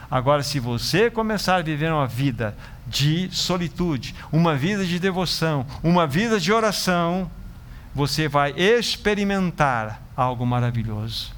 Agora, 0.09 0.41
se 0.41 0.57
você 0.57 1.11
começar 1.11 1.57
a 1.57 1.61
viver 1.61 1.91
uma 1.91 2.07
vida 2.07 2.55
de 2.87 3.29
solitude, 3.31 4.15
uma 4.31 4.55
vida 4.55 4.85
de 4.85 4.97
devoção, 4.97 5.65
uma 5.83 6.07
vida 6.07 6.39
de 6.39 6.53
oração, 6.53 7.29
você 7.93 8.29
vai 8.29 8.51
experimentar 8.51 10.01
algo 10.15 10.45
maravilhoso. 10.45 11.34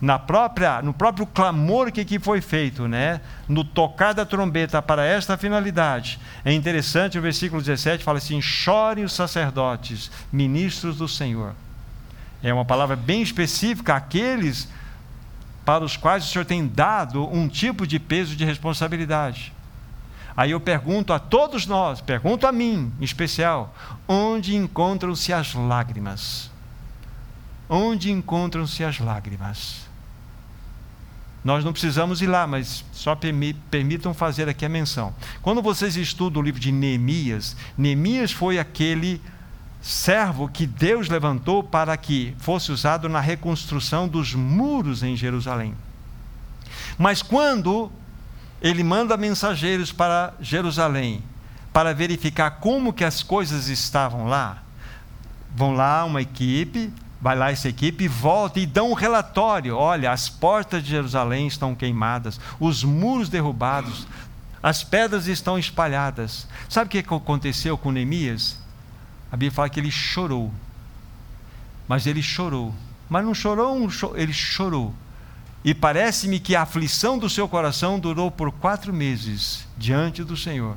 Na 0.00 0.18
própria, 0.18 0.82
no 0.82 0.92
próprio 0.92 1.26
clamor 1.26 1.92
que 1.92 2.00
aqui 2.00 2.18
foi 2.18 2.40
feito, 2.40 2.88
né? 2.88 3.20
no 3.48 3.64
tocar 3.64 4.12
da 4.12 4.24
trombeta 4.24 4.80
para 4.82 5.04
esta 5.04 5.36
finalidade. 5.36 6.18
É 6.44 6.52
interessante 6.52 7.18
o 7.18 7.22
versículo 7.22 7.60
17 7.60 8.02
fala 8.02 8.18
assim: 8.18 8.40
chorem 8.40 9.04
os 9.04 9.12
sacerdotes, 9.12 10.10
ministros 10.32 10.96
do 10.96 11.08
Senhor. 11.08 11.54
É 12.42 12.52
uma 12.52 12.64
palavra 12.64 12.96
bem 12.96 13.22
específica 13.22 13.94
àqueles 13.94 14.68
para 15.64 15.84
os 15.84 15.96
quais 15.96 16.24
o 16.24 16.28
Senhor 16.28 16.44
tem 16.44 16.66
dado 16.66 17.24
um 17.32 17.48
tipo 17.48 17.86
de 17.86 17.98
peso 17.98 18.34
de 18.34 18.44
responsabilidade. 18.44 19.52
Aí 20.36 20.50
eu 20.50 20.60
pergunto 20.60 21.12
a 21.12 21.18
todos 21.18 21.66
nós, 21.66 22.00
pergunto 22.00 22.46
a 22.46 22.52
mim 22.52 22.92
em 22.98 23.04
especial, 23.04 23.74
onde 24.08 24.56
encontram-se 24.56 25.32
as 25.32 25.54
lágrimas? 25.54 26.51
Onde 27.68 28.10
encontram-se 28.10 28.84
as 28.84 28.98
lágrimas? 28.98 29.86
Nós 31.44 31.64
não 31.64 31.72
precisamos 31.72 32.22
ir 32.22 32.28
lá, 32.28 32.46
mas 32.46 32.84
só 32.92 33.16
permitam 33.16 34.14
fazer 34.14 34.48
aqui 34.48 34.64
a 34.64 34.68
menção. 34.68 35.12
Quando 35.40 35.60
vocês 35.60 35.96
estudam 35.96 36.40
o 36.40 36.44
livro 36.44 36.60
de 36.60 36.70
Neemias, 36.70 37.56
Neemias 37.76 38.30
foi 38.30 38.58
aquele 38.58 39.20
servo 39.80 40.48
que 40.48 40.64
Deus 40.64 41.08
levantou 41.08 41.64
para 41.64 41.96
que 41.96 42.36
fosse 42.38 42.70
usado 42.70 43.08
na 43.08 43.18
reconstrução 43.18 44.06
dos 44.06 44.32
muros 44.34 45.02
em 45.02 45.16
Jerusalém. 45.16 45.74
Mas 46.96 47.22
quando 47.22 47.90
ele 48.60 48.84
manda 48.84 49.16
mensageiros 49.16 49.90
para 49.90 50.34
Jerusalém 50.40 51.24
para 51.72 51.92
verificar 51.92 52.52
como 52.52 52.92
que 52.92 53.02
as 53.02 53.24
coisas 53.24 53.66
estavam 53.66 54.26
lá, 54.26 54.62
vão 55.56 55.74
lá 55.74 56.04
uma 56.04 56.22
equipe, 56.22 56.92
vai 57.22 57.36
lá 57.36 57.52
essa 57.52 57.68
equipe 57.68 58.08
volta 58.08 58.58
e 58.58 58.66
dão 58.66 58.90
um 58.90 58.94
relatório. 58.94 59.76
Olha, 59.76 60.10
as 60.10 60.28
portas 60.28 60.82
de 60.82 60.90
Jerusalém 60.90 61.46
estão 61.46 61.72
queimadas, 61.72 62.40
os 62.58 62.82
muros 62.82 63.28
derrubados, 63.28 64.08
as 64.60 64.82
pedras 64.82 65.28
estão 65.28 65.56
espalhadas. 65.56 66.48
Sabe 66.68 66.88
o 66.88 66.90
que 66.90 67.14
aconteceu 67.14 67.78
com 67.78 67.92
Neemias? 67.92 68.58
A 69.30 69.36
Bíblia 69.36 69.52
fala 69.52 69.70
que 69.70 69.78
ele 69.78 69.90
chorou. 69.90 70.52
Mas 71.86 72.08
ele 72.08 72.22
chorou. 72.22 72.74
Mas 73.08 73.24
não 73.24 73.34
chorou, 73.34 73.88
ele 74.16 74.32
chorou. 74.32 74.92
E 75.64 75.72
parece-me 75.72 76.40
que 76.40 76.56
a 76.56 76.62
aflição 76.62 77.16
do 77.16 77.30
seu 77.30 77.48
coração 77.48 78.00
durou 78.00 78.32
por 78.32 78.50
quatro 78.50 78.92
meses 78.92 79.64
diante 79.78 80.24
do 80.24 80.36
Senhor. 80.36 80.76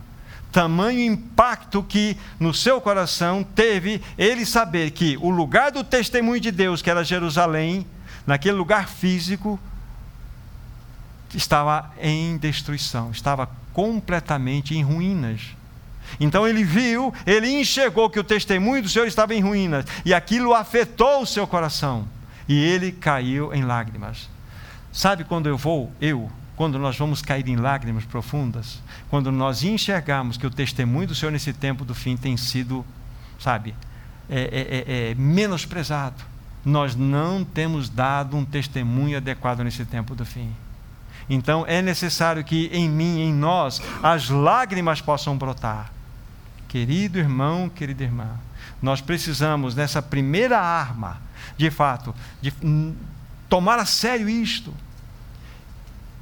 Tamanho 0.56 1.01
impacto 1.01 1.84
que 1.84 2.16
no 2.39 2.53
seu 2.53 2.80
coração 2.80 3.43
teve 3.43 4.01
ele 4.18 4.45
saber 4.45 4.91
que 4.91 5.18
o 5.18 5.30
lugar 5.30 5.70
do 5.70 5.84
testemunho 5.84 6.39
de 6.39 6.49
Deus, 6.49 6.82
que 6.82 6.89
era 6.89 7.03
Jerusalém, 7.03 7.86
naquele 8.26 8.56
lugar 8.56 8.88
físico, 8.88 9.60
estava 11.34 11.91
em 12.01 12.38
destruição, 12.38 13.12
estava 13.12 13.49
completamente 13.74 14.74
em 14.74 14.82
ruínas. 14.82 15.41
Então 16.22 16.47
ele 16.47 16.64
viu, 16.64 17.14
ele 17.28 17.49
enxergou 17.49 18.10
que 18.10 18.22
o 18.22 18.24
testemunho 18.24 18.82
do 18.82 18.88
Senhor 18.88 19.08
estava 19.08 19.36
em 19.36 19.41
ruínas, 19.41 19.84
e 20.06 20.14
aquilo 20.14 20.53
afetou 20.53 21.24
o 21.24 21.28
seu 21.28 21.45
coração, 21.45 22.08
e 22.47 22.58
ele 22.58 22.93
caiu 22.93 23.53
em 23.53 23.66
lágrimas. 23.66 24.30
Sabe 24.93 25.26
quando 25.26 25.49
eu 25.49 25.58
vou, 25.58 25.91
eu, 25.99 26.32
quando 26.56 26.80
nós 26.80 26.97
vamos 26.97 27.22
cair 27.22 27.47
em 27.47 27.56
lágrimas 27.56 28.06
profundas? 28.06 28.82
Quando 29.10 29.32
nós 29.32 29.64
enxergamos 29.64 30.38
que 30.38 30.47
o 30.47 30.49
testemunho 30.49 31.08
do 31.08 31.16
Senhor 31.16 31.32
nesse 31.32 31.51
tempo 31.51 31.84
do 31.84 31.93
fim 31.93 32.16
tem 32.16 32.38
sido, 32.38 32.86
sabe, 33.39 33.76
é, 34.30 34.39
é, 34.39 35.08
é, 35.10 35.12
é 35.12 35.16
menosprezado. 35.16 36.24
Nós 36.64 36.95
não 36.95 37.43
temos 37.43 37.89
dado 37.89 38.38
um 38.38 38.45
testemunho 38.45 39.18
adequado 39.18 39.60
nesse 39.62 39.86
tempo 39.86 40.16
do 40.16 40.26
fim. 40.26 40.49
Então 41.30 41.66
é 41.68 41.82
necessário 41.82 42.43
que 42.43 42.70
em 42.72 42.89
mim, 42.89 43.20
em 43.20 43.34
nós, 43.34 43.82
as 44.01 44.30
lágrimas 44.30 45.01
possam 45.01 45.38
brotar. 45.38 45.91
Querido 46.68 47.20
irmão, 47.20 47.70
querida 47.70 48.03
irmã, 48.03 48.30
nós 48.82 49.01
precisamos 49.01 49.76
nessa 49.76 50.01
primeira 50.01 50.60
arma, 50.60 51.22
de 51.58 51.70
fato, 51.70 52.14
de 52.41 52.53
tomar 53.49 53.78
a 53.80 53.86
sério 53.86 54.30
isto 54.30 54.74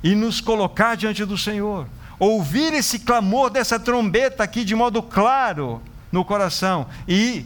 e 0.03 0.13
nos 0.15 0.41
colocar 0.41 0.95
diante 0.95 1.23
do 1.23 1.37
Senhor, 1.37 1.87
ouvir 2.19 2.73
esse 2.73 2.99
clamor 2.99 3.49
dessa 3.49 3.79
trombeta 3.79 4.43
aqui 4.43 4.65
de 4.65 4.75
modo 4.75 5.01
claro 5.01 5.81
no 6.11 6.25
coração 6.25 6.87
e 7.07 7.45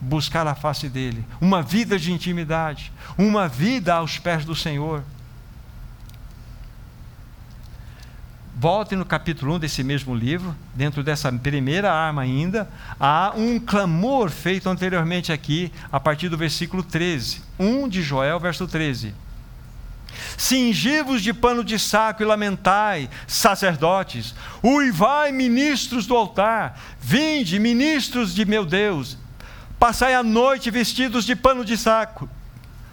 buscar 0.00 0.46
a 0.46 0.54
face 0.54 0.88
dele, 0.88 1.24
uma 1.40 1.62
vida 1.62 1.98
de 1.98 2.12
intimidade, 2.12 2.92
uma 3.18 3.48
vida 3.48 3.94
aos 3.94 4.18
pés 4.18 4.44
do 4.44 4.54
Senhor. 4.54 5.02
Volte 8.56 8.94
no 8.94 9.06
capítulo 9.06 9.54
1 9.54 9.58
desse 9.58 9.82
mesmo 9.82 10.14
livro, 10.14 10.54
dentro 10.74 11.02
dessa 11.02 11.32
primeira 11.32 11.90
arma 11.90 12.22
ainda, 12.22 12.68
há 12.98 13.32
um 13.34 13.58
clamor 13.58 14.28
feito 14.30 14.68
anteriormente 14.68 15.32
aqui, 15.32 15.72
a 15.90 15.98
partir 15.98 16.28
do 16.28 16.36
versículo 16.36 16.82
13. 16.82 17.42
1 17.58 17.88
de 17.88 18.02
Joel, 18.02 18.38
verso 18.38 18.66
13. 18.66 19.14
Cingivos 20.40 21.20
de 21.20 21.34
pano 21.34 21.62
de 21.62 21.78
saco 21.78 22.22
e 22.22 22.24
lamentai, 22.24 23.10
sacerdotes, 23.26 24.34
uivai, 24.64 25.32
ministros 25.32 26.06
do 26.06 26.16
altar, 26.16 26.80
vinde, 26.98 27.58
ministros 27.58 28.34
de 28.34 28.46
meu 28.46 28.64
Deus, 28.64 29.18
passai 29.78 30.14
a 30.14 30.22
noite 30.22 30.70
vestidos 30.70 31.26
de 31.26 31.36
pano 31.36 31.62
de 31.62 31.76
saco 31.76 32.26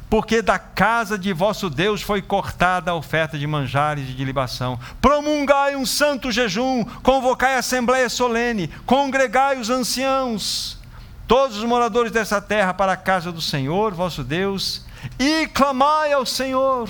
porque 0.09 0.41
da 0.41 0.59
casa 0.59 1.17
de 1.17 1.31
vosso 1.31 1.69
Deus 1.69 2.01
foi 2.01 2.21
cortada 2.21 2.91
a 2.91 2.95
oferta 2.95 3.37
de 3.37 3.47
manjares 3.47 4.09
e 4.09 4.13
de 4.13 4.25
libação. 4.25 4.77
Promungai 5.01 5.75
um 5.77 5.85
santo 5.85 6.31
jejum, 6.33 6.83
convocai 7.01 7.55
a 7.55 7.59
assembléia 7.59 8.09
solene, 8.09 8.69
congregai 8.85 9.57
os 9.57 9.69
anciãos, 9.69 10.77
todos 11.25 11.57
os 11.57 11.63
moradores 11.63 12.11
dessa 12.11 12.41
terra 12.41 12.73
para 12.73 12.91
a 12.91 12.97
casa 12.97 13.31
do 13.31 13.41
Senhor, 13.41 13.93
vosso 13.93 14.21
Deus, 14.21 14.85
e 15.17 15.47
clamai 15.47 16.11
ao 16.11 16.25
Senhor. 16.25 16.89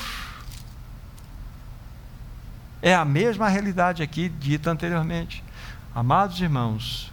É 2.88 2.96
a 2.96 3.04
mesma 3.04 3.50
realidade 3.50 4.02
aqui 4.02 4.30
dita 4.30 4.72
anteriormente. 4.72 5.44
Amados 5.94 6.40
irmãos, 6.40 7.12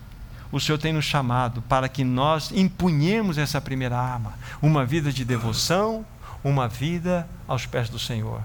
o 0.53 0.61
Senhor 0.61 0.79
tem 0.79 0.93
nos 0.93 1.05
chamado 1.05 1.63
para 1.63 1.89
que 1.89 2.05
nós 2.05 2.53
empunhemos 2.53 3.39
essa 3.39 3.61
primeira 3.61 3.99
arma, 3.99 4.35
uma 4.63 4.87
vida 4.87 5.13
de 5.13 5.25
devoção, 5.25 6.07
uma 6.45 6.69
vida 6.69 7.29
aos 7.49 7.67
pés 7.67 7.89
do 7.89 7.99
Senhor, 7.99 8.41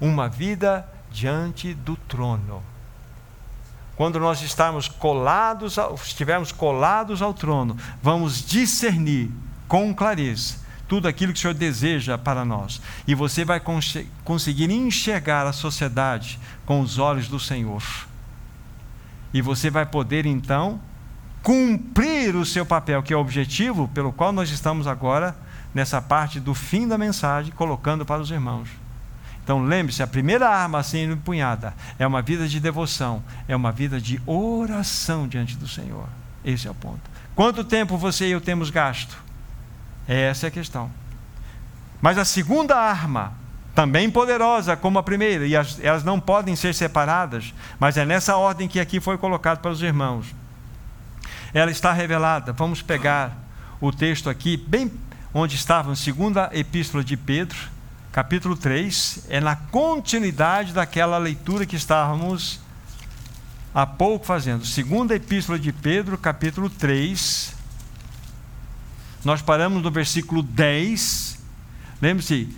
uma 0.00 0.26
vida 0.26 0.88
diante 1.10 1.74
do 1.74 1.96
trono. 1.96 2.62
Quando 3.94 4.18
nós 4.18 4.40
estamos 4.40 4.88
colados, 4.88 5.76
estivermos 6.02 6.50
colados 6.50 7.20
ao 7.20 7.34
trono, 7.34 7.76
vamos 8.02 8.42
discernir 8.42 9.30
com 9.68 9.94
clareza 9.94 10.60
tudo 10.90 11.06
aquilo 11.06 11.32
que 11.32 11.38
o 11.38 11.40
Senhor 11.40 11.54
deseja 11.54 12.18
para 12.18 12.44
nós. 12.44 12.82
E 13.06 13.14
você 13.14 13.44
vai 13.44 13.62
conseguir 14.24 14.72
enxergar 14.72 15.46
a 15.46 15.52
sociedade 15.52 16.36
com 16.70 16.82
os 16.82 17.00
olhos 17.00 17.26
do 17.26 17.40
Senhor. 17.40 17.82
E 19.34 19.42
você 19.42 19.68
vai 19.68 19.84
poder 19.84 20.24
então 20.24 20.80
cumprir 21.42 22.36
o 22.36 22.46
seu 22.46 22.64
papel, 22.64 23.02
que 23.02 23.12
é 23.12 23.16
o 23.16 23.20
objetivo 23.20 23.88
pelo 23.88 24.12
qual 24.12 24.30
nós 24.30 24.50
estamos 24.50 24.86
agora 24.86 25.36
nessa 25.74 26.00
parte 26.00 26.38
do 26.38 26.54
fim 26.54 26.86
da 26.86 26.96
mensagem, 26.96 27.50
colocando 27.50 28.06
para 28.06 28.22
os 28.22 28.30
irmãos. 28.30 28.68
Então 29.42 29.64
lembre-se, 29.64 30.00
a 30.00 30.06
primeira 30.06 30.48
arma 30.48 30.80
ser 30.84 31.10
empunhada 31.10 31.74
é 31.98 32.06
uma 32.06 32.22
vida 32.22 32.46
de 32.46 32.60
devoção, 32.60 33.20
é 33.48 33.56
uma 33.56 33.72
vida 33.72 34.00
de 34.00 34.22
oração 34.24 35.26
diante 35.26 35.56
do 35.56 35.66
Senhor. 35.66 36.08
Esse 36.44 36.68
é 36.68 36.70
o 36.70 36.74
ponto. 36.74 37.02
Quanto 37.34 37.64
tempo 37.64 37.98
você 37.98 38.28
e 38.28 38.30
eu 38.30 38.40
temos 38.40 38.70
gasto? 38.70 39.20
Essa 40.06 40.46
é 40.46 40.48
a 40.48 40.52
questão. 40.52 40.88
Mas 42.00 42.16
a 42.16 42.24
segunda 42.24 42.76
arma, 42.76 43.32
também 43.74 44.10
poderosa 44.10 44.76
como 44.76 44.98
a 44.98 45.02
primeira, 45.02 45.46
e 45.46 45.56
as, 45.56 45.78
elas 45.82 46.04
não 46.04 46.18
podem 46.18 46.56
ser 46.56 46.74
separadas, 46.74 47.54
mas 47.78 47.96
é 47.96 48.04
nessa 48.04 48.36
ordem 48.36 48.68
que 48.68 48.80
aqui 48.80 49.00
foi 49.00 49.16
colocado 49.16 49.60
para 49.60 49.70
os 49.70 49.82
irmãos. 49.82 50.26
Ela 51.54 51.70
está 51.70 51.92
revelada. 51.92 52.52
Vamos 52.52 52.82
pegar 52.82 53.36
o 53.80 53.90
texto 53.92 54.28
aqui, 54.28 54.56
bem 54.56 54.90
onde 55.32 55.54
estava, 55.54 55.94
segunda 55.94 56.50
epístola 56.52 57.04
de 57.04 57.16
Pedro, 57.16 57.56
capítulo 58.12 58.56
3, 58.56 59.26
é 59.28 59.40
na 59.40 59.54
continuidade 59.54 60.72
daquela 60.72 61.16
leitura 61.18 61.64
que 61.64 61.76
estávamos 61.76 62.60
há 63.74 63.86
pouco 63.86 64.26
fazendo. 64.26 64.66
Segunda 64.66 65.14
epístola 65.14 65.58
de 65.58 65.72
Pedro, 65.72 66.18
capítulo 66.18 66.68
3. 66.68 67.54
Nós 69.24 69.40
paramos 69.40 69.82
no 69.82 69.90
versículo 69.90 70.42
10. 70.42 71.38
Lembre-se, 72.02 72.48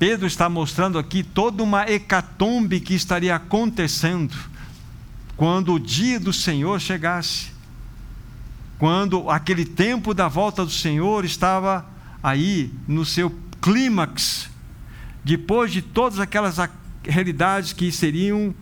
Pedro 0.00 0.26
está 0.26 0.48
mostrando 0.48 0.98
aqui 0.98 1.22
toda 1.22 1.62
uma 1.62 1.86
hecatombe 1.86 2.80
que 2.80 2.94
estaria 2.94 3.36
acontecendo 3.36 4.34
quando 5.36 5.74
o 5.74 5.78
dia 5.78 6.18
do 6.18 6.32
Senhor 6.32 6.80
chegasse. 6.80 7.52
Quando 8.78 9.28
aquele 9.28 9.66
tempo 9.66 10.14
da 10.14 10.26
volta 10.26 10.64
do 10.64 10.70
Senhor 10.70 11.22
estava 11.26 11.84
aí 12.22 12.72
no 12.88 13.04
seu 13.04 13.30
clímax, 13.60 14.48
depois 15.22 15.70
de 15.70 15.82
todas 15.82 16.18
aquelas 16.18 16.56
realidades 17.04 17.74
que 17.74 17.92
seriam 17.92 18.54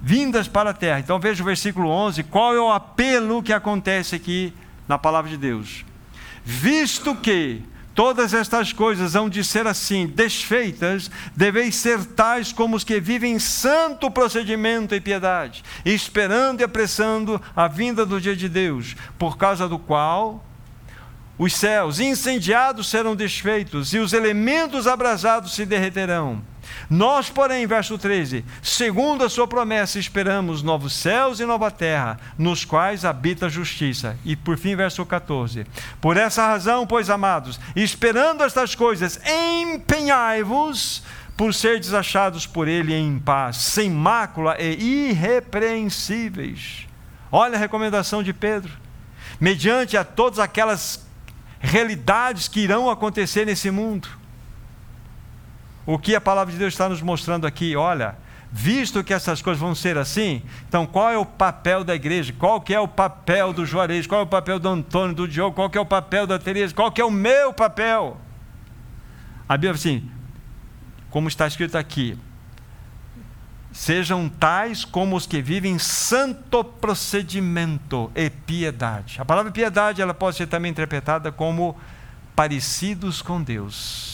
vindas 0.00 0.48
para 0.48 0.70
a 0.70 0.74
terra. 0.74 1.00
Então 1.00 1.20
veja 1.20 1.42
o 1.42 1.46
versículo 1.46 1.90
11, 1.90 2.22
qual 2.22 2.54
é 2.54 2.60
o 2.60 2.72
apelo 2.72 3.42
que 3.42 3.52
acontece 3.52 4.14
aqui 4.14 4.54
na 4.88 4.96
palavra 4.96 5.30
de 5.30 5.36
Deus? 5.36 5.84
Visto 6.42 7.14
que 7.14 7.70
todas 7.94 8.34
estas 8.34 8.72
coisas 8.72 9.14
hão 9.14 9.28
de 9.28 9.44
ser 9.44 9.66
assim, 9.66 10.06
desfeitas, 10.06 11.10
deveis 11.36 11.76
ser 11.76 12.04
tais 12.04 12.52
como 12.52 12.76
os 12.76 12.84
que 12.84 13.00
vivem 13.00 13.38
santo 13.38 14.10
procedimento 14.10 14.94
e 14.94 15.00
piedade, 15.00 15.62
esperando 15.84 16.60
e 16.60 16.64
apressando 16.64 17.40
a 17.54 17.68
vinda 17.68 18.04
do 18.04 18.20
dia 18.20 18.36
de 18.36 18.48
Deus, 18.48 18.96
por 19.18 19.36
causa 19.36 19.68
do 19.68 19.78
qual 19.78 20.44
os 21.38 21.54
céus 21.54 21.98
incendiados 21.98 22.88
serão 22.88 23.16
desfeitos 23.16 23.92
e 23.94 23.98
os 23.98 24.12
elementos 24.12 24.86
abrasados 24.86 25.54
se 25.54 25.64
derreterão. 25.64 26.51
Nós, 26.88 27.30
porém, 27.30 27.66
verso 27.66 27.96
13, 27.98 28.44
segundo 28.62 29.24
a 29.24 29.28
sua 29.28 29.46
promessa, 29.46 29.98
esperamos 29.98 30.62
novos 30.62 30.92
céus 30.92 31.40
e 31.40 31.44
nova 31.44 31.70
terra, 31.70 32.18
nos 32.36 32.64
quais 32.64 33.04
habita 33.04 33.46
a 33.46 33.48
justiça. 33.48 34.16
E 34.24 34.36
por 34.36 34.58
fim, 34.58 34.76
verso 34.76 35.04
14. 35.04 35.66
Por 36.00 36.16
essa 36.16 36.46
razão, 36.46 36.86
pois 36.86 37.10
amados, 37.10 37.58
esperando 37.74 38.44
estas 38.44 38.74
coisas, 38.74 39.20
empenhai-vos 39.26 41.02
por 41.36 41.54
ser 41.54 41.80
desachados 41.80 42.46
por 42.46 42.68
ele 42.68 42.94
em 42.94 43.18
paz, 43.18 43.56
sem 43.56 43.90
mácula 43.90 44.56
e 44.60 45.10
irrepreensíveis. 45.10 46.86
Olha 47.30 47.56
a 47.56 47.58
recomendação 47.58 48.22
de 48.22 48.32
Pedro. 48.32 48.70
Mediante 49.40 49.96
a 49.96 50.04
todas 50.04 50.38
aquelas 50.38 51.04
realidades 51.58 52.48
que 52.48 52.60
irão 52.60 52.90
acontecer 52.90 53.46
nesse 53.46 53.70
mundo. 53.70 54.08
O 55.84 55.98
que 55.98 56.14
a 56.14 56.20
palavra 56.20 56.52
de 56.52 56.58
Deus 56.58 56.74
está 56.74 56.88
nos 56.88 57.02
mostrando 57.02 57.46
aqui, 57.46 57.74
olha, 57.74 58.16
visto 58.52 59.02
que 59.02 59.14
essas 59.14 59.40
coisas 59.40 59.60
vão 59.60 59.74
ser 59.74 59.96
assim, 59.96 60.42
então 60.68 60.86
qual 60.86 61.10
é 61.10 61.18
o 61.18 61.26
papel 61.26 61.82
da 61.82 61.94
igreja? 61.94 62.34
Qual 62.38 62.60
que 62.60 62.74
é 62.74 62.78
o 62.78 62.86
papel 62.86 63.52
do 63.52 63.64
Juarez? 63.64 64.06
Qual 64.06 64.20
é 64.20 64.24
o 64.24 64.26
papel 64.26 64.58
do 64.58 64.68
Antônio, 64.68 65.14
do 65.14 65.26
Diogo? 65.26 65.56
Qual 65.56 65.70
que 65.70 65.78
é 65.78 65.80
o 65.80 65.86
papel 65.86 66.26
da 66.26 66.38
Tereza? 66.38 66.74
Qual 66.74 66.92
que 66.92 67.00
é 67.00 67.04
o 67.04 67.10
meu 67.10 67.52
papel? 67.52 68.18
A 69.48 69.56
Bíblia 69.56 69.72
assim, 69.72 70.08
como 71.10 71.28
está 71.28 71.46
escrito 71.46 71.76
aqui, 71.76 72.16
sejam 73.72 74.28
tais 74.28 74.84
como 74.84 75.16
os 75.16 75.26
que 75.26 75.40
vivem 75.40 75.78
santo 75.78 76.62
procedimento 76.62 78.12
e 78.14 78.28
piedade. 78.28 79.20
A 79.20 79.24
palavra 79.24 79.50
piedade 79.50 80.02
ela 80.02 80.14
pode 80.14 80.36
ser 80.36 80.46
também 80.46 80.70
interpretada 80.70 81.32
como 81.32 81.76
parecidos 82.36 83.22
com 83.22 83.42
Deus. 83.42 84.11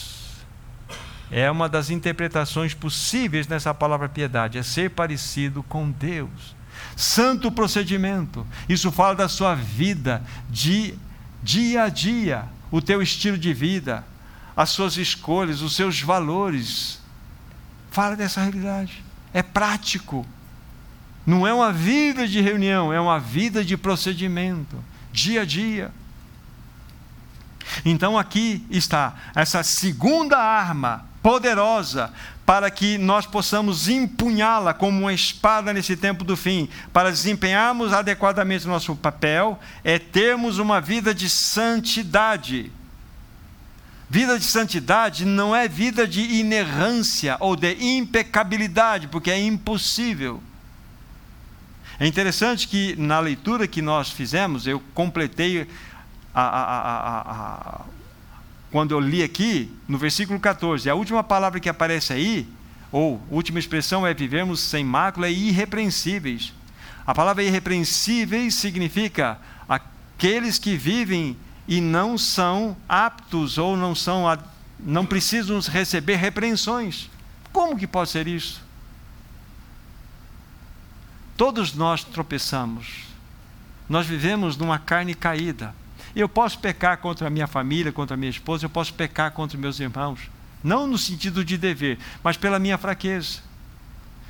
É 1.31 1.49
uma 1.49 1.69
das 1.69 1.89
interpretações 1.89 2.73
possíveis 2.73 3.47
nessa 3.47 3.73
palavra 3.73 4.09
piedade, 4.09 4.57
é 4.57 4.63
ser 4.63 4.89
parecido 4.89 5.61
com 5.63 5.91
Deus. 5.91 6.55
Santo 6.95 7.51
procedimento, 7.51 8.45
isso 8.67 8.91
fala 8.91 9.15
da 9.15 9.29
sua 9.29 9.53
vida 9.53 10.23
de 10.49 10.93
dia 11.43 11.83
a 11.83 11.89
dia, 11.89 12.45
o 12.71 12.81
teu 12.81 13.01
estilo 13.01 13.37
de 13.37 13.53
vida, 13.53 14.03
as 14.55 14.69
suas 14.69 14.97
escolhas, 14.97 15.61
os 15.61 15.75
seus 15.75 16.01
valores. 16.01 16.99
Fala 17.91 18.15
dessa 18.15 18.41
realidade 18.41 19.09
é 19.33 19.41
prático. 19.41 20.25
Não 21.25 21.45
é 21.45 21.53
uma 21.53 21.71
vida 21.71 22.27
de 22.27 22.41
reunião, 22.41 22.91
é 22.91 22.99
uma 22.99 23.19
vida 23.19 23.63
de 23.63 23.77
procedimento, 23.77 24.83
dia 25.11 25.41
a 25.41 25.45
dia. 25.45 25.91
Então 27.85 28.17
aqui 28.17 28.65
está 28.69 29.15
essa 29.35 29.63
segunda 29.63 30.37
arma 30.37 31.05
poderosa 31.21 32.11
para 32.45 32.71
que 32.71 32.97
nós 32.97 33.27
possamos 33.27 33.87
empunhá-la 33.87 34.73
como 34.73 35.01
uma 35.01 35.13
espada 35.13 35.71
nesse 35.71 35.95
tempo 35.95 36.23
do 36.23 36.35
fim, 36.35 36.67
para 36.91 37.11
desempenharmos 37.11 37.93
adequadamente 37.93 38.65
o 38.65 38.69
nosso 38.69 38.95
papel, 38.95 39.59
é 39.83 39.99
termos 39.99 40.57
uma 40.57 40.81
vida 40.81 41.13
de 41.13 41.29
santidade. 41.29 42.71
Vida 44.09 44.39
de 44.39 44.45
santidade 44.45 45.25
não 45.25 45.55
é 45.55 45.67
vida 45.67 46.07
de 46.07 46.21
inerrância 46.21 47.37
ou 47.39 47.55
de 47.55 47.77
impecabilidade, 47.79 49.07
porque 49.07 49.29
é 49.29 49.39
impossível. 49.39 50.41
É 51.99 52.07
interessante 52.07 52.67
que 52.67 52.95
na 52.97 53.19
leitura 53.19 53.67
que 53.67 53.81
nós 53.81 54.09
fizemos, 54.09 54.65
eu 54.65 54.81
completei 54.95 55.67
a, 56.33 56.41
a, 56.41 57.81
a, 57.81 57.81
quando 58.71 58.91
eu 58.91 58.99
li 58.99 59.23
aqui, 59.23 59.71
no 59.87 59.97
versículo 59.97 60.39
14, 60.39 60.89
a 60.89 60.95
última 60.95 61.23
palavra 61.23 61.59
que 61.59 61.69
aparece 61.69 62.13
aí, 62.13 62.47
ou 62.91 63.21
última 63.29 63.59
expressão 63.59 64.05
é 64.05 64.13
vivermos 64.13 64.59
sem 64.59 64.83
mácula 64.83 65.29
e 65.29 65.49
irrepreensíveis. 65.49 66.53
A 67.05 67.13
palavra 67.13 67.43
irrepreensíveis 67.43 68.55
significa 68.55 69.39
aqueles 69.67 70.59
que 70.59 70.75
vivem 70.75 71.35
e 71.67 71.81
não 71.81 72.17
são 72.17 72.75
aptos 72.87 73.57
ou 73.57 73.75
não 73.75 73.93
são 73.95 74.25
não 74.79 75.05
precisam 75.05 75.59
receber 75.59 76.15
repreensões. 76.15 77.09
Como 77.51 77.77
que 77.77 77.85
pode 77.85 78.09
ser 78.09 78.27
isso? 78.27 78.61
Todos 81.35 81.73
nós 81.73 82.03
tropeçamos. 82.03 83.05
Nós 83.87 84.05
vivemos 84.05 84.55
numa 84.55 84.77
carne 84.77 85.15
caída. 85.15 85.75
Eu 86.15 86.27
posso 86.27 86.59
pecar 86.59 86.97
contra 86.97 87.27
a 87.27 87.29
minha 87.29 87.47
família, 87.47 87.91
contra 87.91 88.15
a 88.15 88.17
minha 88.17 88.29
esposa, 88.29 88.65
eu 88.65 88.69
posso 88.69 88.93
pecar 88.93 89.31
contra 89.31 89.57
meus 89.57 89.79
irmãos. 89.79 90.19
Não 90.63 90.87
no 90.87 90.97
sentido 90.97 91.43
de 91.45 91.57
dever, 91.57 91.97
mas 92.23 92.35
pela 92.35 92.59
minha 92.59 92.77
fraqueza. 92.77 93.39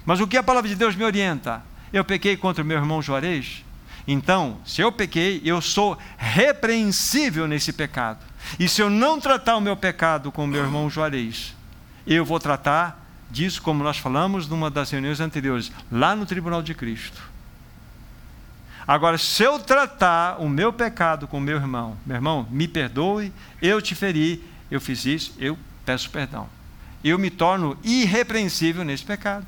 Mas 0.06 0.20
o 0.20 0.28
que 0.28 0.38
a 0.38 0.44
palavra 0.44 0.70
de 0.70 0.76
Deus 0.76 0.96
me 0.96 1.04
orienta? 1.04 1.64
Eu 1.92 2.04
pequei 2.06 2.38
contra 2.38 2.64
o 2.64 2.66
meu 2.66 2.78
irmão 2.78 3.02
Juarez, 3.02 3.64
Então, 4.08 4.58
se 4.66 4.82
eu 4.82 4.92
pequei, 4.92 5.40
eu 5.46 5.62
sou 5.62 5.98
repreensível 6.18 7.48
nesse 7.48 7.72
pecado. 7.72 8.26
E 8.60 8.68
se 8.68 8.82
eu 8.82 8.90
não 8.90 9.20
tratar 9.20 9.56
o 9.56 9.62
meu 9.62 9.78
pecado 9.78 10.32
com 10.32 10.46
o 10.46 10.48
meu 10.48 10.64
irmão 10.64 10.90
Juarez, 10.90 11.56
eu 12.08 12.26
vou 12.26 12.40
tratar 12.40 13.08
disso, 13.30 13.62
como 13.62 13.84
nós 13.84 14.00
falamos 14.00 14.48
numa 14.48 14.72
das 14.72 14.90
reuniões 14.90 15.20
anteriores, 15.20 15.72
lá 15.92 16.16
no 16.16 16.26
tribunal 16.26 16.64
de 16.64 16.74
Cristo. 16.74 17.29
Agora, 18.90 19.20
se 19.20 19.44
eu 19.44 19.60
tratar 19.60 20.42
o 20.42 20.50
meu 20.50 20.74
pecado 20.74 21.28
com 21.28 21.38
o 21.38 21.42
meu 21.42 21.58
irmão, 21.58 21.96
meu 22.04 22.16
irmão, 22.16 22.48
me 22.50 22.68
perdoe, 22.68 23.32
eu 23.62 23.80
te 23.80 23.94
feri, 23.94 24.44
eu 24.72 24.82
fiz 24.82 25.06
isso, 25.06 25.36
eu 25.38 25.56
peço 25.86 26.10
perdão. 26.10 26.50
Eu 27.04 27.20
me 27.20 27.30
torno 27.30 27.78
irrepreensível 27.84 28.84
nesse 28.84 29.06
pecado. 29.06 29.46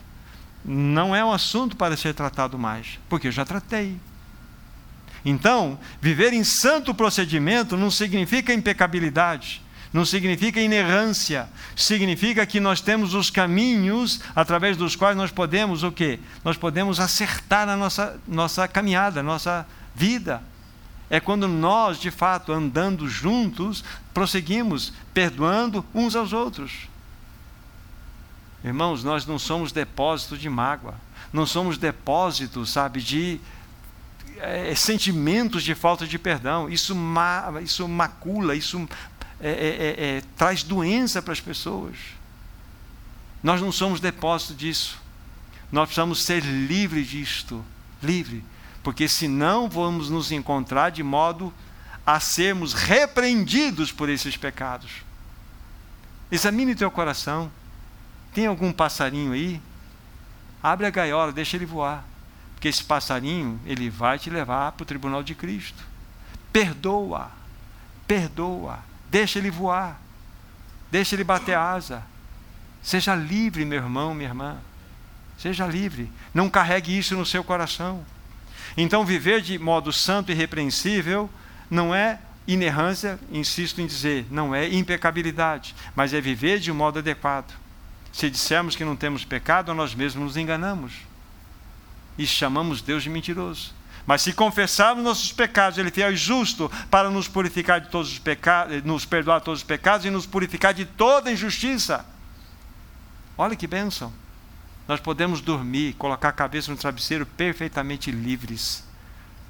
Não 0.64 1.16
é 1.16 1.26
um 1.26 1.34
assunto 1.34 1.76
para 1.76 1.98
ser 1.98 2.14
tratado 2.14 2.56
mais, 2.60 3.00
porque 3.10 3.30
eu 3.30 3.32
já 3.32 3.44
tratei. 3.44 3.98
Então, 5.26 5.80
viver 6.00 6.34
em 6.34 6.44
santo 6.44 6.94
procedimento 6.94 7.76
não 7.76 7.90
significa 7.90 8.54
impecabilidade, 8.54 9.64
não 9.94 10.06
significa 10.06 10.62
inerrância, 10.62 11.50
significa 11.76 12.46
que 12.46 12.60
nós 12.60 12.80
temos 12.80 13.14
os 13.14 13.30
caminhos 13.30 14.22
através 14.34 14.78
dos 14.78 14.96
quais 14.96 15.18
nós 15.18 15.32
podemos 15.32 15.84
o 15.84 15.92
quê? 15.92 16.20
Nós 16.46 16.56
podemos 16.56 17.00
acertar 17.00 17.68
a 17.68 17.76
nossa, 17.76 18.20
nossa 18.26 18.68
caminhada, 18.68 19.22
nossa 19.22 19.68
vida. 19.94 20.42
É 21.10 21.20
quando 21.20 21.46
nós, 21.46 22.00
de 22.00 22.10
fato, 22.10 22.54
andando 22.54 23.10
juntos, 23.10 23.84
prosseguimos, 24.14 24.94
perdoando 25.14 25.86
uns 25.94 26.16
aos 26.16 26.32
outros. 26.32 26.88
Irmãos, 28.64 29.04
nós 29.04 29.26
não 29.26 29.38
somos 29.38 29.74
depósito 29.74 30.38
de 30.38 30.48
mágoa, 30.48 30.94
não 31.34 31.46
somos 31.46 31.78
depósito, 31.78 32.66
sabe, 32.66 33.02
de 33.02 33.42
é, 34.42 34.74
sentimentos 34.74 35.64
de 35.64 35.76
falta 35.76 36.06
de 36.08 36.18
perdão. 36.18 36.70
Isso, 36.70 36.96
ma, 36.96 37.54
isso 37.62 37.88
macula, 37.88 38.56
isso 38.56 38.88
é, 39.42 39.50
é, 39.50 39.52
é, 39.54 40.18
é, 40.18 40.24
traz 40.38 40.64
doença 40.64 41.22
para 41.22 41.34
as 41.34 41.40
pessoas. 41.40 41.96
Nós 43.42 43.60
não 43.60 43.72
somos 43.72 44.00
depósito 44.00 44.54
disso. 44.54 45.00
Nós 45.72 45.88
precisamos 45.88 46.24
ser 46.24 46.44
livres 46.44 47.08
disto. 47.08 47.66
Livre. 48.04 48.44
Porque 48.84 49.08
senão 49.08 49.68
vamos 49.68 50.10
nos 50.10 50.32
encontrar 50.32 50.92
de 50.92 51.02
modo 51.02 51.54
a 52.06 52.20
sermos 52.20 52.74
repreendidos 52.74 53.92
por 53.92 54.10
esses 54.10 54.38
pecados. 54.38 54.92
Examine 56.32 56.76
teu 56.76 56.92
coração. 56.92 57.52
Tem 58.34 58.46
algum 58.46 58.72
passarinho 58.72 59.34
aí? 59.34 59.62
Abre 60.62 60.86
a 60.86 60.90
gaiola, 60.90 61.32
deixa 61.32 61.58
ele 61.58 61.66
voar. 61.66 62.06
Porque 62.54 62.68
esse 62.68 62.84
passarinho, 62.84 63.60
ele 63.66 63.90
vai 63.90 64.20
te 64.20 64.30
levar 64.30 64.72
para 64.74 64.84
o 64.84 64.86
tribunal 64.86 65.24
de 65.24 65.34
Cristo. 65.34 65.84
Perdoa, 66.54 67.32
perdoa, 68.08 68.80
deixa 69.12 69.38
ele 69.38 69.52
voar, 69.52 70.02
deixa 70.90 71.16
ele 71.16 71.24
bater 71.24 71.56
asa. 71.56 72.02
Seja 72.82 73.14
livre, 73.14 73.66
meu 73.66 73.78
irmão, 73.78 74.14
minha 74.14 74.30
irmã. 74.30 74.58
Seja 75.38 75.68
livre. 75.68 76.12
Não 76.34 76.50
carregue 76.50 76.98
isso 76.98 77.16
no 77.16 77.26
seu 77.26 77.44
coração. 77.44 78.04
Então, 78.76 79.06
viver 79.06 79.42
de 79.42 79.60
modo 79.60 79.92
santo 79.92 80.32
e 80.32 80.36
repreensível 80.36 81.30
não 81.70 81.94
é 81.94 82.20
inerrância, 82.48 83.20
insisto 83.32 83.82
em 83.82 83.86
dizer, 83.86 84.26
não 84.32 84.56
é 84.56 84.68
impecabilidade, 84.68 85.76
mas 85.96 86.14
é 86.14 86.22
viver 86.22 86.60
de 86.60 86.72
um 86.72 86.76
modo 86.76 87.00
adequado. 87.00 87.54
Se 88.12 88.30
dissermos 88.30 88.76
que 88.76 88.84
não 88.84 88.96
temos 88.96 89.24
pecado, 89.24 89.74
nós 89.74 89.94
mesmos 89.94 90.24
nos 90.24 90.38
enganamos 90.38 90.94
e 92.18 92.26
chamamos 92.26 92.82
Deus 92.82 93.04
de 93.04 93.10
mentiroso. 93.10 93.74
Mas 94.06 94.22
se 94.22 94.34
confessarmos 94.34 95.04
nossos 95.04 95.32
pecados, 95.32 95.78
Ele 95.78 95.90
é 95.90 95.92
fiel 95.92 96.12
e 96.12 96.16
justo 96.16 96.72
para 96.90 97.10
nos 97.10 97.28
purificar 97.28 97.80
de 97.80 97.90
todos 97.90 98.12
os 98.12 98.20
pecados, 98.20 98.84
nos 98.84 99.06
perdoar 99.06 99.40
de 99.40 99.46
todos 99.46 99.60
os 99.62 99.66
pecados 99.66 100.06
e 100.06 100.10
nos 100.10 100.26
purificar 100.26 100.74
de 100.74 100.86
toda 100.86 101.32
injustiça. 101.32 102.06
Olha 103.38 103.56
que 103.56 103.68
bênção. 103.68 104.12
Nós 104.88 105.00
podemos 105.00 105.40
dormir, 105.42 105.94
colocar 105.94 106.30
a 106.30 106.34
cabeça 106.34 106.72
no 106.72 106.78
travesseiro 106.78 107.26
perfeitamente 107.26 108.12
livres. 108.12 108.84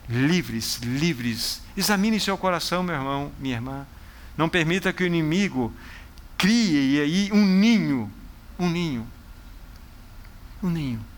Livres, 0.10 0.78
livres. 0.78 1.62
Examine 1.76 2.20
seu 2.20 2.38
coração, 2.38 2.84
meu 2.84 2.96
irmão, 2.96 3.32
minha 3.40 3.56
irmã. 3.56 3.88
Não 4.38 4.50
permita 4.50 4.92
que 4.92 5.04
o 5.04 5.08
inimigo 5.08 5.74
crie 6.38 7.00
aí 7.00 7.30
um 7.32 7.46
ninho, 7.46 8.12
um 8.60 8.70
ninho, 8.70 9.08
um 10.62 10.70
ninho 10.70 11.12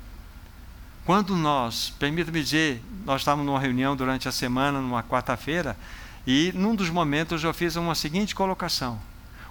quando 1.06 1.36
nós, 1.36 1.94
permita-me 2.00 2.42
dizer, 2.42 2.82
nós 3.06 3.22
estávamos 3.22 3.46
numa 3.46 3.60
reunião 3.60 3.96
durante 3.96 4.28
a 4.28 4.32
semana, 4.32 4.80
numa 4.80 5.04
quarta-feira, 5.04 5.78
e 6.26 6.52
num 6.56 6.74
dos 6.74 6.90
momentos 6.90 7.44
eu 7.44 7.54
fiz 7.54 7.76
uma 7.76 7.96
seguinte 7.96 8.34
colocação: 8.34 9.00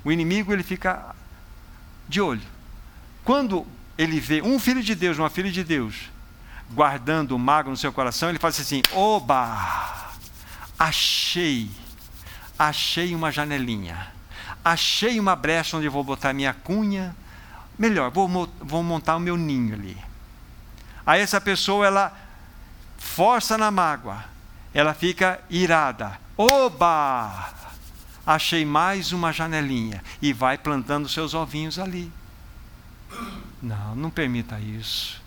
o 0.04 0.10
inimigo 0.10 0.52
ele 0.52 0.62
fica 0.62 1.14
de 2.08 2.20
olho. 2.20 2.42
Quando 3.24 3.66
ele 3.96 4.18
vê 4.18 4.42
um 4.42 4.58
filho 4.58 4.82
de 4.82 4.94
Deus, 4.94 5.18
uma 5.18 5.30
filha 5.30 5.50
de 5.50 5.62
Deus, 5.62 6.10
guardando 6.70 7.32
o 7.32 7.38
mago 7.38 7.70
no 7.70 7.76
seu 7.76 7.92
coração, 7.92 8.30
ele 8.30 8.38
faz 8.38 8.58
assim: 8.58 8.82
oba, 8.92 10.12
achei, 10.78 11.70
achei 12.58 13.14
uma 13.14 13.30
janelinha, 13.30 14.08
achei 14.64 15.20
uma 15.20 15.36
brecha 15.36 15.76
onde 15.76 15.86
eu 15.86 15.92
vou 15.92 16.02
botar 16.02 16.32
minha 16.32 16.54
cunha. 16.54 17.14
Melhor, 17.78 18.10
vou, 18.10 18.28
vou 18.60 18.82
montar 18.82 19.16
o 19.16 19.20
meu 19.20 19.36
ninho 19.36 19.74
ali. 19.74 19.96
Aí 21.04 21.20
essa 21.20 21.40
pessoa 21.40 21.86
ela 21.86 22.21
força 23.02 23.58
na 23.58 23.70
mágoa, 23.70 24.24
ela 24.72 24.94
fica 24.94 25.40
irada. 25.50 26.18
Oba! 26.38 27.52
Achei 28.24 28.64
mais 28.64 29.12
uma 29.12 29.32
janelinha 29.32 30.02
e 30.22 30.32
vai 30.32 30.56
plantando 30.56 31.08
seus 31.08 31.34
ovinhos 31.34 31.78
ali. 31.78 32.10
Não, 33.60 33.94
não 33.96 34.08
permita 34.08 34.58
isso. 34.60 35.20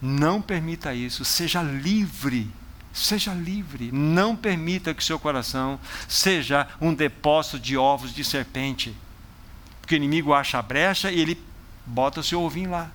Não 0.00 0.40
permita 0.40 0.94
isso. 0.94 1.24
Seja 1.24 1.60
livre. 1.60 2.48
Seja 2.92 3.34
livre. 3.34 3.90
Não 3.92 4.36
permita 4.36 4.94
que 4.94 5.04
seu 5.04 5.18
coração 5.18 5.78
seja 6.08 6.68
um 6.80 6.94
depósito 6.94 7.58
de 7.58 7.76
ovos 7.76 8.14
de 8.14 8.24
serpente. 8.24 8.96
Porque 9.80 9.94
o 9.94 9.96
inimigo 9.96 10.32
acha 10.32 10.58
a 10.58 10.62
brecha 10.62 11.10
e 11.10 11.20
ele 11.20 11.42
bota 11.84 12.20
o 12.20 12.24
seu 12.24 12.40
ovinho 12.40 12.70
lá. 12.70 12.88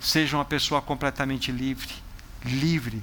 Seja 0.00 0.36
uma 0.36 0.44
pessoa 0.44 0.82
completamente 0.82 1.50
livre. 1.50 2.05
Livre. 2.50 3.02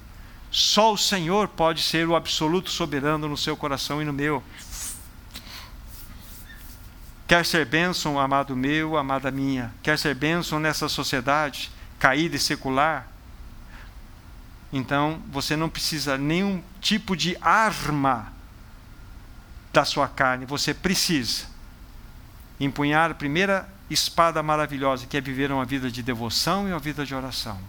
Só 0.51 0.93
o 0.93 0.97
Senhor 0.97 1.47
pode 1.47 1.81
ser 1.81 2.07
o 2.07 2.15
absoluto 2.15 2.69
soberano 2.69 3.27
no 3.27 3.37
seu 3.37 3.57
coração 3.57 4.01
e 4.01 4.05
no 4.05 4.13
meu. 4.13 4.43
Quer 7.27 7.45
ser 7.45 7.65
bênção, 7.65 8.19
amado 8.19 8.55
meu, 8.55 8.97
amada 8.97 9.31
minha? 9.31 9.73
Quer 9.81 9.97
ser 9.97 10.13
bênção 10.13 10.59
nessa 10.59 10.87
sociedade 10.87 11.71
caída 11.97 12.35
e 12.35 12.39
secular? 12.39 13.07
Então, 14.71 15.21
você 15.31 15.55
não 15.55 15.69
precisa 15.69 16.17
nenhum 16.17 16.61
tipo 16.81 17.15
de 17.15 17.37
arma 17.41 18.33
da 19.71 19.85
sua 19.85 20.07
carne. 20.07 20.45
Você 20.45 20.73
precisa 20.73 21.45
empunhar 22.59 23.11
a 23.11 23.15
primeira 23.15 23.67
espada 23.89 24.43
maravilhosa, 24.43 25.05
que 25.07 25.17
é 25.17 25.21
viver 25.21 25.51
uma 25.51 25.65
vida 25.65 25.89
de 25.89 26.03
devoção 26.03 26.67
e 26.67 26.71
uma 26.71 26.79
vida 26.79 27.05
de 27.05 27.15
oração. 27.15 27.59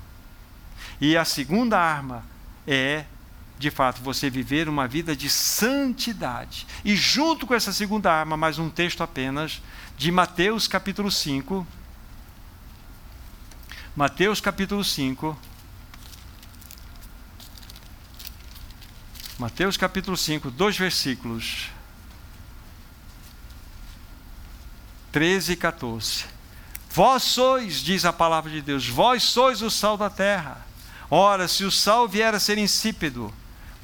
E 1.01 1.17
a 1.17 1.25
segunda 1.25 1.79
arma 1.79 2.25
é, 2.67 3.05
de 3.59 3.71
fato, 3.71 4.03
você 4.03 4.29
viver 4.29 4.69
uma 4.69 4.87
vida 4.87 5.15
de 5.15 5.29
santidade. 5.31 6.67
E 6.85 6.97
junto 6.97 7.47
com 7.47 7.55
essa 7.55 7.73
segunda 7.73 8.13
arma, 8.13 8.37
mais 8.37 8.59
um 8.59 8.69
texto 8.69 9.03
apenas, 9.03 9.63
de 9.97 10.11
Mateus 10.11 10.67
capítulo 10.67 11.11
5. 11.11 11.67
Mateus 13.97 14.41
capítulo 14.41 14.83
5. 14.83 15.39
Mateus 19.39 19.77
capítulo 19.77 20.17
5, 20.17 20.51
dois 20.51 20.77
versículos. 20.77 21.71
13 25.13 25.53
e 25.53 25.57
14. 25.57 26.25
Vós 26.91 27.23
sois, 27.23 27.77
diz 27.77 28.05
a 28.05 28.13
palavra 28.13 28.51
de 28.51 28.61
Deus, 28.61 28.89
vós 28.89 29.23
sois 29.23 29.63
o 29.63 29.71
sal 29.71 29.97
da 29.97 30.11
terra. 30.11 30.64
Ora, 31.17 31.47
se 31.47 31.65
o 31.65 31.71
sal 31.71 32.09
vier 32.09 32.35
a 32.35 32.41
ser 32.41 32.59
insípido, 32.59 33.33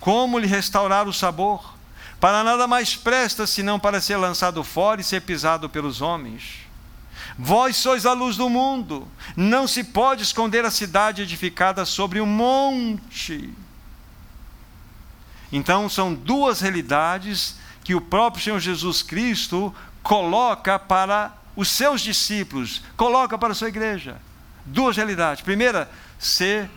como 0.01 0.37
lhe 0.37 0.49
restaurar 0.49 1.07
o 1.07 1.13
sabor? 1.13 1.77
Para 2.19 2.43
nada 2.43 2.67
mais 2.67 2.97
presta 2.97 3.47
senão 3.47 3.79
para 3.79 4.01
ser 4.01 4.17
lançado 4.17 4.65
fora 4.65 5.01
e 5.01 5.05
ser 5.05 5.23
pisado 5.23 5.71
pelos 5.71 6.01
homens. 6.01 6.67
Vós 7.39 7.77
sois 7.77 8.05
a 8.05 8.15
luz 8.15 8.37
do 8.37 8.51
mundo. 8.51 9.07
Não 9.37 9.69
se 9.69 9.85
pode 9.85 10.25
esconder 10.25 10.65
a 10.65 10.73
cidade 10.73 11.23
edificada 11.23 11.85
sobre 11.85 12.21
um 12.21 12.27
monte. 12.27 13.49
Então, 15.53 15.89
são 15.89 16.13
duas 16.13 16.61
realidades 16.61 17.55
que 17.85 17.95
o 17.95 18.01
próprio 18.01 18.43
Senhor 18.43 18.59
Jesus 18.59 19.03
Cristo 19.03 19.73
coloca 20.03 20.81
para 20.81 21.33
os 21.55 21.69
seus 21.69 22.01
discípulos, 22.01 22.83
coloca 22.97 23.39
para 23.39 23.53
a 23.53 23.55
sua 23.55 23.69
igreja. 23.69 24.21
Duas 24.67 24.97
realidades. 24.97 25.45
Primeira, 25.45 25.89
ser 26.19 26.69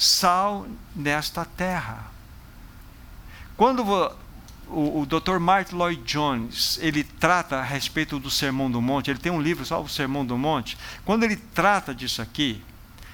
sal 0.00 0.66
nesta 0.96 1.44
terra. 1.44 2.10
Quando 3.54 3.84
o, 4.66 5.02
o 5.02 5.06
Dr. 5.06 5.38
Martin 5.38 5.74
Lloyd 5.74 6.02
Jones 6.04 6.78
ele 6.80 7.04
trata 7.04 7.56
a 7.56 7.62
respeito 7.62 8.18
do 8.18 8.30
Sermão 8.30 8.70
do 8.70 8.80
Monte, 8.80 9.10
ele 9.10 9.18
tem 9.18 9.30
um 9.30 9.42
livro 9.42 9.62
só 9.66 9.82
o 9.82 9.88
Sermão 9.88 10.24
do 10.24 10.38
Monte. 10.38 10.78
Quando 11.04 11.24
ele 11.24 11.36
trata 11.36 11.94
disso 11.94 12.22
aqui, 12.22 12.62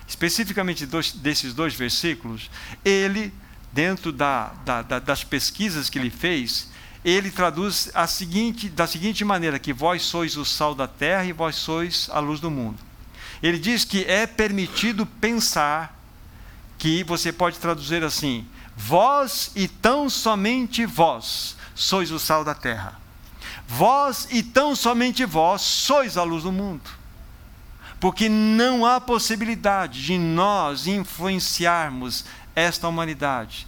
especificamente 0.07 0.87
desses 0.87 1.53
dois 1.53 1.74
versículos, 1.74 2.49
ele, 2.84 3.34
dentro 3.72 4.12
da, 4.12 4.53
da, 4.64 4.82
da, 4.82 4.99
das 5.01 5.24
pesquisas 5.24 5.91
que 5.91 5.99
ele 5.99 6.11
fez, 6.11 6.70
ele 7.05 7.32
traduz 7.32 7.91
a 7.95 8.07
seguinte, 8.07 8.68
da 8.68 8.87
seguinte 8.87 9.24
maneira: 9.24 9.59
que 9.59 9.72
vós 9.72 10.03
sois 10.03 10.37
o 10.37 10.45
sal 10.45 10.72
da 10.72 10.87
terra 10.87 11.24
e 11.24 11.32
vós 11.32 11.57
sois 11.57 12.09
a 12.12 12.20
luz 12.20 12.39
do 12.39 12.51
mundo. 12.51 12.78
Ele 13.43 13.59
diz 13.59 13.84
que 13.84 14.05
é 14.05 14.24
permitido 14.24 15.05
pensar 15.05 15.95
que 16.79 17.03
você 17.05 17.33
pode 17.33 17.59
traduzir 17.59 18.05
assim: 18.05 18.47
Vós 18.77 19.51
e 19.55 19.66
tão 19.66 20.09
somente 20.11 20.85
vós 20.85 21.57
sois 21.74 22.11
o 22.11 22.18
sal 22.18 22.45
da 22.45 22.55
terra. 22.55 23.01
Vós 23.66 24.29
e 24.31 24.43
tão 24.43 24.77
somente 24.77 25.24
vós 25.24 25.62
sois 25.62 26.16
a 26.16 26.22
luz 26.22 26.43
do 26.45 26.53
mundo. 26.53 26.89
Porque 27.99 28.29
não 28.29 28.85
há 28.85 29.01
possibilidade 29.01 30.03
de 30.05 30.18
nós 30.18 30.87
influenciarmos 30.87 32.24
esta 32.55 32.87
humanidade 32.87 33.66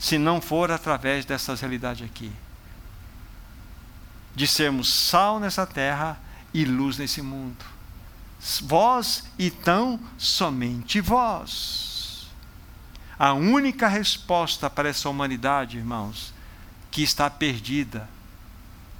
se 0.00 0.16
não 0.16 0.40
for 0.40 0.70
através 0.70 1.26
dessas 1.26 1.60
realidades 1.60 2.06
aqui. 2.06 2.32
De 4.34 4.46
sermos 4.46 4.94
sal 4.94 5.38
nessa 5.38 5.66
terra 5.66 6.18
e 6.54 6.64
luz 6.64 6.96
nesse 6.96 7.20
mundo. 7.20 7.62
Vós 8.62 9.24
e 9.38 9.50
tão 9.50 10.00
somente 10.16 11.02
vós. 11.02 11.89
A 13.20 13.34
única 13.34 13.86
resposta 13.86 14.70
para 14.70 14.88
essa 14.88 15.06
humanidade, 15.06 15.76
irmãos, 15.76 16.32
que 16.90 17.02
está 17.02 17.28
perdida, 17.28 18.08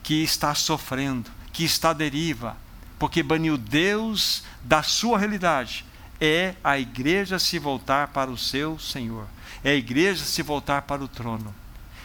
que 0.02 0.22
está 0.22 0.54
sofrendo, 0.54 1.30
que 1.54 1.64
está 1.64 1.88
à 1.88 1.94
deriva, 1.94 2.54
porque 2.98 3.22
baniu 3.22 3.56
Deus 3.56 4.44
da 4.62 4.82
sua 4.82 5.18
realidade, 5.18 5.86
é 6.20 6.54
a 6.62 6.78
igreja 6.78 7.38
se 7.38 7.58
voltar 7.58 8.08
para 8.08 8.30
o 8.30 8.36
seu 8.36 8.78
Senhor, 8.78 9.26
é 9.64 9.70
a 9.70 9.74
igreja 9.74 10.22
se 10.22 10.42
voltar 10.42 10.82
para 10.82 11.02
o 11.02 11.08
trono. 11.08 11.54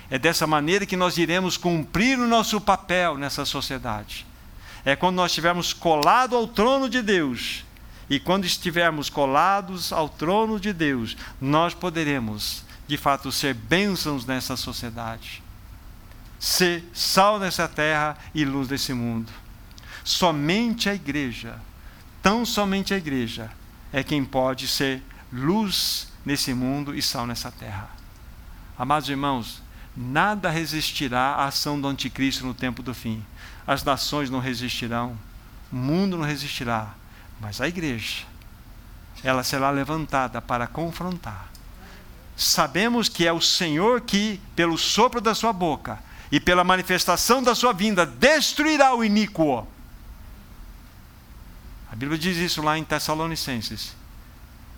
É 0.09 0.17
dessa 0.17 0.47
maneira 0.47 0.85
que 0.85 0.95
nós 0.95 1.17
iremos 1.17 1.57
cumprir 1.57 2.17
o 2.17 2.27
nosso 2.27 2.61
papel 2.61 3.17
nessa 3.17 3.43
sociedade. 3.43 4.25
É 4.85 4.95
quando 4.95 5.17
nós 5.17 5.31
estivermos 5.31 5.73
colados 5.73 6.37
ao 6.37 6.47
trono 6.47 6.89
de 6.89 7.01
Deus 7.01 7.64
e 8.09 8.19
quando 8.19 8.45
estivermos 8.45 9.09
colados 9.09 9.91
ao 9.91 10.07
trono 10.07 10.59
de 10.59 10.71
Deus, 10.71 11.17
nós 11.41 11.73
poderemos, 11.73 12.63
de 12.87 12.97
fato, 12.97 13.31
ser 13.31 13.53
bênçãos 13.53 14.25
nessa 14.25 14.55
sociedade, 14.55 15.41
ser 16.39 16.83
sal 16.93 17.39
nessa 17.39 17.67
terra 17.67 18.17
e 18.33 18.45
luz 18.45 18.67
desse 18.67 18.93
mundo. 18.93 19.31
Somente 20.03 20.87
a 20.87 20.93
igreja, 20.93 21.59
tão 22.21 22.45
somente 22.45 22.93
a 22.93 22.97
igreja, 22.97 23.51
é 23.91 24.03
quem 24.03 24.23
pode 24.23 24.67
ser 24.67 25.01
luz 25.33 26.09
nesse 26.23 26.53
mundo 26.53 26.93
e 26.93 27.01
sal 27.01 27.25
nessa 27.25 27.51
terra. 27.51 27.89
Amados 28.77 29.09
irmãos, 29.09 29.63
nada 29.97 30.49
resistirá 30.51 31.35
à 31.35 31.45
ação 31.45 31.79
do 31.81 31.87
anticristo 31.87 32.45
no 32.45 32.53
tempo 32.53 32.83
do 32.83 32.93
fim. 32.93 33.25
As 33.65 33.83
nações 33.83 34.29
não 34.29 34.39
resistirão, 34.39 35.17
o 35.71 35.75
mundo 35.75 36.17
não 36.17 36.25
resistirá 36.25 36.93
mas 37.39 37.59
a 37.61 37.67
igreja, 37.67 38.23
ela 39.23 39.43
será 39.43 39.69
levantada 39.69 40.41
para 40.41 40.67
confrontar. 40.67 41.49
Sabemos 42.35 43.07
que 43.07 43.25
é 43.25 43.31
o 43.31 43.41
Senhor 43.41 44.01
que, 44.01 44.41
pelo 44.55 44.77
sopro 44.77 45.21
da 45.21 45.33
sua 45.33 45.53
boca 45.53 45.99
e 46.31 46.39
pela 46.39 46.63
manifestação 46.63 47.41
da 47.41 47.55
sua 47.55 47.71
vinda, 47.71 48.05
destruirá 48.05 48.93
o 48.93 49.03
iníquo. 49.03 49.65
A 51.91 51.95
Bíblia 51.95 52.17
diz 52.17 52.37
isso 52.37 52.61
lá 52.61 52.77
em 52.77 52.83
Tessalonicenses. 52.83 53.95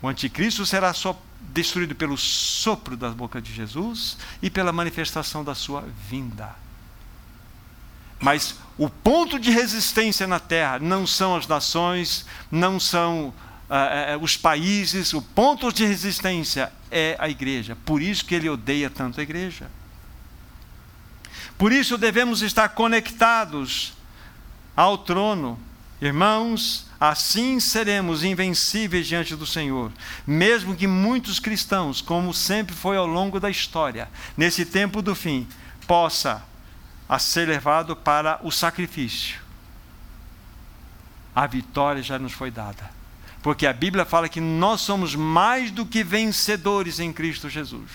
O 0.00 0.06
anticristo 0.06 0.64
será 0.64 0.94
só 0.94 1.20
destruído 1.40 1.94
pelo 1.94 2.16
sopro 2.16 2.96
da 2.96 3.10
boca 3.10 3.42
de 3.42 3.52
Jesus 3.52 4.16
e 4.40 4.48
pela 4.48 4.72
manifestação 4.72 5.42
da 5.42 5.54
sua 5.54 5.84
vinda. 6.08 6.54
Mas 8.20 8.56
o 8.78 8.88
ponto 8.88 9.40
de 9.40 9.50
resistência 9.50 10.26
na 10.26 10.38
terra 10.38 10.78
não 10.78 11.04
são 11.04 11.34
as 11.34 11.48
nações, 11.48 12.24
não 12.48 12.78
são 12.78 13.34
uh, 13.68 14.22
os 14.22 14.36
países, 14.36 15.12
o 15.12 15.20
ponto 15.20 15.72
de 15.72 15.84
resistência 15.84 16.72
é 16.88 17.16
a 17.18 17.28
igreja. 17.28 17.76
Por 17.84 18.00
isso 18.00 18.24
que 18.24 18.36
ele 18.36 18.48
odeia 18.48 18.88
tanto 18.88 19.18
a 19.18 19.22
igreja. 19.22 19.68
Por 21.58 21.72
isso 21.72 21.98
devemos 21.98 22.40
estar 22.40 22.68
conectados 22.68 23.92
ao 24.76 24.96
trono. 24.96 25.58
Irmãos, 26.00 26.86
assim 27.00 27.58
seremos 27.58 28.22
invencíveis 28.22 29.08
diante 29.08 29.34
do 29.34 29.44
Senhor, 29.44 29.90
mesmo 30.24 30.76
que 30.76 30.86
muitos 30.86 31.40
cristãos, 31.40 32.00
como 32.00 32.32
sempre 32.32 32.76
foi 32.76 32.96
ao 32.96 33.08
longo 33.08 33.40
da 33.40 33.50
história, 33.50 34.08
nesse 34.36 34.64
tempo 34.64 35.02
do 35.02 35.16
fim, 35.16 35.48
possa 35.88 36.44
a 37.08 37.18
ser 37.18 37.48
levado 37.48 37.96
para 37.96 38.38
o 38.42 38.50
sacrifício. 38.50 39.40
A 41.34 41.46
vitória 41.46 42.02
já 42.02 42.18
nos 42.18 42.32
foi 42.32 42.50
dada. 42.50 42.90
Porque 43.42 43.66
a 43.66 43.72
Bíblia 43.72 44.04
fala 44.04 44.28
que 44.28 44.40
nós 44.40 44.80
somos 44.80 45.14
mais 45.14 45.70
do 45.70 45.86
que 45.86 46.02
vencedores 46.02 46.98
em 47.00 47.12
Cristo 47.12 47.48
Jesus. 47.48 47.90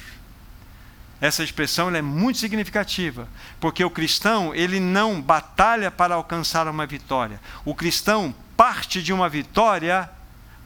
Essa 1.22 1.44
expressão 1.44 1.94
é 1.96 2.02
muito 2.02 2.40
significativa, 2.40 3.28
porque 3.60 3.84
o 3.84 3.90
cristão, 3.90 4.54
ele 4.54 4.80
não 4.80 5.22
batalha 5.22 5.90
para 5.90 6.16
alcançar 6.16 6.68
uma 6.68 6.86
vitória. 6.86 7.40
O 7.64 7.76
cristão 7.76 8.34
parte 8.58 9.02
de 9.02 9.14
uma 9.14 9.30
vitória 9.30 10.10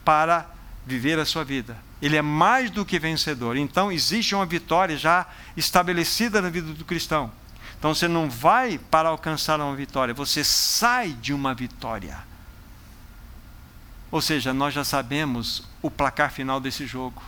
para 0.03 0.45
viver 0.85 1.19
a 1.19 1.25
sua 1.25 1.43
vida. 1.43 1.77
Ele 2.01 2.15
é 2.15 2.21
mais 2.21 2.71
do 2.71 2.85
que 2.85 2.97
vencedor. 2.97 3.57
Então 3.57 3.91
existe 3.91 4.33
uma 4.33 4.45
vitória 4.45 4.97
já 4.97 5.25
estabelecida 5.55 6.41
na 6.41 6.49
vida 6.49 6.73
do 6.73 6.85
cristão. 6.85 7.31
Então 7.77 7.93
você 7.93 8.07
não 8.07 8.29
vai 8.29 8.77
para 8.77 9.09
alcançar 9.09 9.59
uma 9.59 9.75
vitória, 9.75 10.13
você 10.13 10.43
sai 10.43 11.09
de 11.13 11.33
uma 11.33 11.53
vitória. 11.53 12.17
Ou 14.09 14.21
seja, 14.21 14.53
nós 14.53 14.73
já 14.73 14.83
sabemos 14.83 15.63
o 15.81 15.91
placar 15.91 16.31
final 16.31 16.59
desse 16.59 16.87
jogo. 16.87 17.21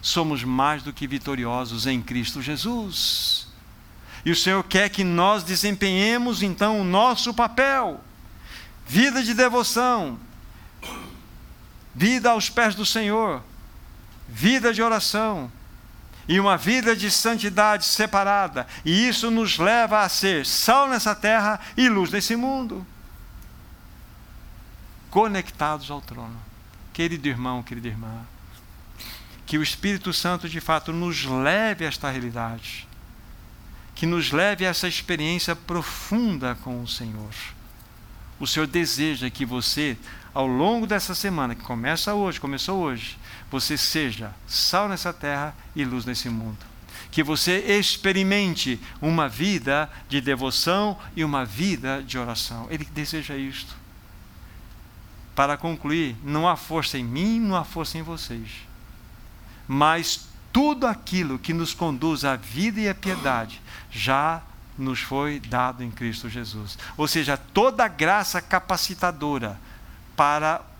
Somos 0.00 0.42
mais 0.42 0.82
do 0.82 0.92
que 0.92 1.06
vitoriosos 1.06 1.86
em 1.86 2.02
Cristo 2.02 2.42
Jesus. 2.42 3.46
E 4.24 4.30
o 4.30 4.36
Senhor 4.36 4.62
quer 4.64 4.88
que 4.88 5.04
nós 5.04 5.44
desempenhemos 5.44 6.42
então 6.42 6.80
o 6.80 6.84
nosso 6.84 7.34
papel. 7.34 8.00
Vida 8.86 9.22
de 9.22 9.34
devoção, 9.34 10.18
vida 11.94 12.30
aos 12.30 12.50
pés 12.50 12.74
do 12.74 12.84
Senhor, 12.84 13.42
vida 14.28 14.72
de 14.72 14.82
oração, 14.82 15.50
e 16.28 16.38
uma 16.38 16.56
vida 16.56 16.94
de 16.94 17.10
santidade 17.10 17.84
separada, 17.84 18.66
e 18.84 19.08
isso 19.08 19.30
nos 19.30 19.58
leva 19.58 20.00
a 20.00 20.08
ser 20.08 20.46
sal 20.46 20.88
nessa 20.88 21.14
terra 21.14 21.60
e 21.76 21.88
luz 21.88 22.10
nesse 22.10 22.36
mundo. 22.36 22.86
Conectados 25.10 25.90
ao 25.90 26.00
trono. 26.00 26.40
Querido 26.92 27.28
irmão, 27.28 27.62
querida 27.62 27.88
irmã, 27.88 28.26
que 29.46 29.58
o 29.58 29.62
Espírito 29.62 30.12
Santo 30.12 30.48
de 30.48 30.60
fato 30.60 30.92
nos 30.92 31.24
leve 31.24 31.84
a 31.84 31.88
esta 31.88 32.10
realidade, 32.10 32.86
que 33.94 34.06
nos 34.06 34.30
leve 34.30 34.64
a 34.64 34.68
essa 34.70 34.86
experiência 34.88 35.56
profunda 35.56 36.56
com 36.62 36.82
o 36.82 36.88
Senhor. 36.88 37.34
O 38.38 38.46
Senhor 38.46 38.66
deseja 38.66 39.30
que 39.30 39.44
você, 39.44 39.96
ao 40.34 40.46
longo 40.46 40.86
dessa 40.86 41.14
semana, 41.14 41.54
que 41.54 41.62
começa 41.62 42.14
hoje, 42.14 42.40
começou 42.40 42.80
hoje, 42.80 43.18
você 43.52 43.76
seja 43.76 44.34
sal 44.46 44.88
nessa 44.88 45.12
terra 45.12 45.54
e 45.76 45.84
luz 45.84 46.06
nesse 46.06 46.30
mundo. 46.30 46.58
Que 47.10 47.22
você 47.22 47.58
experimente 47.58 48.80
uma 48.98 49.28
vida 49.28 49.90
de 50.08 50.22
devoção 50.22 50.98
e 51.14 51.22
uma 51.22 51.44
vida 51.44 52.02
de 52.02 52.16
oração. 52.18 52.66
Ele 52.70 52.86
deseja 52.86 53.36
isto. 53.36 53.76
Para 55.34 55.58
concluir, 55.58 56.16
não 56.24 56.48
há 56.48 56.56
força 56.56 56.96
em 56.96 57.04
mim, 57.04 57.38
não 57.38 57.54
há 57.54 57.62
força 57.62 57.98
em 57.98 58.02
vocês. 58.02 58.48
Mas 59.68 60.28
tudo 60.50 60.86
aquilo 60.86 61.38
que 61.38 61.52
nos 61.52 61.74
conduz 61.74 62.24
à 62.24 62.36
vida 62.36 62.80
e 62.80 62.88
à 62.88 62.94
piedade 62.94 63.60
já 63.90 64.40
nos 64.78 65.00
foi 65.00 65.38
dado 65.38 65.84
em 65.84 65.90
Cristo 65.90 66.26
Jesus. 66.26 66.78
Ou 66.96 67.06
seja, 67.06 67.36
toda 67.36 67.84
a 67.84 67.88
graça 67.88 68.40
capacitadora 68.40 69.60
para 70.16 70.71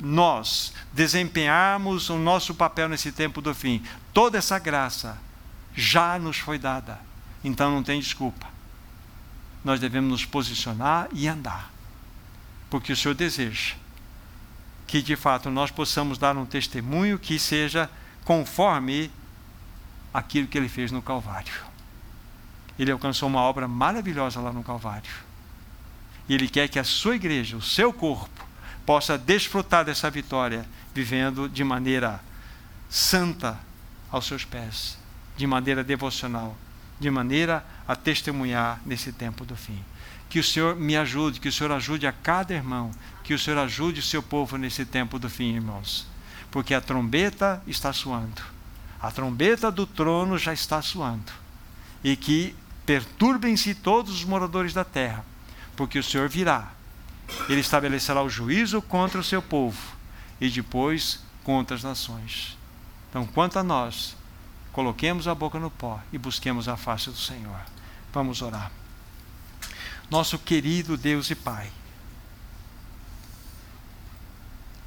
nós 0.00 0.72
desempenharmos 0.92 2.08
o 2.08 2.18
nosso 2.18 2.54
papel 2.54 2.88
nesse 2.88 3.12
tempo 3.12 3.40
do 3.40 3.54
fim, 3.54 3.82
toda 4.12 4.38
essa 4.38 4.58
graça 4.58 5.18
já 5.74 6.18
nos 6.18 6.38
foi 6.38 6.58
dada. 6.58 6.98
Então 7.44 7.70
não 7.70 7.82
tem 7.82 8.00
desculpa. 8.00 8.46
Nós 9.64 9.78
devemos 9.78 10.10
nos 10.10 10.24
posicionar 10.24 11.08
e 11.12 11.28
andar. 11.28 11.70
Porque 12.68 12.92
o 12.92 12.96
Senhor 12.96 13.14
deseja 13.14 13.74
que 14.86 15.02
de 15.02 15.16
fato 15.16 15.50
nós 15.50 15.70
possamos 15.70 16.18
dar 16.18 16.36
um 16.36 16.46
testemunho 16.46 17.18
que 17.18 17.38
seja 17.38 17.90
conforme 18.24 19.10
aquilo 20.12 20.48
que 20.48 20.58
ele 20.58 20.68
fez 20.68 20.90
no 20.90 21.00
Calvário. 21.00 21.52
Ele 22.78 22.90
alcançou 22.90 23.28
uma 23.28 23.40
obra 23.40 23.68
maravilhosa 23.68 24.40
lá 24.40 24.52
no 24.52 24.64
Calvário. 24.64 25.10
E 26.28 26.34
ele 26.34 26.48
quer 26.48 26.68
que 26.68 26.78
a 26.78 26.84
sua 26.84 27.16
igreja, 27.16 27.56
o 27.56 27.62
seu 27.62 27.92
corpo, 27.92 28.39
possa 28.90 29.16
desfrutar 29.16 29.84
dessa 29.84 30.10
vitória, 30.10 30.66
vivendo 30.92 31.48
de 31.48 31.62
maneira 31.62 32.20
santa 32.88 33.56
aos 34.10 34.26
seus 34.26 34.44
pés, 34.44 34.98
de 35.36 35.46
maneira 35.46 35.84
devocional, 35.84 36.58
de 36.98 37.08
maneira 37.08 37.64
a 37.86 37.94
testemunhar 37.94 38.80
nesse 38.84 39.12
tempo 39.12 39.44
do 39.44 39.54
fim. 39.54 39.78
Que 40.28 40.40
o 40.40 40.42
Senhor 40.42 40.74
me 40.74 40.96
ajude, 40.96 41.38
que 41.38 41.48
o 41.48 41.52
Senhor 41.52 41.70
ajude 41.70 42.04
a 42.04 42.10
cada 42.10 42.52
irmão, 42.52 42.90
que 43.22 43.32
o 43.32 43.38
Senhor 43.38 43.60
ajude 43.60 44.00
o 44.00 44.02
seu 44.02 44.24
povo 44.24 44.56
nesse 44.56 44.84
tempo 44.84 45.20
do 45.20 45.30
fim, 45.30 45.54
irmãos. 45.54 46.04
Porque 46.50 46.74
a 46.74 46.80
trombeta 46.80 47.62
está 47.68 47.92
soando. 47.92 48.42
A 49.00 49.12
trombeta 49.12 49.70
do 49.70 49.86
trono 49.86 50.36
já 50.36 50.52
está 50.52 50.82
soando. 50.82 51.30
E 52.02 52.16
que 52.16 52.56
perturbem-se 52.84 53.72
todos 53.72 54.12
os 54.12 54.24
moradores 54.24 54.74
da 54.74 54.82
terra, 54.82 55.24
porque 55.76 55.96
o 55.96 56.02
Senhor 56.02 56.28
virá. 56.28 56.79
Ele 57.48 57.60
estabelecerá 57.60 58.22
o 58.22 58.28
juízo 58.28 58.80
contra 58.80 59.20
o 59.20 59.24
seu 59.24 59.42
povo 59.42 59.78
e 60.40 60.48
depois 60.48 61.20
contra 61.42 61.76
as 61.76 61.82
nações. 61.82 62.56
Então, 63.08 63.26
quanto 63.26 63.58
a 63.58 63.62
nós, 63.62 64.16
coloquemos 64.72 65.26
a 65.26 65.34
boca 65.34 65.58
no 65.58 65.70
pó 65.70 66.00
e 66.12 66.18
busquemos 66.18 66.68
a 66.68 66.76
face 66.76 67.10
do 67.10 67.16
Senhor. 67.16 67.60
Vamos 68.12 68.40
orar. 68.42 68.70
Nosso 70.08 70.38
querido 70.38 70.96
Deus 70.96 71.30
e 71.30 71.34
Pai, 71.34 71.70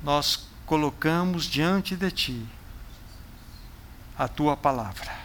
nós 0.04 0.48
colocamos 0.66 1.46
diante 1.46 1.96
de 1.96 2.12
Ti 2.12 2.46
a 4.18 4.28
Tua 4.28 4.56
palavra. 4.56 5.24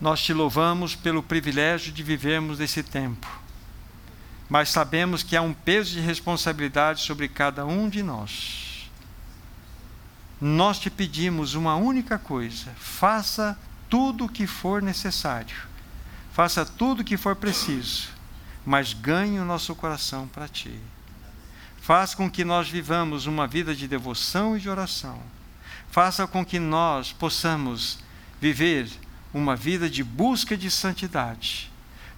Nós 0.00 0.20
te 0.22 0.32
louvamos 0.32 0.94
pelo 0.94 1.22
privilégio 1.22 1.92
de 1.92 2.02
vivermos 2.02 2.58
nesse 2.58 2.82
tempo, 2.82 3.26
mas 4.48 4.68
sabemos 4.70 5.22
que 5.22 5.36
há 5.36 5.42
um 5.42 5.54
peso 5.54 5.92
de 5.92 6.00
responsabilidade 6.00 7.02
sobre 7.02 7.28
cada 7.28 7.64
um 7.64 7.88
de 7.88 8.02
nós 8.02 8.72
nós 10.42 10.80
te 10.80 10.90
pedimos 10.90 11.54
uma 11.54 11.76
única 11.76 12.18
coisa: 12.18 12.72
faça 12.76 13.56
tudo 13.88 14.24
o 14.24 14.28
que 14.28 14.44
for 14.44 14.82
necessário, 14.82 15.56
faça 16.32 16.66
tudo 16.66 17.00
o 17.00 17.04
que 17.04 17.16
for 17.16 17.36
preciso, 17.36 18.08
mas 18.66 18.92
ganhe 18.92 19.38
o 19.38 19.44
nosso 19.44 19.72
coração 19.76 20.26
para 20.26 20.48
ti. 20.48 20.80
Faça 21.80 22.16
com 22.16 22.28
que 22.28 22.44
nós 22.44 22.68
vivamos 22.68 23.26
uma 23.26 23.46
vida 23.46 23.74
de 23.74 23.86
devoção 23.86 24.56
e 24.56 24.60
de 24.60 24.68
oração. 24.68 25.20
Faça 25.90 26.26
com 26.26 26.44
que 26.44 26.58
nós 26.58 27.12
possamos 27.12 27.98
viver 28.40 28.88
uma 29.32 29.54
vida 29.54 29.88
de 29.88 30.02
busca 30.02 30.56
de 30.56 30.70
santidade. 30.70 31.71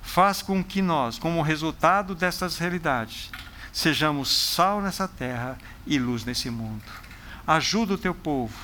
Faça 0.05 0.45
com 0.45 0.63
que 0.63 0.81
nós, 0.81 1.19
como 1.19 1.43
resultado 1.43 2.15
dessas 2.15 2.57
realidades, 2.59 3.31
sejamos 3.73 4.31
sal 4.31 4.81
nessa 4.81 5.09
terra 5.09 5.59
e 5.85 5.99
luz 5.99 6.25
nesse 6.25 6.51
mundo. 6.51 6.85
Ajuda 7.45 7.95
o 7.95 7.99
teu 7.99 8.15
povo, 8.15 8.55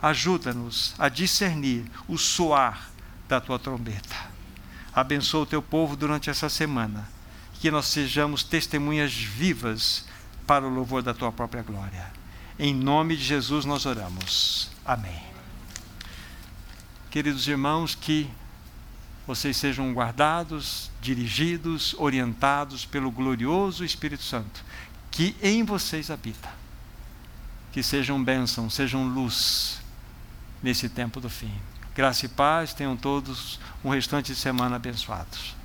ajuda-nos 0.00 0.94
a 0.98 1.08
discernir 1.08 1.90
o 2.06 2.16
soar 2.16 2.88
da 3.28 3.40
tua 3.40 3.58
trombeta. 3.58 4.14
Abençoa 4.94 5.42
o 5.42 5.46
teu 5.46 5.62
povo 5.62 5.96
durante 5.96 6.30
essa 6.30 6.48
semana, 6.48 7.08
que 7.54 7.70
nós 7.70 7.86
sejamos 7.86 8.44
testemunhas 8.44 9.12
vivas 9.12 10.04
para 10.46 10.66
o 10.66 10.72
louvor 10.72 11.02
da 11.02 11.14
tua 11.14 11.32
própria 11.32 11.62
glória. 11.62 12.12
Em 12.58 12.74
nome 12.74 13.16
de 13.16 13.24
Jesus 13.24 13.64
nós 13.64 13.86
oramos. 13.86 14.70
Amém. 14.84 15.22
Queridos 17.10 17.48
irmãos, 17.48 17.94
que 17.94 18.30
vocês 19.26 19.56
sejam 19.56 19.92
guardados, 19.92 20.90
dirigidos, 21.00 21.94
orientados 21.98 22.84
pelo 22.84 23.10
glorioso 23.10 23.84
Espírito 23.84 24.22
Santo, 24.22 24.64
que 25.10 25.36
em 25.42 25.62
vocês 25.64 26.10
habita 26.10 26.62
que 27.72 27.82
sejam 27.82 28.22
bênção, 28.22 28.68
sejam 28.68 29.08
luz 29.08 29.80
nesse 30.62 30.88
tempo 30.88 31.18
do 31.18 31.30
fim. 31.30 31.52
Graça 31.94 32.26
e 32.26 32.28
paz, 32.28 32.74
tenham 32.74 32.96
todos 32.96 33.58
um 33.82 33.88
restante 33.88 34.32
de 34.32 34.38
semana 34.38 34.76
abençoados. 34.76 35.56